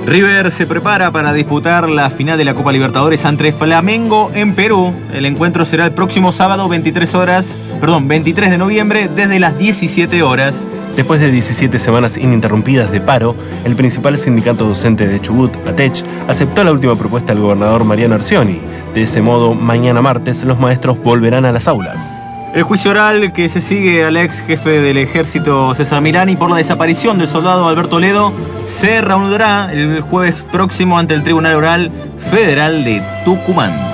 River 0.05 0.51
se 0.51 0.67
prepara 0.67 1.09
para 1.09 1.33
disputar 1.33 1.89
la 1.89 2.11
final 2.11 2.37
de 2.37 2.45
la 2.45 2.53
Copa 2.53 2.71
Libertadores 2.71 3.25
ante 3.25 3.51
Flamengo 3.51 4.29
en 4.35 4.53
Perú. 4.53 4.93
El 5.11 5.25
encuentro 5.25 5.65
será 5.65 5.85
el 5.85 5.91
próximo 5.91 6.31
sábado 6.31 6.69
23 6.69 7.15
horas, 7.15 7.55
perdón, 7.81 8.07
23 8.07 8.51
de 8.51 8.57
noviembre 8.59 9.09
desde 9.15 9.39
las 9.39 9.57
17 9.57 10.21
horas. 10.21 10.67
Después 10.99 11.21
de 11.21 11.31
17 11.31 11.79
semanas 11.79 12.17
ininterrumpidas 12.17 12.91
de 12.91 12.99
paro, 12.99 13.33
el 13.63 13.77
principal 13.77 14.17
sindicato 14.17 14.67
docente 14.67 15.07
de 15.07 15.21
Chubut, 15.21 15.55
ATECH, 15.65 16.03
aceptó 16.27 16.61
la 16.61 16.73
última 16.73 16.97
propuesta 16.97 17.33
del 17.33 17.41
gobernador 17.41 17.85
Mariano 17.85 18.15
Arcioni. 18.15 18.59
De 18.93 19.03
ese 19.03 19.21
modo, 19.21 19.55
mañana 19.55 20.01
martes 20.01 20.43
los 20.43 20.59
maestros 20.59 21.01
volverán 21.01 21.45
a 21.45 21.53
las 21.53 21.69
aulas. 21.69 22.13
El 22.53 22.63
juicio 22.63 22.91
oral 22.91 23.31
que 23.31 23.47
se 23.47 23.61
sigue 23.61 24.03
al 24.03 24.17
ex 24.17 24.41
jefe 24.41 24.81
del 24.81 24.97
ejército 24.97 25.73
César 25.73 26.01
Milani 26.01 26.35
por 26.35 26.49
la 26.49 26.57
desaparición 26.57 27.17
del 27.17 27.29
soldado 27.29 27.69
Alberto 27.69 27.97
Ledo 27.97 28.33
se 28.67 28.99
reanudará 28.99 29.71
el 29.71 30.01
jueves 30.01 30.45
próximo 30.51 30.99
ante 30.99 31.13
el 31.13 31.23
Tribunal 31.23 31.55
Oral 31.55 31.91
Federal 32.29 32.83
de 32.83 33.01
Tucumán. 33.23 33.88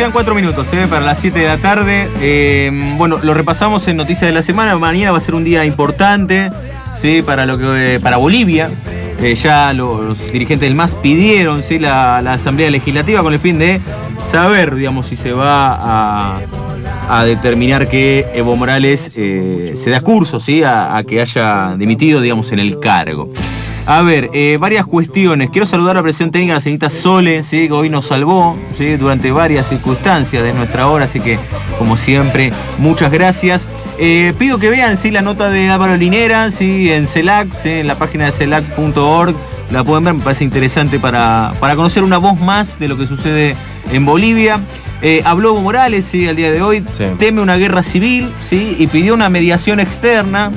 Quedan 0.00 0.12
cuatro 0.12 0.34
minutos 0.34 0.66
eh, 0.72 0.86
para 0.88 1.04
las 1.04 1.18
7 1.18 1.38
de 1.38 1.46
la 1.46 1.58
tarde. 1.58 2.08
Eh, 2.22 2.70
bueno, 2.96 3.18
lo 3.22 3.34
repasamos 3.34 3.86
en 3.86 3.98
Noticias 3.98 4.22
de 4.22 4.32
la 4.32 4.42
Semana. 4.42 4.74
Mañana 4.78 5.10
va 5.10 5.18
a 5.18 5.20
ser 5.20 5.34
un 5.34 5.44
día 5.44 5.66
importante 5.66 6.50
¿sí? 6.98 7.20
para, 7.20 7.44
lo 7.44 7.58
que, 7.58 8.00
para 8.02 8.16
Bolivia. 8.16 8.70
Eh, 9.20 9.34
ya 9.34 9.74
los, 9.74 10.32
dirigentes 10.32 10.66
del 10.66 10.74
MAS 10.74 10.94
pidieron 10.94 11.62
¿sí? 11.62 11.78
la, 11.78 12.16
Asamblea 12.20 12.70
Legislativa 12.70 13.20
con 13.20 13.34
el 13.34 13.40
fin 13.40 13.58
de 13.58 13.78
saber 14.22 14.74
digamos, 14.74 15.04
si 15.04 15.16
se 15.16 15.34
va 15.34 15.74
a, 15.74 16.40
a 17.10 17.24
determinar 17.26 17.86
que 17.86 18.24
Evo 18.32 18.56
Morales 18.56 19.12
eh, 19.16 19.74
se 19.76 19.90
da 19.90 20.00
curso 20.00 20.40
¿sí? 20.40 20.62
a, 20.62 20.96
a 20.96 21.04
que 21.04 21.20
haya 21.20 21.74
dimitido 21.76 22.22
digamos, 22.22 22.52
en 22.52 22.60
el 22.60 22.80
cargo. 22.80 23.28
A 23.90 24.02
ver, 24.02 24.30
eh, 24.32 24.56
varias 24.60 24.86
cuestiones. 24.86 25.50
Quiero 25.50 25.66
saludar 25.66 25.96
a 25.96 25.98
la 25.98 26.04
presión 26.04 26.30
técnica 26.30 26.52
de 26.52 26.58
la 26.58 26.60
señorita 26.60 26.90
Sole, 26.90 27.42
¿sí? 27.42 27.66
que 27.66 27.72
hoy 27.72 27.90
nos 27.90 28.06
salvó 28.06 28.56
¿sí? 28.78 28.94
durante 28.96 29.32
varias 29.32 29.68
circunstancias 29.68 30.44
de 30.44 30.52
nuestra 30.52 30.86
hora, 30.86 31.06
así 31.06 31.18
que 31.18 31.40
como 31.76 31.96
siempre, 31.96 32.52
muchas 32.78 33.10
gracias. 33.10 33.66
Eh, 33.98 34.32
pido 34.38 34.58
que 34.58 34.70
vean 34.70 34.96
¿sí? 34.96 35.10
la 35.10 35.22
nota 35.22 35.50
de 35.50 35.70
Álvaro 35.70 35.96
Linera 35.96 36.52
¿sí? 36.52 36.92
en 36.92 37.08
CELAC, 37.08 37.48
¿sí? 37.64 37.68
en 37.68 37.88
la 37.88 37.96
página 37.96 38.26
de 38.26 38.30
celac.org. 38.30 39.34
La 39.72 39.82
pueden 39.82 40.04
ver, 40.04 40.14
me 40.14 40.22
parece 40.22 40.44
interesante 40.44 41.00
para, 41.00 41.52
para 41.58 41.74
conocer 41.74 42.04
una 42.04 42.18
voz 42.18 42.40
más 42.40 42.78
de 42.78 42.86
lo 42.86 42.96
que 42.96 43.08
sucede 43.08 43.56
en 43.90 44.06
Bolivia. 44.06 44.60
Eh, 45.02 45.22
habló 45.24 45.48
Evo 45.48 45.62
Morales 45.62 46.04
¿sí? 46.04 46.28
al 46.28 46.36
día 46.36 46.52
de 46.52 46.62
hoy, 46.62 46.84
Sí. 46.92 47.06
teme 47.18 47.42
una 47.42 47.56
guerra 47.56 47.82
civil 47.82 48.30
¿sí? 48.40 48.76
y 48.78 48.86
pidió 48.86 49.14
una 49.14 49.28
mediación 49.30 49.80
externa 49.80 50.52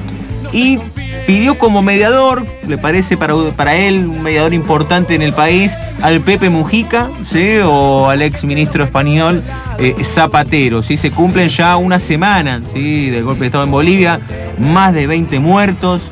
y 0.53 0.77
pidió 1.25 1.57
como 1.57 1.81
mediador, 1.81 2.45
le 2.67 2.77
parece 2.77 3.17
para, 3.17 3.33
para 3.55 3.75
él 3.75 3.97
un 4.07 4.21
mediador 4.21 4.53
importante 4.53 5.15
en 5.15 5.21
el 5.21 5.33
país, 5.33 5.75
al 6.01 6.21
Pepe 6.21 6.49
Mujica 6.49 7.09
¿sí? 7.29 7.57
o 7.63 8.09
al 8.09 8.21
ex 8.21 8.43
ministro 8.43 8.83
español 8.83 9.41
eh, 9.79 9.95
Zapatero. 10.03 10.81
¿sí? 10.83 10.97
Se 10.97 11.11
cumplen 11.11 11.49
ya 11.49 11.75
una 11.77 11.99
semana 11.99 12.61
¿sí? 12.73 13.09
del 13.09 13.23
golpe 13.23 13.41
de 13.41 13.45
Estado 13.47 13.63
en 13.63 13.71
Bolivia, 13.71 14.19
más 14.59 14.93
de 14.93 15.07
20 15.07 15.39
muertos. 15.39 16.03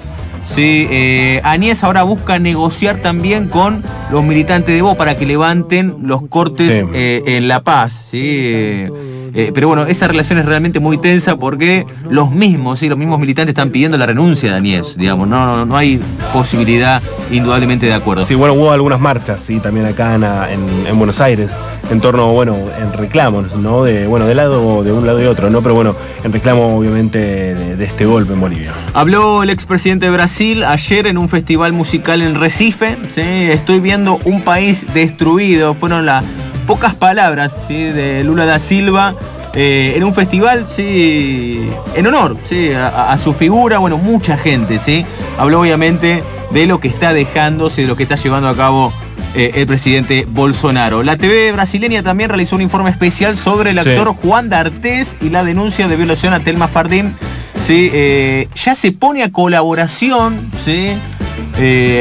Sí, 0.47 0.87
eh, 0.89 1.39
Añez 1.43 1.83
ahora 1.83 2.03
busca 2.03 2.37
negociar 2.39 2.97
también 2.97 3.47
con 3.47 3.83
los 4.11 4.23
militantes 4.23 4.75
de 4.75 4.81
Vox 4.81 4.97
para 4.97 5.15
que 5.17 5.25
levanten 5.25 5.95
los 6.03 6.23
cortes 6.27 6.67
Sí. 6.81 6.85
eh, 6.93 7.21
en 7.25 7.47
La 7.47 7.61
Paz. 7.63 8.05
¿sí? 8.09 8.85
Eh, 9.33 9.51
pero 9.53 9.67
bueno, 9.67 9.85
esa 9.85 10.07
relación 10.07 10.39
es 10.39 10.45
realmente 10.45 10.79
muy 10.79 10.97
tensa 10.97 11.35
porque 11.37 11.85
los 12.09 12.31
mismos, 12.31 12.79
¿sí? 12.79 12.89
los 12.89 12.97
mismos 12.97 13.19
militantes 13.19 13.51
están 13.51 13.69
pidiendo 13.69 13.97
la 13.97 14.05
renuncia 14.05 14.51
de 14.51 14.57
Añez, 14.57 14.95
digamos, 14.97 15.27
no, 15.27 15.45
no, 15.45 15.65
no 15.65 15.77
hay 15.77 15.99
posibilidad 16.33 17.01
indudablemente 17.31 17.85
de 17.85 17.93
acuerdo. 17.93 18.25
Sí, 18.27 18.35
bueno, 18.35 18.53
hubo 18.55 18.71
algunas 18.71 18.99
marchas, 18.99 19.41
sí, 19.41 19.59
también 19.59 19.85
acá 19.85 20.15
en, 20.15 20.23
en- 20.23 20.87
en 20.87 20.97
Buenos 20.97 21.21
Aires, 21.21 21.57
en 21.89 22.01
torno, 22.01 22.31
bueno, 22.33 22.55
en 22.79 22.91
reclamos, 22.93 23.55
¿no? 23.55 23.83
De, 23.83 24.05
bueno, 24.07 24.25
de 24.25 24.35
lado, 24.35 24.83
de 24.83 24.91
un 24.91 25.05
lado 25.05 25.21
y 25.21 25.25
otro, 25.25 25.49
¿no? 25.49 25.61
Pero 25.61 25.75
bueno, 25.75 25.95
en 26.23 26.31
reclamo, 26.33 26.77
obviamente, 26.77 27.19
de, 27.19 27.75
de 27.77 27.85
este 27.85 28.05
golpe 28.05 28.33
en 28.33 28.41
Bolivia. 28.41 28.71
Habló 28.93 29.43
el 29.43 29.49
expresidente 29.49 30.05
de 30.07 30.11
Brasil 30.11 30.63
ayer 30.63 31.07
en 31.07 31.17
un 31.17 31.29
festival 31.29 31.71
musical 31.73 32.21
en 32.21 32.35
Recife. 32.35 32.97
¿sí? 33.09 33.21
Estoy 33.21 33.79
viendo 33.79 34.19
un 34.25 34.41
país 34.41 34.85
destruido. 34.93 35.73
Fueron 35.73 36.05
las 36.05 36.23
pocas 36.67 36.93
palabras 36.95 37.55
¿sí? 37.67 37.83
de 37.83 38.23
Lula 38.23 38.45
da 38.45 38.59
Silva 38.59 39.15
eh, 39.53 39.93
en 39.95 40.03
un 40.03 40.13
festival 40.13 40.65
¿sí? 40.73 41.69
en 41.95 42.07
honor 42.07 42.37
¿sí? 42.47 42.71
a, 42.71 43.11
a 43.11 43.17
su 43.17 43.33
figura. 43.33 43.77
Bueno, 43.79 43.97
mucha 43.97 44.37
gente. 44.37 44.79
¿sí? 44.79 45.05
Habló 45.37 45.59
obviamente 45.61 46.23
de 46.51 46.65
lo 46.67 46.79
que 46.79 46.87
está 46.87 47.13
dejándose, 47.13 47.81
de 47.81 47.87
lo 47.87 47.95
que 47.95 48.03
está 48.03 48.15
llevando 48.15 48.47
a 48.49 48.55
cabo. 48.55 48.93
eh, 49.35 49.51
el 49.55 49.67
presidente 49.67 50.25
Bolsonaro. 50.29 51.03
La 51.03 51.15
TV 51.15 51.51
brasileña 51.53 52.03
también 52.03 52.29
realizó 52.29 52.55
un 52.57 52.61
informe 52.61 52.89
especial 52.89 53.37
sobre 53.37 53.69
el 53.71 53.81
Sí. 53.81 53.89
actor 53.89 54.13
Juan 54.15 54.49
D'Artés 54.49 55.15
y 55.21 55.29
la 55.29 55.43
denuncia 55.45 55.87
de 55.87 55.95
violación 55.95 56.33
a 56.33 56.41
Telma 56.41 56.67
Fardín. 56.67 57.13
¿sí? 57.61 57.89
Eh, 57.93 58.49
ya 58.55 58.75
se 58.75 58.91
pone 58.91 59.23
a 59.23 59.31
colaboración 59.31 60.51
¿sí? 60.65 60.89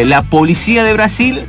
La 0.07 0.23
policía 0.23 0.83
de 0.85 0.93
Brasil 0.95 1.41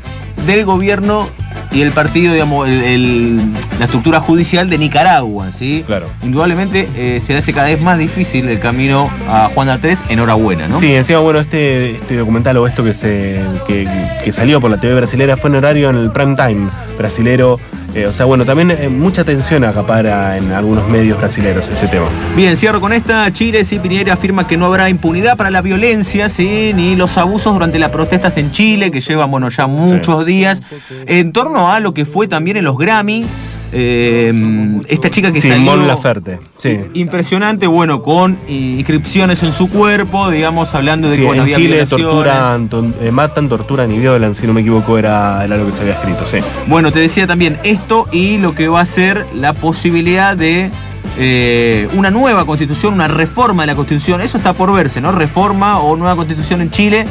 del 0.46 0.66
gobierno 0.66 1.28
y 1.72 1.82
el 1.82 1.92
partido, 1.92 2.34
digamos, 2.34 2.68
el- 2.68 2.84
el- 2.84 3.54
la 3.80 3.86
estructura 3.86 4.20
judicial 4.20 4.70
de 4.70 4.78
Nicaragua. 4.78 5.52
¿sí? 5.52 5.84
Claro. 5.88 6.08
Indudablemente 6.24 6.88
eh, 6.96 7.20
se 7.22 7.36
hace 7.36 7.54
cada 7.54 7.68
vez 7.68 7.82
más 7.82 7.98
difícil 7.98 8.48
el 8.50 8.60
camino 8.60 9.10
a 9.30 9.50
Juan 9.54 9.68
D'Artés. 9.68 10.04
Enhorabuena, 10.10 10.68
¿no? 10.68 10.80
Sí, 10.80 10.94
encima, 10.94 11.20
bueno, 11.20 11.40
este, 11.40 11.92
este 11.96 12.18
documental 12.18 12.58
o 12.58 12.68
esto 12.68 12.84
que, 12.84 12.94
se, 12.94 13.42
que, 13.68 13.88
que 14.24 14.32
salió 14.32 14.60
por 14.62 14.70
la 14.72 14.78
TV 14.80 14.96
brasilera 14.96 15.38
fue 15.38 15.50
en 15.50 15.56
horario 15.58 15.90
en 15.90 15.96
el 15.98 16.12
prime 16.12 16.36
time 16.36 16.70
brasilero. 16.98 17.60
Eh, 17.94 18.06
o 18.06 18.14
sea, 18.14 18.26
bueno, 18.26 18.46
también 18.46 18.72
eh, 18.72 18.88
mucha 18.88 19.24
atención 19.24 19.66
acapara 19.66 20.38
en 20.38 20.52
algunos 20.52 20.88
medios 20.88 21.18
brasileros 21.18 21.68
este 21.68 21.88
tema. 21.88 22.06
Bien, 22.36 22.56
cierro 22.56 22.80
con 22.80 22.94
esta. 22.94 23.32
Chile, 23.34 23.66
sí, 23.66 23.80
Piñera 23.80 24.14
afirma 24.14 24.48
que 24.48 24.56
no 24.56 24.66
habrá 24.66 24.90
impunidad 24.90 25.36
para 25.36 25.52
la 25.52 25.62
violencia, 25.62 26.30
sí, 26.30 26.72
ni 26.74 26.96
los 26.96 27.18
abusos 27.18 27.54
durante 27.54 27.80
las 27.80 27.92
protestas 27.92 28.38
en 28.38 28.52
Chile, 28.52 28.92
que 28.92 29.02
llevan, 29.02 29.30
bueno, 29.30 29.50
ya 29.50 29.68
muchos 29.68 30.26
días. 30.26 30.62
En 31.06 31.34
torno 31.34 31.72
a 31.72 31.80
lo 31.80 31.94
que 31.94 32.06
fue 32.06 32.28
también 32.28 32.58
en 32.58 32.64
los 32.64 32.78
Grammy, 32.78 33.26
eh, 33.72 34.82
esta 34.88 35.10
chica 35.10 35.32
que 35.32 35.40
Simón 35.42 35.66
salió... 35.66 35.86
Laferte, 35.86 36.40
sí. 36.58 36.80
Impresionante, 36.94 37.68
bueno, 37.68 38.02
con 38.04 38.40
inscripciones 38.48 39.44
en 39.44 39.54
su 39.54 39.70
cuerpo, 39.70 40.30
digamos, 40.30 40.74
hablando 40.76 41.08
de 41.10 41.16
Sí, 41.16 41.22
que 41.22 41.28
bueno, 41.28 41.44
en 41.44 41.54
había 41.54 41.58
Chile 41.58 41.86
torturan, 41.86 42.70
ton- 42.70 42.94
eh, 43.02 43.12
matan, 43.12 43.50
torturan 43.50 43.92
y 43.92 44.00
violan, 44.00 44.36
si 44.36 44.46
no 44.48 44.54
me 44.54 44.62
equivoco, 44.62 44.98
era, 44.98 45.44
era 45.44 45.58
lo 45.58 45.66
que 45.66 45.72
se 45.72 45.82
había 45.82 45.94
escrito, 45.94 46.26
sí. 46.26 46.38
Bueno, 46.68 46.92
te 46.92 47.00
decía 47.00 47.28
también 47.28 47.58
esto 47.64 48.08
y 48.12 48.38
lo 48.38 48.54
que 48.56 48.68
va 48.68 48.82
a 48.82 48.86
ser 48.86 49.26
la 49.36 49.54
posibilidad 49.54 50.36
de 50.36 50.70
eh, 51.18 51.88
una 51.94 52.12
nueva 52.12 52.46
constitución, 52.46 52.94
una 52.94 53.08
reforma 53.08 53.64
de 53.64 53.68
la 53.68 53.76
constitución. 53.76 54.22
Eso 54.22 54.38
está 54.38 54.54
por 54.54 54.74
verse, 54.74 55.02
¿no? 55.02 55.12
Reforma 55.12 55.80
o 55.80 55.96
nueva 55.96 56.16
constitución 56.16 56.62
en 56.62 56.72
Chile 56.72 57.06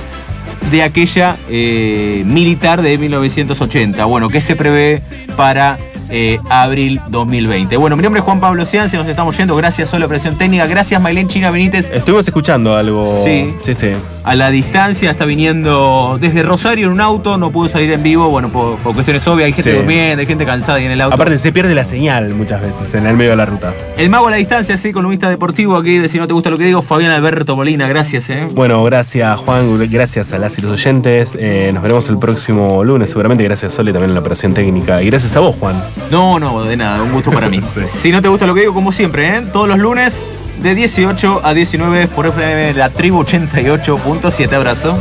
de 0.71 0.83
aquella 0.83 1.37
eh, 1.49 2.23
militar 2.27 2.83
de 2.83 2.97
1980. 2.99 4.05
Bueno, 4.05 4.29
¿qué 4.29 4.41
se 4.41 4.57
prevé 4.57 5.03
para 5.37 5.79
eh, 6.11 6.39
abril 6.49 7.01
2020. 7.09 7.77
Bueno, 7.77 7.97
mi 7.97 8.03
nombre 8.03 8.21
es 8.21 8.25
Juan 8.25 8.41
Pablo 8.41 8.65
Cianci, 8.65 8.97
nos 8.97 9.07
estamos 9.07 9.37
yendo. 9.37 9.57
Gracias, 9.57 9.89
Solo 9.89 10.09
Presión 10.09 10.37
Técnica. 10.37 10.67
Gracias, 10.67 11.01
Mailén 11.01 11.29
China 11.29 11.51
Benítez. 11.51 11.91
Estuvimos 11.93 12.27
escuchando 12.27 12.77
algo. 12.77 13.07
Sí. 13.25 13.55
Sí, 13.63 13.75
sí. 13.75 13.91
A 14.23 14.35
la 14.35 14.51
distancia 14.51 15.11
está 15.13 15.25
viniendo 15.25 16.19
desde 16.21 16.43
Rosario 16.43 16.87
en 16.89 16.93
un 16.93 17.01
auto, 17.01 17.39
no 17.39 17.51
pudo 17.51 17.69
salir 17.69 17.91
en 17.93 18.03
vivo, 18.03 18.29
bueno, 18.29 18.51
por, 18.51 18.77
por 18.79 18.93
cuestiones 18.93 19.27
obvias, 19.27 19.47
hay 19.47 19.53
gente 19.55 19.71
Sí. 19.71 19.77
durmiendo, 19.77 20.21
hay 20.21 20.27
gente 20.27 20.45
cansada 20.45 20.77
ahí 20.79 20.85
en 20.85 20.93
el 20.93 21.01
auto. 21.01 21.15
Aparte, 21.15 21.39
se 21.39 21.53
pierde 21.53 21.75
la 21.75 21.87
señal 21.87 22.35
muchas 22.35 22.61
veces 22.61 22.93
en 22.95 23.07
el 23.07 23.17
medio 23.17 23.31
de 23.31 23.37
la 23.37 23.47
ruta. 23.47 23.73
El 23.97 24.11
mago 24.11 24.29
a 24.29 24.31
la 24.31 24.37
distancia, 24.37 24.77
sí, 24.77 24.93
columnista 24.93 25.31
deportivo 25.31 25.77
aquí 25.77 25.97
de 25.99 26.09
Si 26.11 26.19
no 26.19 26.27
te 26.27 26.35
gusta 26.35 26.51
lo 26.51 26.59
que 26.59 26.65
digo, 26.65 26.83
Fabián 26.83 27.13
Alberto 27.13 27.57
Molina, 27.57 27.89
gracias, 27.89 28.29
eh. 28.31 28.47
Bueno, 28.53 28.85
gracias 28.85 29.39
Juan, 29.41 29.79
gracias 29.91 30.33
a 30.33 30.39
las 30.39 30.59
y 30.59 30.63
los 30.63 30.73
oyentes. 30.73 31.37
Eh, 31.39 31.71
nos 31.73 31.83
veremos 31.83 32.09
el 32.11 32.19
próximo 32.19 32.85
lunes, 32.85 33.09
seguramente. 33.11 33.43
Gracias 33.45 33.73
Sole 33.73 33.93
también 33.93 34.11
en 34.11 34.15
la 34.15 34.21
operación 34.21 34.53
técnica. 34.53 35.03
Y 35.03 35.07
gracias 35.07 35.35
a 35.37 35.41
vos, 35.41 35.57
Juan. 35.59 35.81
No, 36.11 36.39
no, 36.39 36.65
de 36.65 36.77
nada, 36.77 37.03
un 37.03 37.13
gusto 37.13 37.31
para 37.31 37.49
mí. 37.49 37.61
Sí. 37.75 37.81
Si 37.87 38.13
no 38.13 38.21
te 38.21 38.29
gusta 38.29 38.47
lo 38.47 38.55
que 38.55 38.61
digo, 38.63 38.75
como 38.75 38.93
siempre, 38.93 39.37
¿eh? 39.37 39.43
todos 39.53 39.69
los 39.69 39.79
lunes 39.79 40.23
de 40.63 40.75
18 40.75 41.41
a 41.45 41.55
19 41.55 42.09
por 42.09 42.27
FM 42.27 42.75
La 42.75 42.91
Tribu 42.91 43.23
88.7. 43.23 44.53
Abrazo. 44.53 44.99